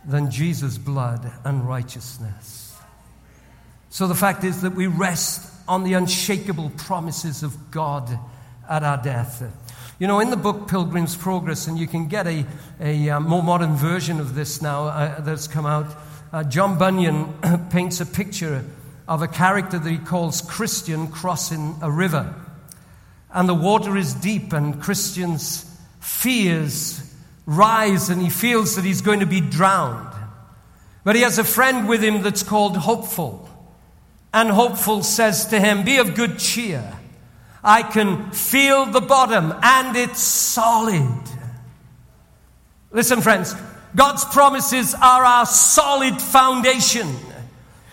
than 0.05 0.29
Jesus' 0.29 0.77
blood 0.77 1.31
and 1.43 1.67
righteousness. 1.67 2.64
So 3.95 4.07
the 4.07 4.13
fact 4.13 4.43
is 4.43 4.59
that 4.59 4.75
we 4.75 4.87
rest 4.87 5.49
on 5.69 5.85
the 5.85 5.93
unshakable 5.93 6.69
promises 6.71 7.43
of 7.43 7.71
God 7.71 8.19
at 8.67 8.83
our 8.83 9.01
death. 9.01 9.41
You 9.99 10.07
know, 10.07 10.19
in 10.19 10.31
the 10.31 10.35
book 10.35 10.67
Pilgrim's 10.67 11.15
Progress, 11.15 11.67
and 11.67 11.79
you 11.79 11.87
can 11.87 12.09
get 12.09 12.27
a, 12.27 12.45
a, 12.81 13.11
uh, 13.11 13.19
more 13.21 13.41
modern 13.41 13.77
version 13.77 14.19
of 14.19 14.35
this 14.35 14.61
now 14.61 14.89
uh, 14.89 15.21
that's 15.21 15.47
come 15.47 15.65
out, 15.65 15.85
uh, 16.33 16.43
John 16.43 16.77
Bunyan 16.77 17.35
paints 17.69 18.01
a 18.01 18.05
picture 18.05 18.65
of 19.07 19.21
a 19.21 19.29
character 19.29 19.79
that 19.79 19.89
he 19.89 19.97
calls 19.97 20.41
Christian 20.41 21.07
crossing 21.07 21.77
a 21.81 21.89
river. 21.89 22.35
And 23.33 23.47
the 23.47 23.53
water 23.53 23.95
is 23.95 24.13
deep, 24.13 24.51
and 24.51 24.81
Christian's 24.81 25.63
fears 26.01 27.15
rise 27.45 28.09
and 28.09 28.21
he 28.21 28.29
feels 28.29 28.75
that 28.75 28.83
he's 28.83 28.99
going 28.99 29.21
to 29.21 29.25
be 29.25 29.39
drowned. 29.39 30.13
But 31.05 31.15
he 31.15 31.21
has 31.21 31.39
a 31.39 31.45
friend 31.45 31.87
with 31.87 32.03
him 32.03 32.23
that's 32.23 32.43
called 32.43 32.75
Hopeful. 32.75 33.49
And 34.35 34.49
Hopeful 34.49 35.01
says 35.01 35.45
to 35.47 35.61
him, 35.61 35.85
Be 35.85 35.95
of 35.95 36.13
good 36.13 36.37
cheer. 36.37 36.83
I 37.63 37.83
can 37.83 38.31
feel 38.31 38.85
the 38.85 38.99
bottom 38.99 39.53
and 39.63 39.95
it's 39.95 40.19
solid. 40.19 41.21
Listen, 42.91 43.21
friends, 43.21 43.55
God's 43.95 44.25
promises 44.25 44.93
are 44.93 45.23
our 45.23 45.45
solid 45.45 46.21
foundation. 46.21 47.07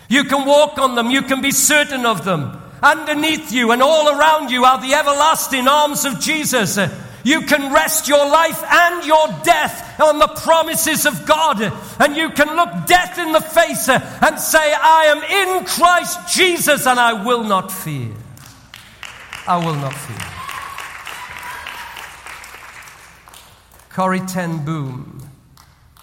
You 0.09 0.25
can 0.25 0.45
walk 0.45 0.77
on 0.77 0.95
them, 0.95 1.11
you 1.11 1.21
can 1.21 1.41
be 1.41 1.51
certain 1.51 2.05
of 2.05 2.25
them. 2.25 2.61
Underneath 2.83 3.53
you 3.53 3.71
and 3.71 3.81
all 3.81 4.09
around 4.09 4.51
you 4.51 4.65
are 4.65 4.81
the 4.81 4.95
everlasting 4.95 5.69
arms 5.69 6.03
of 6.03 6.19
Jesus. 6.19 6.77
You 7.23 7.41
can 7.41 7.73
rest 7.73 8.07
your 8.07 8.25
life 8.29 8.61
and 8.63 9.05
your 9.05 9.27
death 9.43 9.99
on 9.99 10.19
the 10.19 10.27
promises 10.27 11.05
of 11.05 11.25
God. 11.25 11.61
And 11.99 12.15
you 12.15 12.29
can 12.31 12.55
look 12.55 12.85
death 12.85 13.17
in 13.17 13.31
the 13.31 13.41
face 13.41 13.87
and 13.87 14.39
say, 14.39 14.73
I 14.73 15.05
am 15.05 15.23
in 15.23 15.65
Christ 15.65 16.35
Jesus 16.35 16.85
and 16.85 16.99
I 16.99 17.23
will 17.23 17.43
not 17.43 17.71
fear. 17.71 18.11
I 19.47 19.57
will 19.57 19.75
not 19.75 19.93
fear. 19.93 20.33
Corrie 23.89 24.21
Ten 24.21 24.65
Boom 24.65 25.29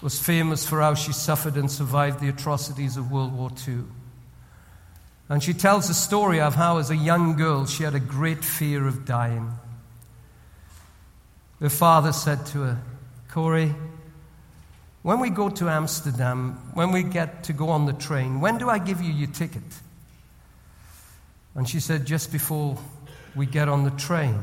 was 0.00 0.18
famous 0.18 0.66
for 0.66 0.80
how 0.80 0.94
she 0.94 1.12
suffered 1.12 1.56
and 1.56 1.70
survived 1.70 2.20
the 2.20 2.28
atrocities 2.28 2.96
of 2.96 3.10
World 3.10 3.36
War 3.36 3.50
II. 3.66 3.80
And 5.28 5.42
she 5.42 5.52
tells 5.52 5.90
a 5.90 5.94
story 5.94 6.40
of 6.40 6.54
how, 6.54 6.78
as 6.78 6.90
a 6.90 6.96
young 6.96 7.36
girl, 7.36 7.66
she 7.66 7.84
had 7.84 7.94
a 7.94 8.00
great 8.00 8.44
fear 8.44 8.86
of 8.86 9.04
dying. 9.04 9.52
Her 11.60 11.68
father 11.68 12.12
said 12.12 12.46
to 12.46 12.62
her, 12.62 12.82
Corrie, 13.28 13.74
when 15.02 15.20
we 15.20 15.30
go 15.30 15.48
to 15.48 15.68
Amsterdam, 15.68 16.52
when 16.74 16.90
we 16.90 17.02
get 17.02 17.44
to 17.44 17.52
go 17.52 17.68
on 17.70 17.86
the 17.86 17.92
train, 17.92 18.40
when 18.40 18.58
do 18.58 18.68
I 18.68 18.78
give 18.78 19.00
you 19.00 19.12
your 19.12 19.28
ticket? 19.28 19.62
And 21.54 21.68
she 21.68 21.80
said, 21.80 22.06
just 22.06 22.32
before 22.32 22.78
we 23.34 23.46
get 23.46 23.68
on 23.68 23.84
the 23.84 23.90
train. 23.90 24.42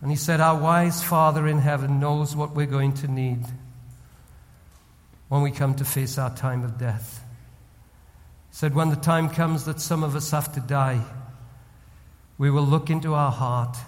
And 0.00 0.10
he 0.10 0.16
said, 0.16 0.40
Our 0.40 0.60
wise 0.60 1.02
Father 1.02 1.48
in 1.48 1.58
heaven 1.58 1.98
knows 1.98 2.36
what 2.36 2.54
we're 2.54 2.66
going 2.66 2.92
to 2.94 3.08
need 3.08 3.42
when 5.28 5.40
we 5.40 5.50
come 5.50 5.74
to 5.76 5.84
face 5.84 6.18
our 6.18 6.34
time 6.34 6.62
of 6.62 6.78
death. 6.78 7.24
He 8.50 8.56
said, 8.56 8.74
When 8.74 8.90
the 8.90 8.96
time 8.96 9.30
comes 9.30 9.64
that 9.64 9.80
some 9.80 10.04
of 10.04 10.14
us 10.14 10.30
have 10.30 10.52
to 10.54 10.60
die, 10.60 11.00
we 12.36 12.50
will 12.50 12.66
look 12.66 12.90
into 12.90 13.14
our 13.14 13.32
heart 13.32 13.78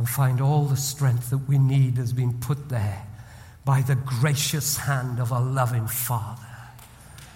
and 0.00 0.08
find 0.08 0.40
all 0.40 0.64
the 0.64 0.78
strength 0.78 1.28
that 1.28 1.46
we 1.46 1.58
need 1.58 1.98
has 1.98 2.14
been 2.14 2.32
put 2.40 2.70
there 2.70 3.06
by 3.66 3.82
the 3.82 3.96
gracious 3.96 4.78
hand 4.78 5.20
of 5.20 5.30
a 5.30 5.38
loving 5.38 5.86
Father. 5.86 6.40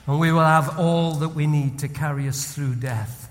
And 0.06 0.18
we 0.18 0.32
will 0.32 0.40
have 0.40 0.78
all 0.78 1.12
that 1.16 1.34
we 1.34 1.46
need 1.46 1.80
to 1.80 1.88
carry 1.88 2.26
us 2.26 2.54
through 2.54 2.76
death. 2.76 3.30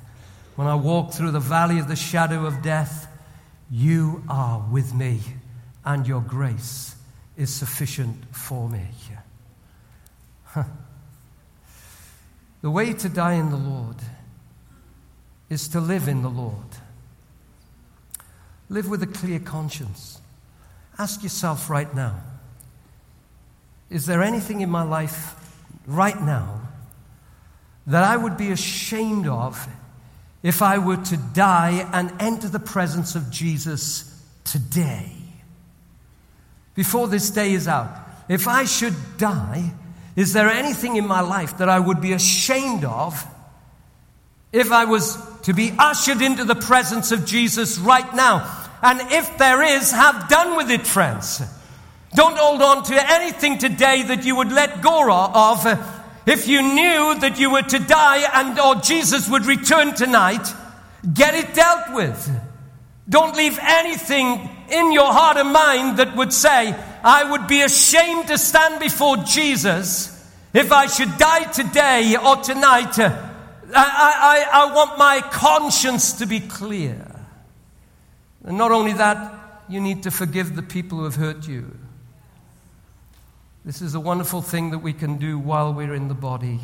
When 0.56 0.68
I 0.68 0.76
walk 0.76 1.14
through 1.14 1.32
the 1.32 1.40
valley 1.40 1.80
of 1.80 1.88
the 1.88 1.96
shadow 1.96 2.46
of 2.46 2.62
death, 2.62 3.08
you 3.72 4.24
are 4.30 4.64
with 4.72 4.94
me, 4.94 5.22
and 5.84 6.08
your 6.08 6.22
grace 6.22 6.96
is 7.36 7.52
sufficient 7.52 8.36
for 8.36 8.70
me. 8.70 8.86
The 12.62 12.70
way 12.70 12.94
to 12.94 13.10
die 13.10 13.34
in 13.34 13.50
the 13.50 13.58
Lord 13.58 13.98
is 15.50 15.68
to 15.70 15.82
live 15.82 16.08
in 16.08 16.22
the 16.22 16.30
Lord. 16.30 16.78
Live 18.74 18.90
with 18.90 19.04
a 19.04 19.08
clear 19.08 19.38
conscience. 19.38 20.20
Ask 20.98 21.22
yourself 21.22 21.70
right 21.70 21.94
now 21.94 22.16
is 23.92 24.08
there 24.08 24.24
anything 24.24 24.62
in 24.62 24.70
my 24.72 24.82
life 24.82 25.36
right 25.86 26.20
now 26.20 26.60
that 27.86 28.04
I 28.04 28.18
would 28.18 28.36
be 28.36 28.50
ashamed 28.50 29.28
of 29.28 29.68
if 30.42 30.64
I 30.64 30.80
were 30.80 30.98
to 30.98 31.18
die 31.36 31.88
and 31.94 32.12
enter 32.20 32.48
the 32.48 32.58
presence 32.58 33.14
of 33.14 33.30
Jesus 33.30 34.20
today? 34.44 35.12
Before 36.74 37.08
this 37.08 37.30
day 37.30 37.54
is 37.54 37.68
out, 37.68 37.96
if 38.28 38.48
I 38.48 38.64
should 38.64 38.96
die, 39.20 39.72
is 40.16 40.34
there 40.34 40.50
anything 40.50 40.96
in 40.96 41.06
my 41.06 41.22
life 41.22 41.60
that 41.60 41.70
I 41.70 41.80
would 41.80 42.02
be 42.02 42.14
ashamed 42.14 42.86
of 42.86 43.24
if 44.52 44.72
I 44.72 44.86
was 44.86 45.16
to 45.44 45.54
be 45.54 45.74
ushered 45.78 46.24
into 46.24 46.44
the 46.44 46.56
presence 46.56 47.12
of 47.12 47.28
Jesus 47.28 47.78
right 47.78 48.12
now? 48.16 48.62
And 48.84 49.00
if 49.14 49.38
there 49.38 49.64
is, 49.64 49.92
have 49.92 50.28
done 50.28 50.58
with 50.58 50.70
it, 50.70 50.86
friends. 50.86 51.42
Don't 52.16 52.38
hold 52.38 52.62
on 52.62 52.84
to 52.84 53.12
anything 53.12 53.58
today 53.58 54.04
that 54.04 54.26
you 54.26 54.36
would 54.36 54.52
let 54.52 54.82
go 54.82 55.10
of. 55.10 55.66
if 56.26 56.48
you 56.48 56.62
knew 56.62 57.18
that 57.20 57.40
you 57.40 57.50
were 57.50 57.62
to 57.62 57.80
die 57.80 58.30
and 58.34 58.60
or 58.60 58.76
Jesus 58.76 59.30
would 59.30 59.46
return 59.46 59.96
tonight, 59.96 60.54
get 61.14 61.34
it 61.34 61.54
dealt 61.56 61.94
with. 61.94 62.30
Don't 63.08 63.36
leave 63.36 63.58
anything 63.62 64.50
in 64.70 64.92
your 64.92 65.12
heart 65.12 65.38
and 65.38 65.52
mind 65.52 65.98
that 65.98 66.16
would 66.18 66.34
say, 66.34 66.76
I 67.04 67.30
would 67.32 67.48
be 67.48 67.62
ashamed 67.62 68.28
to 68.28 68.38
stand 68.38 68.82
before 68.82 69.18
Jesus 69.18 70.10
if 70.54 70.72
I 70.74 70.88
should 70.88 71.18
die 71.18 71.52
today 71.52 72.16
or 72.16 72.36
tonight. 72.38 73.00
I, 73.00 73.16
I, 73.76 74.46
I 74.52 74.74
want 74.74 74.98
my 74.98 75.22
conscience 75.32 76.14
to 76.14 76.26
be 76.26 76.42
clear. 76.42 77.13
And 78.44 78.58
not 78.58 78.72
only 78.72 78.94
that, 78.94 79.64
you 79.70 79.80
need 79.80 80.04
to 80.04 80.12
forgive 80.12 80.56
the 80.56 80.64
people 80.64 81.00
who 81.00 81.04
have 81.06 81.16
hurt 81.16 81.48
you. 81.48 81.78
This 83.66 83.82
is 83.82 83.96
a 83.96 84.00
wonderful 84.00 84.42
thing 84.42 84.72
that 84.72 84.80
we 84.80 84.92
can 84.92 85.18
do 85.18 85.40
while 85.40 85.74
we're 85.74 85.94
in 85.94 86.10
the 86.10 86.14
body. 86.14 86.60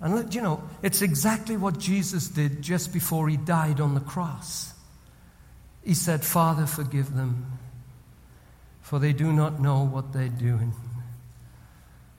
And 0.00 0.34
you 0.34 0.40
know, 0.40 0.62
it's 0.82 1.02
exactly 1.02 1.58
what 1.58 1.78
Jesus 1.78 2.28
did 2.28 2.62
just 2.62 2.92
before 2.92 3.28
he 3.28 3.36
died 3.36 3.80
on 3.80 3.94
the 3.94 4.00
cross. 4.00 4.72
He 5.84 5.92
said, 5.92 6.24
Father, 6.24 6.64
forgive 6.64 7.14
them, 7.14 7.58
for 8.80 8.98
they 8.98 9.12
do 9.12 9.32
not 9.32 9.60
know 9.60 9.84
what 9.84 10.12
they're 10.14 10.28
doing. 10.28 10.72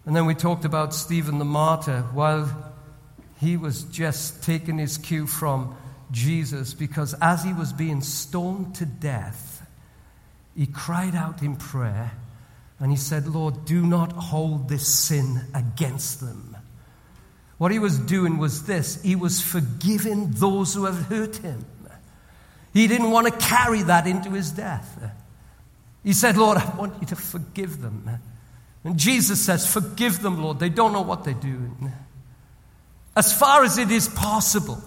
And 0.06 0.16
then 0.16 0.26
we 0.26 0.36
talked 0.36 0.66
about 0.66 0.94
Stephen 0.94 1.40
the 1.40 1.46
martyr 1.46 2.02
while 2.14 2.74
he 3.40 3.58
was 3.58 3.84
just 3.84 4.44
taking 4.44 4.78
his 4.78 5.00
cue 5.00 5.26
from 5.26 5.76
Jesus 6.12 6.74
because 6.74 7.14
as 7.22 7.44
he 7.44 7.54
was 7.54 7.74
being 7.74 8.02
stoned 8.02 8.76
to 8.76 8.86
death, 8.86 9.66
he 10.56 10.68
cried 10.68 11.16
out 11.16 11.42
in 11.42 11.56
prayer 11.56 12.12
and 12.80 12.92
he 12.92 12.98
said, 12.98 13.28
Lord, 13.28 13.66
do 13.66 13.86
not 13.86 14.12
hold 14.12 14.68
this 14.68 14.88
sin 14.88 15.42
against 15.54 16.20
them. 16.20 16.58
What 17.58 17.72
he 17.72 17.80
was 17.80 18.00
doing 18.00 18.38
was 18.38 18.66
this 18.66 19.02
he 19.04 19.16
was 19.16 19.40
forgiving 19.40 20.32
those 20.32 20.74
who 20.74 20.86
have 20.86 21.06
hurt 21.06 21.38
him. 21.38 21.66
He 22.74 22.88
didn't 22.88 23.12
want 23.12 23.28
to 23.28 23.34
carry 23.34 23.84
that 23.84 24.08
into 24.08 24.32
his 24.32 24.52
death. 24.52 25.00
He 26.04 26.14
said, 26.14 26.38
Lord, 26.38 26.58
I 26.58 26.66
want 26.76 27.00
you 27.02 27.08
to 27.08 27.16
forgive 27.16 27.82
them. 27.82 28.10
And 28.84 28.98
Jesus 28.98 29.42
says, 29.42 29.72
Forgive 29.72 30.22
them, 30.22 30.42
Lord. 30.42 30.60
They 30.60 30.70
don't 30.70 30.94
know 30.94 31.02
what 31.02 31.24
they're 31.24 31.34
doing. 31.34 31.92
As 33.16 33.38
far 33.38 33.64
as 33.64 33.78
it 33.78 33.92
is 33.92 34.08
possible, 34.08 34.82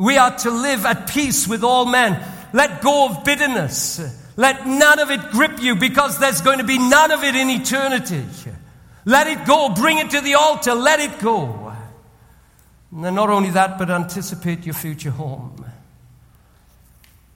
we 0.00 0.16
are 0.16 0.34
to 0.34 0.50
live 0.50 0.86
at 0.86 1.10
peace 1.10 1.46
with 1.46 1.62
all 1.62 1.84
men. 1.84 2.18
Let 2.54 2.80
go 2.80 3.10
of 3.10 3.22
bitterness. 3.22 4.00
Let 4.34 4.66
none 4.66 4.98
of 4.98 5.10
it 5.10 5.30
grip 5.30 5.60
you 5.60 5.76
because 5.76 6.18
there's 6.18 6.40
going 6.40 6.56
to 6.56 6.64
be 6.64 6.78
none 6.78 7.10
of 7.10 7.22
it 7.22 7.36
in 7.36 7.50
eternity. 7.50 8.24
Let 9.04 9.26
it 9.26 9.46
go. 9.46 9.68
Bring 9.74 9.98
it 9.98 10.08
to 10.12 10.22
the 10.22 10.36
altar. 10.36 10.74
Let 10.74 11.00
it 11.00 11.18
go. 11.18 11.74
And 12.90 13.14
not 13.14 13.28
only 13.28 13.50
that, 13.50 13.76
but 13.76 13.90
anticipate 13.90 14.64
your 14.64 14.74
future 14.74 15.10
home. 15.10 15.66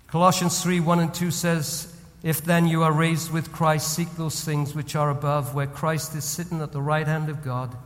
Colossians 0.07 0.63
3 0.63 0.81
1 0.81 1.01
and 1.01 1.13
2 1.13 1.31
says, 1.31 1.95
If 2.23 2.47
then 2.47 2.67
you 2.67 2.83
are 2.83 2.93
raised 2.93 3.31
with 3.31 3.53
Christ, 3.53 3.93
seek 3.95 4.11
those 4.13 4.43
things 4.43 4.75
which 4.75 4.97
are 4.97 5.11
above, 5.11 5.55
where 5.55 5.67
Christ 5.67 6.15
is 6.15 6.25
sitting 6.25 6.63
at 6.63 6.73
the 6.73 6.81
right 6.81 7.07
hand 7.07 7.29
of 7.29 7.45
God. 7.45 7.77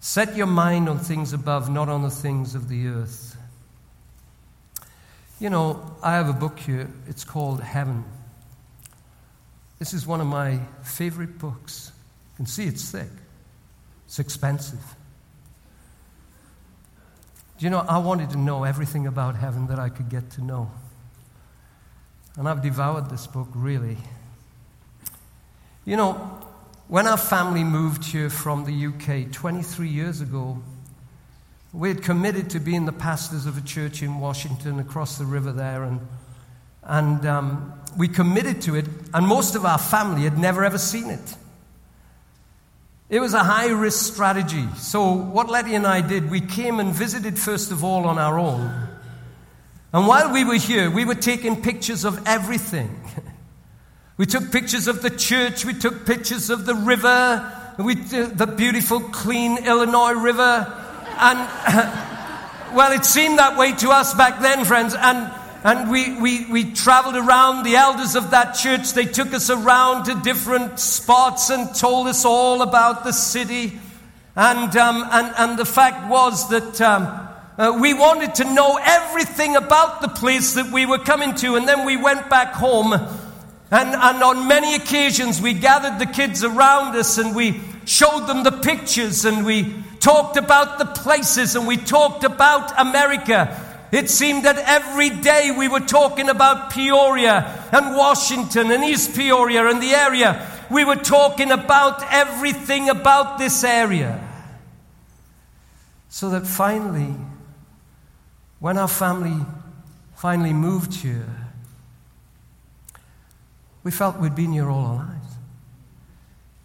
Set 0.00 0.34
your 0.34 0.48
mind 0.48 0.88
on 0.88 0.98
things 0.98 1.32
above, 1.32 1.70
not 1.70 1.88
on 1.88 2.02
the 2.02 2.10
things 2.10 2.56
of 2.56 2.68
the 2.68 2.88
earth. 2.88 3.29
You 5.40 5.48
know, 5.48 5.96
I 6.02 6.12
have 6.12 6.28
a 6.28 6.34
book 6.34 6.58
here. 6.58 6.90
It's 7.08 7.24
called 7.24 7.62
Heaven. 7.62 8.04
This 9.78 9.94
is 9.94 10.06
one 10.06 10.20
of 10.20 10.26
my 10.26 10.60
favorite 10.82 11.38
books. 11.38 11.90
You 12.32 12.36
can 12.36 12.46
see 12.46 12.64
it's 12.64 12.90
thick, 12.90 13.08
it's 14.04 14.18
expensive. 14.18 14.84
Do 17.58 17.64
you 17.64 17.70
know, 17.70 17.84
I 17.88 17.98
wanted 17.98 18.30
to 18.30 18.38
know 18.38 18.64
everything 18.64 19.06
about 19.06 19.34
heaven 19.34 19.66
that 19.68 19.78
I 19.78 19.88
could 19.88 20.10
get 20.10 20.30
to 20.32 20.44
know. 20.44 20.70
And 22.36 22.46
I've 22.46 22.62
devoured 22.62 23.10
this 23.10 23.26
book, 23.26 23.48
really. 23.54 23.96
You 25.86 25.96
know, 25.96 26.14
when 26.88 27.06
our 27.06 27.18
family 27.18 27.64
moved 27.64 28.04
here 28.04 28.28
from 28.28 28.64
the 28.64 28.86
UK 28.86 29.32
23 29.32 29.88
years 29.88 30.20
ago, 30.20 30.62
we 31.72 31.88
had 31.88 32.02
committed 32.02 32.50
to 32.50 32.60
being 32.60 32.84
the 32.84 32.92
pastors 32.92 33.46
of 33.46 33.56
a 33.56 33.60
church 33.60 34.02
in 34.02 34.18
Washington 34.18 34.80
across 34.80 35.18
the 35.18 35.24
river 35.24 35.52
there, 35.52 35.84
and, 35.84 36.00
and 36.82 37.24
um, 37.26 37.72
we 37.96 38.08
committed 38.08 38.62
to 38.62 38.74
it, 38.74 38.86
and 39.14 39.26
most 39.26 39.54
of 39.54 39.64
our 39.64 39.78
family 39.78 40.22
had 40.22 40.36
never 40.38 40.64
ever 40.64 40.78
seen 40.78 41.10
it. 41.10 41.36
It 43.08 43.20
was 43.20 43.34
a 43.34 43.42
high 43.42 43.70
risk 43.70 44.12
strategy. 44.12 44.66
So, 44.76 45.12
what 45.12 45.48
Letty 45.48 45.74
and 45.74 45.86
I 45.86 46.00
did, 46.00 46.30
we 46.30 46.40
came 46.40 46.78
and 46.80 46.92
visited 46.92 47.38
first 47.38 47.72
of 47.72 47.82
all 47.82 48.04
on 48.04 48.18
our 48.18 48.38
own. 48.38 48.88
And 49.92 50.06
while 50.06 50.32
we 50.32 50.44
were 50.44 50.54
here, 50.54 50.90
we 50.90 51.04
were 51.04 51.16
taking 51.16 51.60
pictures 51.60 52.04
of 52.04 52.26
everything. 52.26 53.00
We 54.16 54.26
took 54.26 54.52
pictures 54.52 54.86
of 54.86 55.00
the 55.00 55.08
church, 55.08 55.64
we 55.64 55.72
took 55.72 56.04
pictures 56.04 56.50
of 56.50 56.66
the 56.66 56.74
river, 56.74 57.72
we, 57.78 57.94
the 57.94 58.52
beautiful, 58.54 59.00
clean 59.00 59.64
Illinois 59.64 60.12
River. 60.12 60.79
And, 61.20 61.38
well, 62.74 62.92
it 62.92 63.04
seemed 63.04 63.38
that 63.38 63.58
way 63.58 63.72
to 63.76 63.90
us 63.90 64.14
back 64.14 64.40
then, 64.40 64.64
friends. 64.64 64.94
And, 64.94 65.30
and 65.62 65.90
we, 65.90 66.18
we, 66.18 66.46
we 66.46 66.72
traveled 66.72 67.16
around. 67.16 67.64
The 67.64 67.76
elders 67.76 68.14
of 68.16 68.30
that 68.30 68.52
church, 68.52 68.94
they 68.94 69.04
took 69.04 69.34
us 69.34 69.50
around 69.50 70.04
to 70.04 70.14
different 70.22 70.80
spots 70.80 71.50
and 71.50 71.74
told 71.74 72.06
us 72.06 72.24
all 72.24 72.62
about 72.62 73.04
the 73.04 73.12
city. 73.12 73.78
And, 74.34 74.74
um, 74.76 75.06
and, 75.10 75.34
and 75.36 75.58
the 75.58 75.66
fact 75.66 76.10
was 76.10 76.48
that 76.48 76.80
um, 76.80 77.28
uh, 77.58 77.76
we 77.78 77.92
wanted 77.92 78.36
to 78.36 78.44
know 78.54 78.78
everything 78.82 79.56
about 79.56 80.00
the 80.00 80.08
place 80.08 80.54
that 80.54 80.72
we 80.72 80.86
were 80.86 80.98
coming 80.98 81.34
to. 81.36 81.56
And 81.56 81.68
then 81.68 81.84
we 81.84 81.98
went 81.98 82.30
back 82.30 82.54
home. 82.54 82.94
And, 82.94 83.08
and 83.70 84.22
on 84.22 84.48
many 84.48 84.74
occasions, 84.74 85.42
we 85.42 85.52
gathered 85.52 85.98
the 85.98 86.10
kids 86.10 86.42
around 86.42 86.96
us 86.96 87.18
and 87.18 87.36
we 87.36 87.60
showed 87.84 88.26
them 88.26 88.42
the 88.42 88.52
pictures 88.52 89.26
and 89.26 89.44
we 89.44 89.74
talked 90.00 90.36
about 90.36 90.78
the 90.78 90.86
places 90.86 91.54
and 91.54 91.66
we 91.66 91.76
talked 91.76 92.24
about 92.24 92.72
America. 92.78 93.56
It 93.92 94.08
seemed 94.08 94.44
that 94.44 94.56
every 94.58 95.10
day 95.10 95.50
we 95.56 95.68
were 95.68 95.80
talking 95.80 96.28
about 96.28 96.70
Peoria 96.70 97.68
and 97.72 97.96
Washington 97.96 98.70
and 98.70 98.82
East 98.82 99.14
Peoria 99.14 99.66
and 99.66 99.82
the 99.82 99.90
area. 99.90 100.46
We 100.70 100.84
were 100.84 100.96
talking 100.96 101.50
about 101.50 102.02
everything 102.10 102.88
about 102.88 103.38
this 103.38 103.62
area. 103.64 104.26
So 106.08 106.30
that 106.30 106.46
finally, 106.46 107.14
when 108.58 108.78
our 108.78 108.88
family 108.88 109.44
finally 110.16 110.52
moved 110.52 110.94
here, 110.94 111.28
we 113.82 113.90
felt 113.90 114.18
we'd 114.18 114.34
been 114.34 114.52
here 114.52 114.70
all 114.70 114.84
our 114.84 114.96
lives. 114.96 115.34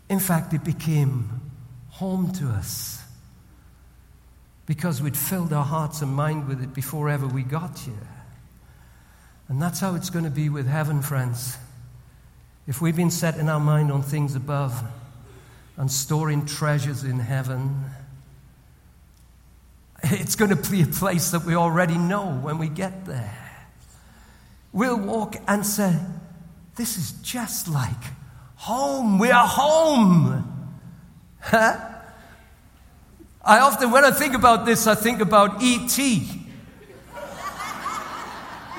In 0.10 0.20
fact, 0.20 0.54
it 0.54 0.64
became 0.64 1.42
home 1.90 2.32
to 2.34 2.50
us 2.50 2.95
because 4.66 5.01
we'd 5.01 5.18
filled 5.18 5.53
our 5.53 5.63
hearts 5.63 6.01
and 6.01 6.13
mind 6.13 6.47
with 6.47 6.61
it 6.63 6.74
before 6.74 7.09
ever 7.09 7.28
we 7.28 7.43
got 7.43 7.78
here. 7.80 7.93
And 9.47 9.61
that's 9.61 9.80
how 9.80 9.95
it's 9.95 10.09
going 10.09 10.26
to 10.26 10.32
be 10.32 10.49
with 10.49 10.68
heaven, 10.68 11.01
friends. 11.01 11.57
If 12.68 12.82
we've 12.82 12.95
been 12.95 13.11
setting 13.11 13.47
our 13.47 13.59
mind 13.59 13.91
on 13.91 14.01
things 14.01 14.36
above 14.36 14.84
and 15.78 15.91
storing 15.91 16.45
treasures 16.47 17.03
in 17.03 17.20
heaven, 17.20 17.86
it's 20.03 20.36
going 20.36 20.55
to 20.55 20.72
be 20.72 20.82
a 20.82 20.88
place 20.88 21.32
that 21.32 21.45
we 21.45 21.55
already 21.55 21.97
know 21.97 22.32
when 22.41 22.57
we 22.57 22.70
get 22.70 23.05
there. 23.05 23.38
We'll 24.74 24.99
walk 24.99 25.36
and 25.47 25.66
say, 25.66 25.95
This 26.76 26.97
is 26.97 27.11
just 27.22 27.68
like 27.68 27.91
home. 28.55 29.20
We 29.20 29.30
are 29.30 29.47
home. 29.47 30.72
Huh? 31.39 31.95
I 33.46 33.60
often, 33.60 33.91
when 33.91 34.04
I 34.04 34.12
think 34.12 34.34
about 34.34 34.66
this, 34.66 34.88
I 34.88 34.96
think 34.96 35.22
about 35.22 35.62
E.T. 35.62 36.41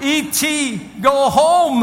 E.T., 0.03 0.77
go 1.01 1.31
home. 1.31 1.81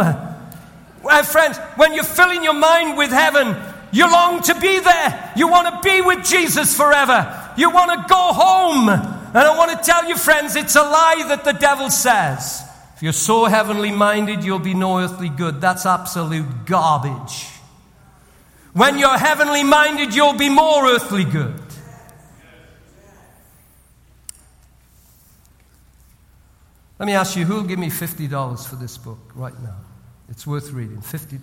My 1.03 1.21
friends, 1.23 1.57
when 1.77 1.93
you're 1.93 2.03
filling 2.03 2.43
your 2.43 2.53
mind 2.53 2.97
with 2.97 3.11
heaven, 3.11 3.55
you 3.93 4.11
long 4.11 4.41
to 4.43 4.59
be 4.59 4.79
there. 4.79 5.33
You 5.37 5.47
want 5.47 5.67
to 5.67 5.89
be 5.89 6.01
with 6.01 6.25
Jesus 6.25 6.75
forever. 6.75 7.53
You 7.57 7.69
want 7.69 7.91
to 7.91 8.05
go 8.09 8.33
home. 8.33 8.89
And 8.89 9.37
I 9.37 9.57
want 9.57 9.71
to 9.71 9.77
tell 9.85 10.07
you, 10.07 10.17
friends, 10.17 10.55
it's 10.55 10.75
a 10.75 10.81
lie 10.81 11.23
that 11.29 11.45
the 11.45 11.53
devil 11.53 11.89
says. 11.89 12.63
If 12.95 13.03
you're 13.03 13.13
so 13.13 13.45
heavenly 13.45 13.91
minded, 13.91 14.43
you'll 14.43 14.59
be 14.59 14.73
no 14.73 14.99
earthly 14.99 15.29
good. 15.29 15.61
That's 15.61 15.85
absolute 15.85 16.65
garbage. 16.65 17.47
When 18.73 18.97
you're 18.97 19.17
heavenly 19.17 19.63
minded, 19.63 20.13
you'll 20.13 20.33
be 20.33 20.49
more 20.49 20.85
earthly 20.87 21.23
good. 21.23 21.62
Let 27.03 27.07
me 27.07 27.15
ask 27.15 27.35
you 27.35 27.43
who 27.43 27.55
will 27.55 27.63
give 27.63 27.79
me 27.79 27.89
$50 27.89 28.65
for 28.65 28.77
this 28.77 28.97
book 28.97 29.19
right 29.35 29.61
now? 29.61 29.75
It's 30.29 30.47
worth 30.47 30.71
reading. 30.71 31.01
$50. 31.01 31.41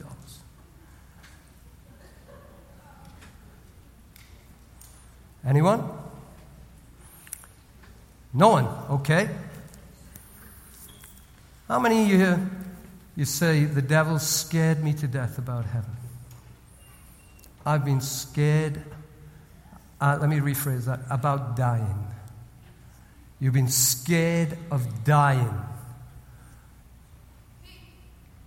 Anyone? 5.45 5.87
No 8.33 8.49
one. 8.49 8.69
Okay. 8.89 9.29
How 11.69 11.79
many 11.79 12.05
of 12.05 12.09
you 12.09 12.17
here 12.17 12.51
you 13.15 13.27
say 13.27 13.67
the 13.67 13.83
devil 13.83 14.19
scared 14.19 14.83
me 14.83 14.95
to 14.95 15.07
death 15.07 15.37
about 15.37 15.67
heaven? 15.67 15.95
I've 17.67 17.85
been 17.85 18.01
scared. 18.01 18.83
Uh, 20.01 20.17
let 20.19 20.31
me 20.31 20.39
rephrase 20.39 20.87
that 20.87 21.01
about 21.11 21.55
dying. 21.55 22.10
You've 23.41 23.55
been 23.55 23.69
scared 23.69 24.57
of 24.71 25.03
dying. 25.03 25.59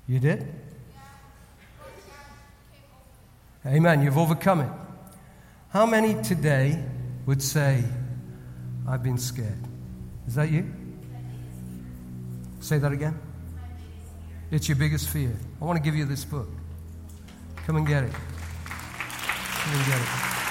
You 0.08 0.20
did? 0.20 0.54
Amen. 3.66 4.04
You've 4.04 4.18
overcome 4.18 4.62
it. 4.62 4.70
How 5.70 5.88
many 5.88 6.22
today 6.22 6.84
would 7.26 7.42
say, 7.42 7.84
I've 8.88 9.02
been 9.02 9.18
scared? 9.18 9.58
Is 10.28 10.36
that 10.36 10.52
you? 10.52 10.72
Say 12.60 12.78
that 12.78 12.92
again. 12.92 13.18
It's 14.52 14.70
your 14.70 14.76
biggest 14.76 15.10
fear. 15.10 15.36
I 15.60 15.66
want 15.66 15.78
to 15.78 15.84
give 15.84 15.96
you 15.96 16.06
this 16.06 16.24
book. 16.24 16.50
Come 17.66 17.78
and 17.78 17.88
get 17.88 18.04
it. 18.04 18.14
Come 18.14 19.74
and 19.74 19.86
get 19.88 20.00
it. 20.00 20.43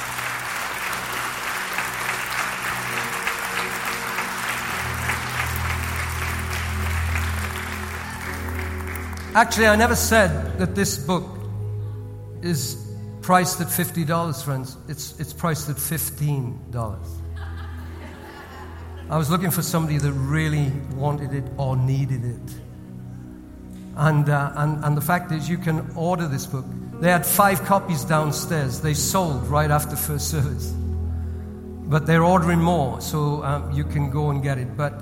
Actually, 9.34 9.66
I 9.66 9.76
never 9.76 9.96
said 9.96 10.58
that 10.58 10.74
this 10.74 10.98
book 10.98 11.24
is 12.42 12.76
priced 13.22 13.62
at 13.62 13.68
$50, 13.68 14.44
friends. 14.44 14.76
It's, 14.88 15.18
it's 15.18 15.32
priced 15.32 15.70
at 15.70 15.76
$15. 15.76 17.22
I 19.08 19.16
was 19.16 19.30
looking 19.30 19.50
for 19.50 19.62
somebody 19.62 19.96
that 19.96 20.12
really 20.12 20.70
wanted 20.94 21.32
it 21.32 21.44
or 21.56 21.78
needed 21.78 22.26
it. 22.26 22.54
And, 23.96 24.28
uh, 24.28 24.52
and, 24.56 24.84
and 24.84 24.96
the 24.96 25.00
fact 25.00 25.32
is, 25.32 25.48
you 25.48 25.56
can 25.56 25.90
order 25.96 26.28
this 26.28 26.44
book. 26.44 26.66
They 27.00 27.10
had 27.10 27.24
five 27.24 27.64
copies 27.64 28.04
downstairs. 28.04 28.82
They 28.82 28.92
sold 28.92 29.46
right 29.46 29.70
after 29.70 29.96
first 29.96 30.30
service. 30.30 30.74
But 30.74 32.06
they're 32.06 32.24
ordering 32.24 32.60
more, 32.60 33.00
so 33.00 33.42
um, 33.44 33.72
you 33.72 33.84
can 33.84 34.10
go 34.10 34.28
and 34.28 34.42
get 34.42 34.58
it. 34.58 34.76
But 34.76 34.92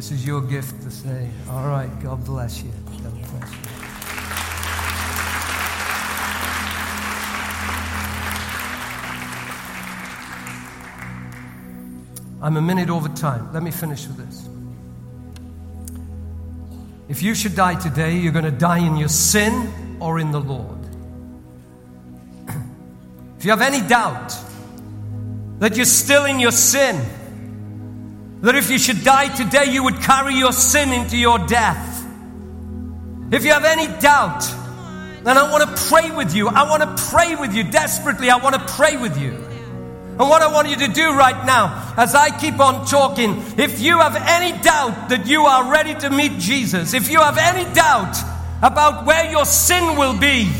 this 0.00 0.12
is 0.12 0.24
your 0.24 0.40
gift 0.40 0.82
to 0.82 0.90
say, 0.90 1.28
all 1.50 1.68
right, 1.68 1.90
God 2.02 2.24
bless 2.24 2.62
you. 2.62 2.72
God 3.02 3.12
bless 3.12 3.52
you. 3.52 3.58
I'm 12.40 12.56
a 12.56 12.62
minute 12.62 12.88
over 12.88 13.10
time. 13.10 13.52
Let 13.52 13.62
me 13.62 13.70
finish 13.70 14.06
with 14.06 14.16
this. 14.16 14.48
If 17.10 17.22
you 17.22 17.34
should 17.34 17.54
die 17.54 17.74
today, 17.74 18.16
you're 18.16 18.32
going 18.32 18.46
to 18.46 18.50
die 18.50 18.78
in 18.78 18.96
your 18.96 19.10
sin 19.10 19.98
or 20.00 20.18
in 20.18 20.30
the 20.30 20.40
Lord. 20.40 20.80
if 23.38 23.44
you 23.44 23.50
have 23.50 23.60
any 23.60 23.86
doubt 23.86 24.34
that 25.58 25.76
you're 25.76 25.84
still 25.84 26.24
in 26.24 26.40
your 26.40 26.52
sin, 26.52 26.98
that 28.40 28.54
if 28.54 28.70
you 28.70 28.78
should 28.78 29.04
die 29.04 29.28
today, 29.34 29.72
you 29.72 29.84
would 29.84 30.00
carry 30.00 30.34
your 30.34 30.52
sin 30.52 30.92
into 30.92 31.16
your 31.16 31.38
death. 31.38 32.06
If 33.30 33.44
you 33.44 33.52
have 33.52 33.64
any 33.64 33.86
doubt, 34.00 34.40
then 35.22 35.36
I 35.36 35.50
want 35.50 35.68
to 35.68 35.84
pray 35.84 36.10
with 36.10 36.34
you. 36.34 36.48
I 36.48 36.68
want 36.68 36.82
to 36.82 37.04
pray 37.10 37.36
with 37.36 37.54
you 37.54 37.64
desperately. 37.64 38.30
I 38.30 38.36
want 38.36 38.54
to 38.54 38.72
pray 38.74 38.96
with 38.96 39.20
you. 39.20 39.32
And 39.32 40.28
what 40.28 40.42
I 40.42 40.52
want 40.52 40.68
you 40.68 40.76
to 40.76 40.88
do 40.88 41.12
right 41.12 41.46
now, 41.46 41.94
as 41.96 42.14
I 42.14 42.36
keep 42.38 42.58
on 42.60 42.86
talking, 42.86 43.42
if 43.58 43.80
you 43.80 43.98
have 43.98 44.16
any 44.16 44.52
doubt 44.62 45.10
that 45.10 45.26
you 45.26 45.42
are 45.42 45.70
ready 45.70 45.94
to 45.94 46.10
meet 46.10 46.38
Jesus, 46.38 46.94
if 46.94 47.10
you 47.10 47.20
have 47.20 47.38
any 47.38 47.72
doubt 47.74 48.16
about 48.62 49.06
where 49.06 49.30
your 49.30 49.44
sin 49.44 49.96
will 49.96 50.18
be, 50.18 50.50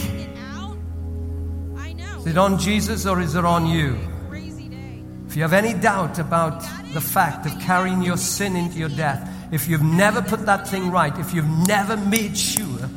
is 2.19 2.27
it 2.27 2.39
on 2.39 2.59
Jesus 2.59 3.07
or 3.07 3.21
is 3.21 3.35
it 3.35 3.45
on 3.45 3.67
you? 3.67 3.99
If 5.27 5.37
you 5.37 5.43
have 5.43 5.53
any 5.53 5.75
doubt 5.75 6.19
about 6.19 6.63
the 6.93 7.01
fact 7.01 7.47
of 7.47 7.59
carrying 7.61 8.03
your 8.03 8.17
sin 8.17 8.57
into 8.57 8.79
your 8.79 8.89
death, 8.89 9.29
if 9.53 9.69
you've 9.69 9.83
never 9.83 10.23
put 10.23 10.47
that 10.47 10.69
thing 10.69 10.91
right, 10.91 11.17
if 11.19 11.35
you've 11.35 11.49
never 11.67 11.97
made 11.97 12.37
sure 12.37 12.89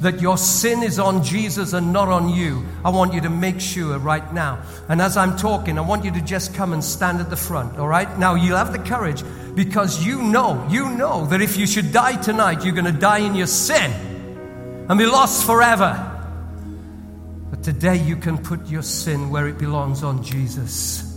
that 0.00 0.20
your 0.20 0.36
sin 0.36 0.82
is 0.82 0.98
on 0.98 1.22
Jesus 1.22 1.72
and 1.72 1.92
not 1.92 2.08
on 2.08 2.28
you, 2.28 2.66
I 2.84 2.90
want 2.90 3.14
you 3.14 3.20
to 3.22 3.30
make 3.30 3.60
sure 3.60 3.98
right 3.98 4.32
now. 4.32 4.60
And 4.88 5.00
as 5.00 5.16
I'm 5.16 5.36
talking, 5.36 5.78
I 5.78 5.82
want 5.82 6.04
you 6.04 6.10
to 6.12 6.20
just 6.20 6.54
come 6.54 6.72
and 6.72 6.82
stand 6.82 7.20
at 7.20 7.30
the 7.30 7.36
front, 7.36 7.78
all 7.78 7.88
right? 7.88 8.18
Now, 8.18 8.34
you'll 8.34 8.56
have 8.56 8.72
the 8.72 8.80
courage 8.80 9.22
because 9.54 10.04
you 10.04 10.22
know, 10.22 10.66
you 10.68 10.90
know 10.90 11.26
that 11.26 11.40
if 11.40 11.56
you 11.56 11.66
should 11.66 11.92
die 11.92 12.20
tonight, 12.20 12.64
you're 12.64 12.74
going 12.74 12.92
to 12.92 12.92
die 12.92 13.18
in 13.18 13.34
your 13.34 13.46
sin 13.46 13.90
and 14.88 14.98
be 14.98 15.06
lost 15.06 15.46
forever. 15.46 16.08
But 17.50 17.62
today, 17.62 17.96
you 17.96 18.16
can 18.16 18.38
put 18.38 18.66
your 18.66 18.82
sin 18.82 19.30
where 19.30 19.46
it 19.46 19.56
belongs 19.56 20.02
on 20.02 20.24
Jesus. 20.24 21.11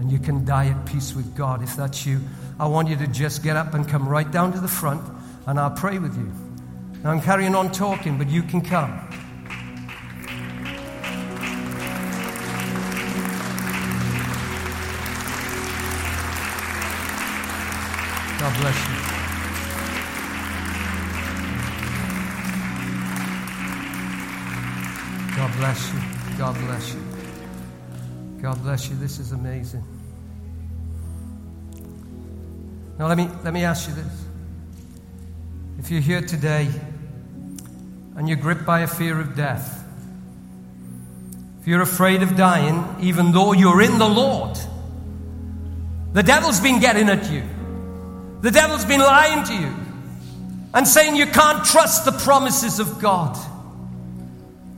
And 0.00 0.10
you 0.10 0.18
can 0.18 0.46
die 0.46 0.68
at 0.68 0.86
peace 0.86 1.14
with 1.14 1.36
God 1.36 1.62
if 1.62 1.76
that's 1.76 2.06
you. 2.06 2.22
I 2.58 2.66
want 2.66 2.88
you 2.88 2.96
to 2.96 3.06
just 3.06 3.42
get 3.42 3.56
up 3.56 3.74
and 3.74 3.86
come 3.86 4.08
right 4.08 4.30
down 4.30 4.52
to 4.54 4.60
the 4.60 4.66
front, 4.66 5.02
and 5.46 5.60
I'll 5.60 5.70
pray 5.70 5.98
with 5.98 6.16
you. 6.16 6.32
Now 7.04 7.10
I'm 7.10 7.20
carrying 7.20 7.54
on 7.54 7.70
talking, 7.70 8.16
but 8.16 8.30
you 8.30 8.42
can 8.42 8.62
come. 8.62 8.90
God 18.38 18.56
bless 18.58 18.88
you. 18.88 18.94
God 25.36 25.52
bless 25.58 25.92
you. 25.92 26.00
God 26.38 26.54
bless 26.54 26.94
you. 26.94 27.09
God 28.42 28.62
bless 28.62 28.88
you. 28.88 28.96
This 28.96 29.18
is 29.18 29.32
amazing. 29.32 29.84
Now 32.98 33.06
let 33.06 33.18
me 33.18 33.28
let 33.44 33.52
me 33.52 33.64
ask 33.64 33.88
you 33.88 33.94
this. 33.94 34.24
If 35.78 35.90
you're 35.90 36.00
here 36.00 36.22
today 36.22 36.68
and 38.16 38.28
you're 38.28 38.38
gripped 38.38 38.64
by 38.64 38.80
a 38.80 38.86
fear 38.86 39.20
of 39.20 39.36
death, 39.36 39.84
if 41.60 41.68
you're 41.68 41.82
afraid 41.82 42.22
of 42.22 42.36
dying, 42.36 42.84
even 43.00 43.32
though 43.32 43.52
you're 43.52 43.82
in 43.82 43.98
the 43.98 44.08
Lord, 44.08 44.58
the 46.14 46.22
devil's 46.22 46.60
been 46.60 46.80
getting 46.80 47.08
at 47.08 47.30
you. 47.30 47.42
The 48.40 48.50
devil's 48.50 48.86
been 48.86 49.00
lying 49.00 49.44
to 49.44 49.54
you 49.54 49.74
and 50.72 50.88
saying 50.88 51.16
you 51.16 51.26
can't 51.26 51.62
trust 51.64 52.06
the 52.06 52.12
promises 52.12 52.80
of 52.80 53.00
God. 53.00 53.36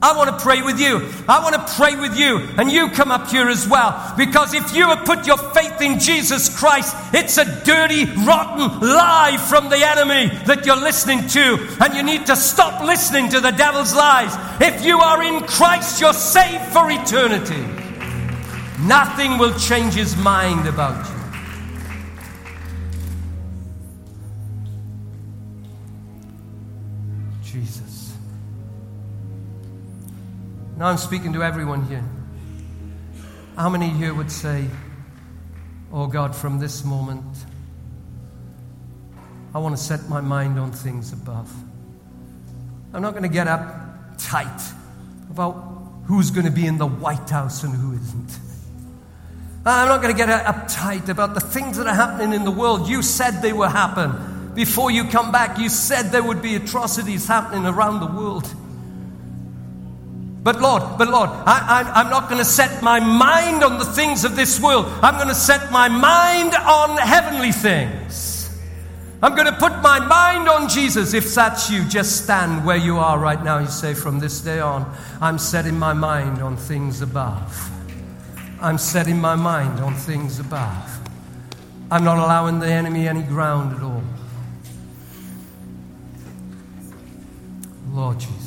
I 0.03 0.17
want 0.17 0.37
to 0.37 0.43
pray 0.43 0.61
with 0.61 0.81
you. 0.81 1.09
I 1.29 1.41
want 1.41 1.55
to 1.55 1.73
pray 1.75 1.95
with 1.95 2.19
you. 2.19 2.39
And 2.57 2.69
you 2.69 2.89
come 2.89 3.09
up 3.09 3.29
here 3.29 3.47
as 3.47 3.65
well. 3.65 4.13
Because 4.17 4.53
if 4.53 4.75
you 4.75 4.89
have 4.89 5.05
put 5.05 5.25
your 5.25 5.37
faith 5.37 5.79
in 5.79 5.97
Jesus 5.97 6.55
Christ, 6.59 6.93
it's 7.13 7.37
a 7.37 7.45
dirty, 7.63 8.03
rotten 8.03 8.81
lie 8.81 9.37
from 9.47 9.69
the 9.69 9.77
enemy 9.77 10.27
that 10.45 10.65
you're 10.65 10.75
listening 10.75 11.25
to. 11.29 11.77
And 11.79 11.93
you 11.95 12.03
need 12.03 12.25
to 12.25 12.35
stop 12.35 12.83
listening 12.83 13.29
to 13.29 13.39
the 13.39 13.51
devil's 13.51 13.95
lies. 13.95 14.35
If 14.61 14.83
you 14.83 14.99
are 14.99 15.23
in 15.23 15.39
Christ, 15.43 16.01
you're 16.01 16.11
saved 16.11 16.65
for 16.73 16.91
eternity. 16.91 17.63
Nothing 18.85 19.37
will 19.37 19.57
change 19.57 19.93
his 19.93 20.17
mind 20.17 20.67
about 20.67 21.07
you. 21.07 21.12
Now 30.83 30.89
I'm 30.89 30.97
speaking 30.97 31.31
to 31.31 31.43
everyone 31.43 31.85
here. 31.85 32.03
How 33.55 33.69
many 33.69 33.87
here 33.87 34.13
would 34.13 34.29
say, 34.29 34.65
Oh 35.93 36.07
God, 36.07 36.35
from 36.35 36.59
this 36.59 36.83
moment, 36.83 37.23
I 39.55 39.59
want 39.59 39.77
to 39.77 39.81
set 39.81 40.09
my 40.09 40.19
mind 40.19 40.59
on 40.59 40.73
things 40.73 41.13
above? 41.13 41.49
I'm 42.93 43.01
not 43.01 43.11
going 43.11 43.23
to 43.23 43.29
get 43.29 43.47
up 43.47 44.17
tight 44.17 44.61
about 45.29 45.53
who's 46.03 46.31
going 46.31 46.47
to 46.47 46.51
be 46.51 46.67
in 46.67 46.77
the 46.77 46.87
White 46.87 47.29
House 47.29 47.63
and 47.63 47.73
who 47.73 47.93
isn't. 47.93 48.37
I'm 49.65 49.87
not 49.87 50.01
going 50.01 50.13
to 50.13 50.17
get 50.17 50.27
uptight 50.27 51.07
about 51.07 51.33
the 51.33 51.39
things 51.39 51.77
that 51.77 51.87
are 51.87 51.95
happening 51.95 52.33
in 52.33 52.43
the 52.43 52.51
world. 52.51 52.89
You 52.89 53.03
said 53.03 53.41
they 53.41 53.53
will 53.53 53.69
happen. 53.69 54.51
Before 54.53 54.91
you 54.91 55.05
come 55.05 55.31
back, 55.31 55.57
you 55.57 55.69
said 55.69 56.11
there 56.11 56.23
would 56.23 56.41
be 56.41 56.55
atrocities 56.55 57.25
happening 57.25 57.65
around 57.65 58.01
the 58.01 58.07
world. 58.21 58.53
But 60.43 60.59
Lord, 60.59 60.83
but 60.97 61.07
Lord, 61.07 61.29
I, 61.29 62.01
am 62.01 62.09
not 62.09 62.27
going 62.27 62.39
to 62.39 62.45
set 62.45 62.83
my 62.83 62.99
mind 62.99 63.63
on 63.63 63.79
the 63.79 63.85
things 63.85 64.25
of 64.25 64.35
this 64.35 64.59
world. 64.59 64.85
I'm 65.01 65.15
going 65.15 65.29
to 65.29 65.35
set 65.35 65.71
my 65.71 65.87
mind 65.87 66.53
on 66.53 66.97
heavenly 66.97 67.53
things. 67.53 68.49
I'm 69.21 69.35
going 69.35 69.47
to 69.47 69.57
put 69.57 69.71
my 69.81 69.99
mind 69.99 70.49
on 70.49 70.67
Jesus. 70.67 71.13
If 71.13 71.33
that's 71.33 71.69
you, 71.69 71.85
just 71.85 72.25
stand 72.25 72.65
where 72.65 72.75
you 72.75 72.97
are 72.97 73.17
right 73.17 73.41
now. 73.41 73.59
You 73.59 73.67
say, 73.67 73.93
from 73.93 74.19
this 74.19 74.41
day 74.41 74.59
on, 74.59 74.93
I'm 75.21 75.39
setting 75.39 75.79
my 75.79 75.93
mind 75.93 76.41
on 76.41 76.57
things 76.57 77.01
above. 77.01 77.71
I'm 78.59 78.77
setting 78.77 79.19
my 79.19 79.35
mind 79.35 79.79
on 79.79 79.95
things 79.95 80.39
above. 80.39 80.99
I'm 81.89 82.03
not 82.03 82.17
allowing 82.17 82.59
the 82.59 82.67
enemy 82.67 83.07
any 83.07 83.23
ground 83.23 83.77
at 83.77 83.81
all. 83.81 84.03
Lord 87.93 88.19
Jesus. 88.19 88.42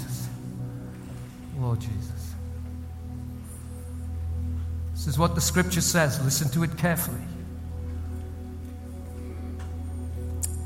Lord 1.59 1.81
Jesus. 1.81 2.35
This 4.93 5.07
is 5.07 5.19
what 5.19 5.35
the 5.35 5.41
scripture 5.41 5.81
says. 5.81 6.23
Listen 6.23 6.49
to 6.51 6.63
it 6.63 6.77
carefully. 6.77 7.21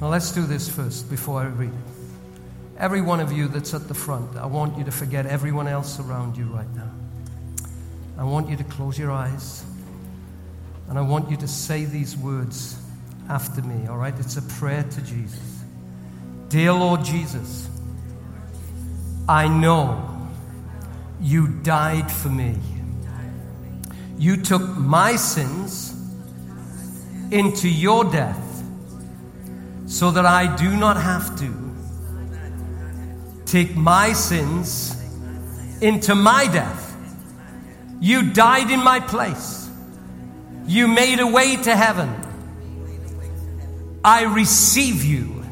Now, 0.01 0.09
let's 0.09 0.33
do 0.33 0.47
this 0.47 0.69
first 0.69 1.11
before 1.11 1.43
I 1.43 1.47
read 1.47 1.69
it. 1.69 2.79
Every 2.79 3.03
one 3.03 3.21
of 3.21 3.31
you 3.33 3.49
that's 3.49 3.75
at 3.75 3.89
the 3.89 3.95
front, 3.95 4.37
I 4.37 4.47
want 4.47 4.79
you 4.79 4.85
to 4.85 4.91
forget 4.91 5.27
everyone 5.27 5.69
else 5.69 6.01
around 6.01 6.39
you 6.39 6.47
right 6.47 6.71
now. 6.75 6.91
I 8.17 8.25
want 8.25 8.49
you 8.49 8.57
to 8.57 8.65
close 8.65 8.99
your 8.99 9.11
eyes 9.11 9.65
and 10.89 10.99
I 10.99 11.03
want 11.03 11.31
you 11.31 11.37
to 11.37 11.49
say 11.49 11.85
these 11.85 12.17
words 12.17 12.81
after 13.29 13.63
me, 13.63 13.87
all 13.87 13.97
right? 13.97 14.15
It's 14.19 14.37
a 14.37 14.43
prayer 14.43 14.83
to 14.83 15.03
Jesus. 15.03 15.63
Dear 16.49 16.73
Lord 16.73 17.05
Jesus, 17.05 17.69
I 19.29 19.47
know 19.47 20.20
you 21.21 21.49
died 21.49 22.11
for 22.11 22.29
me. 22.29 22.57
You 24.19 24.37
took 24.37 24.63
my 24.63 25.17
sins 25.17 25.95
into 27.31 27.69
your 27.69 28.05
death 28.05 28.65
so 29.87 30.11
that 30.11 30.27
I 30.27 30.55
do 30.57 30.77
not 30.77 30.97
have 30.97 31.39
to 31.41 31.55
take 33.45 33.75
my 33.77 34.13
sins 34.13 34.97
into 35.81 36.15
my 36.15 36.47
death. 36.47 36.97
You 38.01 38.33
died 38.33 38.71
in 38.71 38.83
my 38.83 39.01
place. 39.01 39.69
You 40.67 40.87
made 40.87 41.19
a 41.19 41.27
way 41.27 41.57
to 41.57 41.77
heaven. 41.77 42.15
I 44.05 44.23
receive 44.23 45.05
you 45.05 45.45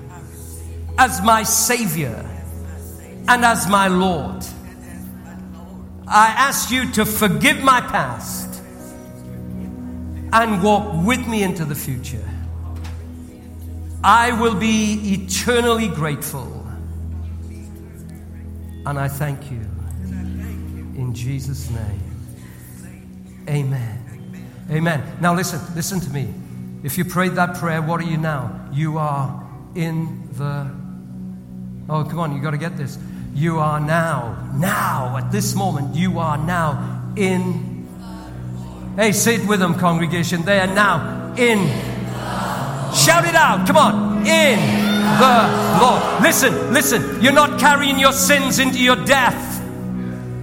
as 0.96 1.20
my 1.22 1.42
Savior 1.42 2.24
and 3.28 3.44
as 3.44 3.68
my 3.68 3.88
Lord. 3.88 4.44
I 6.10 6.28
ask 6.28 6.70
you 6.70 6.90
to 6.92 7.04
forgive 7.04 7.62
my 7.62 7.80
past 7.82 8.62
and 10.32 10.62
walk 10.62 11.04
with 11.06 11.26
me 11.26 11.42
into 11.42 11.64
the 11.64 11.74
future. 11.74 12.26
I 14.02 14.40
will 14.40 14.54
be 14.54 15.14
eternally 15.14 15.88
grateful. 15.88 16.66
And 18.86 18.98
I 18.98 19.08
thank 19.08 19.50
you. 19.50 19.60
In 20.96 21.12
Jesus' 21.14 21.70
name. 21.70 22.00
Amen. 23.48 24.66
Amen. 24.70 25.16
Now 25.20 25.34
listen, 25.34 25.60
listen 25.74 26.00
to 26.00 26.10
me. 26.10 26.32
If 26.82 26.96
you 26.96 27.04
prayed 27.04 27.32
that 27.32 27.56
prayer, 27.56 27.82
what 27.82 28.00
are 28.00 28.08
you 28.08 28.16
now? 28.16 28.68
You 28.72 28.98
are 28.98 29.46
in 29.74 30.28
the. 30.32 30.70
Oh, 31.90 32.04
come 32.04 32.18
on, 32.18 32.34
you 32.34 32.40
got 32.40 32.52
to 32.52 32.58
get 32.58 32.76
this. 32.76 32.98
You 33.34 33.58
are 33.58 33.80
now, 33.80 34.50
now, 34.56 35.16
at 35.16 35.30
this 35.30 35.54
moment, 35.54 35.94
you 35.94 36.18
are 36.18 36.38
now 36.38 37.12
in. 37.16 37.86
Hey, 38.96 39.12
say 39.12 39.36
it 39.36 39.46
with 39.46 39.60
them, 39.60 39.74
congregation. 39.78 40.42
They 40.42 40.58
are 40.58 40.66
now 40.66 41.34
in 41.36 41.98
Shout 42.94 43.26
it 43.26 43.34
out. 43.34 43.66
Come 43.66 43.76
on. 43.76 44.26
In 44.26 44.58
the 45.18 45.78
Lord. 45.80 46.22
Listen, 46.22 46.72
listen. 46.72 47.22
You're 47.22 47.32
not 47.32 47.60
carrying 47.60 47.98
your 47.98 48.12
sins 48.12 48.58
into 48.58 48.82
your 48.82 48.96
death. 49.04 49.56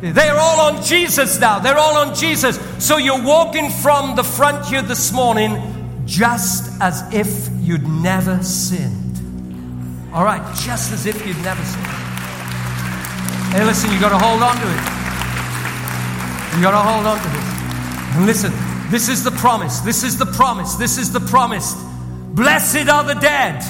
They're 0.01 0.38
all 0.38 0.61
on 0.61 0.83
Jesus 0.83 1.39
now. 1.39 1.59
They're 1.59 1.77
all 1.77 1.97
on 1.97 2.13
Jesus. 2.13 2.59
So 2.77 2.97
you're 2.97 3.23
walking 3.23 3.71
from 3.71 4.15
the 4.15 4.23
front 4.23 4.65
here 4.67 4.83
this 4.83 5.11
morning 5.11 6.03
just 6.05 6.79
as 6.81 7.01
if 7.13 7.49
you'd 7.61 7.88
never 7.88 8.41
sinned. 8.43 10.13
All 10.13 10.23
right, 10.23 10.43
just 10.57 10.91
as 10.93 11.07
if 11.07 11.25
you'd 11.25 11.41
never 11.41 11.63
sinned. 11.63 12.05
Hey, 13.56 13.64
listen, 13.64 13.89
you 13.89 14.01
got 14.01 14.10
to 14.10 14.18
hold 14.18 14.43
on 14.43 14.53
to 14.58 14.68
it. 14.68 14.84
You 16.58 16.62
got 16.62 16.72
to 16.72 16.78
hold 16.78 17.08
on 17.08 17.18
to 17.18 17.30
this. 17.30 18.18
And 18.18 18.26
listen, 18.26 18.51
this 18.91 19.08
is 19.08 19.24
the 19.24 19.32
promise. 19.32 19.80
This 19.80 20.03
is 20.03 20.18
the 20.18 20.26
promise. 20.26 20.76
This 20.76 20.97
is 20.97 21.14
the 21.14 21.22
promise 21.22 21.74
Blessed 22.34 22.89
are 22.89 23.06
the 23.06 23.14
dead 23.14 23.64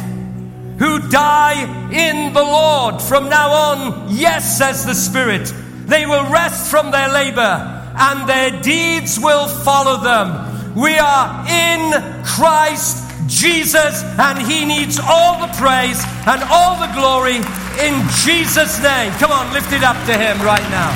who 0.80 1.08
die 1.10 1.92
in 1.94 2.34
the 2.34 2.42
Lord. 2.42 3.00
From 3.00 3.30
now 3.30 3.52
on, 3.52 4.08
yes, 4.10 4.58
says 4.58 4.88
the 4.88 4.96
Spirit, 4.96 5.54
they 5.86 6.08
will 6.08 6.32
rest 6.32 6.72
from 6.72 6.90
their 6.90 7.10
labor 7.10 7.94
and 7.96 8.28
their 8.28 8.60
deeds 8.64 9.20
will 9.20 9.48
follow 9.48 10.02
them. 10.02 10.74
We 10.74 10.98
are 10.98 11.46
in 11.48 12.24
Christ 12.26 13.04
Jesus, 13.28 14.04
and 14.04 14.40
He 14.52 14.66
needs 14.66 15.00
all 15.00 15.46
the 15.46 15.54
praise 15.54 16.04
and 16.26 16.42
all 16.50 16.80
the 16.80 16.92
glory 16.94 17.65
in 17.80 18.08
Jesus' 18.24 18.82
name. 18.82 19.12
Come 19.14 19.32
on, 19.32 19.54
lift 19.54 19.72
it 19.74 19.84
up 19.84 19.98
to 20.06 20.14
Him 20.18 20.42
right 20.42 20.64
now. 20.70 20.94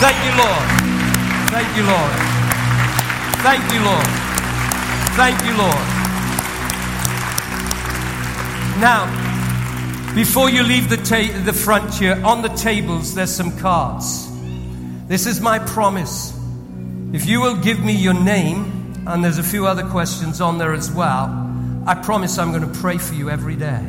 Thank 0.00 0.16
you, 0.24 0.32
Lord. 0.38 0.66
Thank 1.50 1.68
you, 1.76 1.82
Lord. 1.84 2.14
Thank 3.42 3.72
you, 3.72 3.80
Lord. 3.84 4.06
Thank 5.16 5.40
you, 5.44 5.56
Lord. 5.56 5.86
Now, 8.80 9.06
before 10.14 10.48
you 10.48 10.62
leave 10.62 10.88
the, 10.88 10.96
ta- 10.96 11.42
the 11.44 11.52
front 11.52 11.94
here, 11.94 12.20
on 12.24 12.42
the 12.42 12.48
tables, 12.48 13.14
there's 13.14 13.34
some 13.34 13.56
cards. 13.58 14.28
This 15.06 15.26
is 15.26 15.40
my 15.40 15.58
promise. 15.58 16.32
If 17.12 17.26
you 17.26 17.40
will 17.40 17.56
give 17.56 17.84
me 17.84 17.92
your 17.92 18.14
name, 18.14 19.04
and 19.06 19.24
there's 19.24 19.38
a 19.38 19.42
few 19.42 19.66
other 19.66 19.86
questions 19.88 20.40
on 20.40 20.58
there 20.58 20.72
as 20.72 20.90
well, 20.90 21.26
I 21.86 21.94
promise 21.94 22.38
I'm 22.38 22.52
going 22.52 22.70
to 22.70 22.78
pray 22.80 22.98
for 22.98 23.14
you 23.14 23.28
every 23.30 23.56
day. 23.56 23.84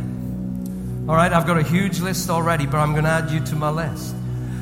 All 1.12 1.18
right, 1.18 1.34
I've 1.34 1.45
got 1.45 1.57
a 1.57 1.62
huge 1.62 1.99
list 1.99 2.30
already, 2.30 2.66
but 2.66 2.78
I'm 2.78 2.93
going 2.93 3.03
to 3.03 3.09
add 3.09 3.32
you 3.32 3.41
to 3.47 3.55
my 3.57 3.70
list. 3.70 4.16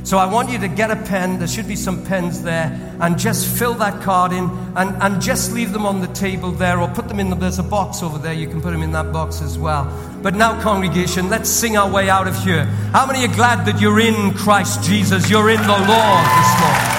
So 0.04 0.18
I 0.18 0.26
want 0.26 0.50
you 0.50 0.58
to 0.58 0.68
get 0.68 0.90
a 0.90 0.96
pen. 0.96 1.38
There 1.38 1.48
should 1.48 1.68
be 1.68 1.76
some 1.76 2.04
pens 2.04 2.42
there. 2.42 2.98
And 3.00 3.20
just 3.20 3.48
fill 3.60 3.76
that 3.76 4.02
card 4.02 4.32
in 4.32 4.46
and, 4.76 5.00
and 5.00 5.22
just 5.22 5.52
leave 5.52 5.74
them 5.74 5.86
on 5.86 6.02
the 6.02 6.08
table 6.08 6.52
there 6.52 6.80
or 6.80 6.88
put 6.88 7.08
them 7.08 7.20
in 7.20 7.30
the, 7.30 7.36
there's 7.36 7.60
a 7.60 7.64
box 7.64 8.02
over 8.02 8.18
there. 8.18 8.34
You 8.34 8.48
can 8.48 8.64
put 8.64 8.72
them 8.72 8.82
in 8.82 8.94
that 8.94 9.14
box 9.14 9.44
as 9.44 9.60
well. 9.60 9.86
But 10.24 10.34
now, 10.34 10.60
congregation, 10.60 11.30
let's 11.30 11.52
sing 11.52 11.78
our 11.78 11.88
way 11.88 12.10
out 12.10 12.28
of 12.28 12.36
here. 12.44 12.66
How 12.94 13.06
many 13.06 13.24
are 13.26 13.36
glad 13.36 13.68
that 13.68 13.80
you're 13.80 14.00
in 14.00 14.34
Christ 14.34 14.84
Jesus? 14.84 15.30
You're 15.30 15.52
in 15.52 15.62
the 15.62 15.68
Lord 15.68 16.26
this 16.26 16.52
morning. 16.60 16.90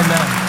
Amen. 0.00 0.41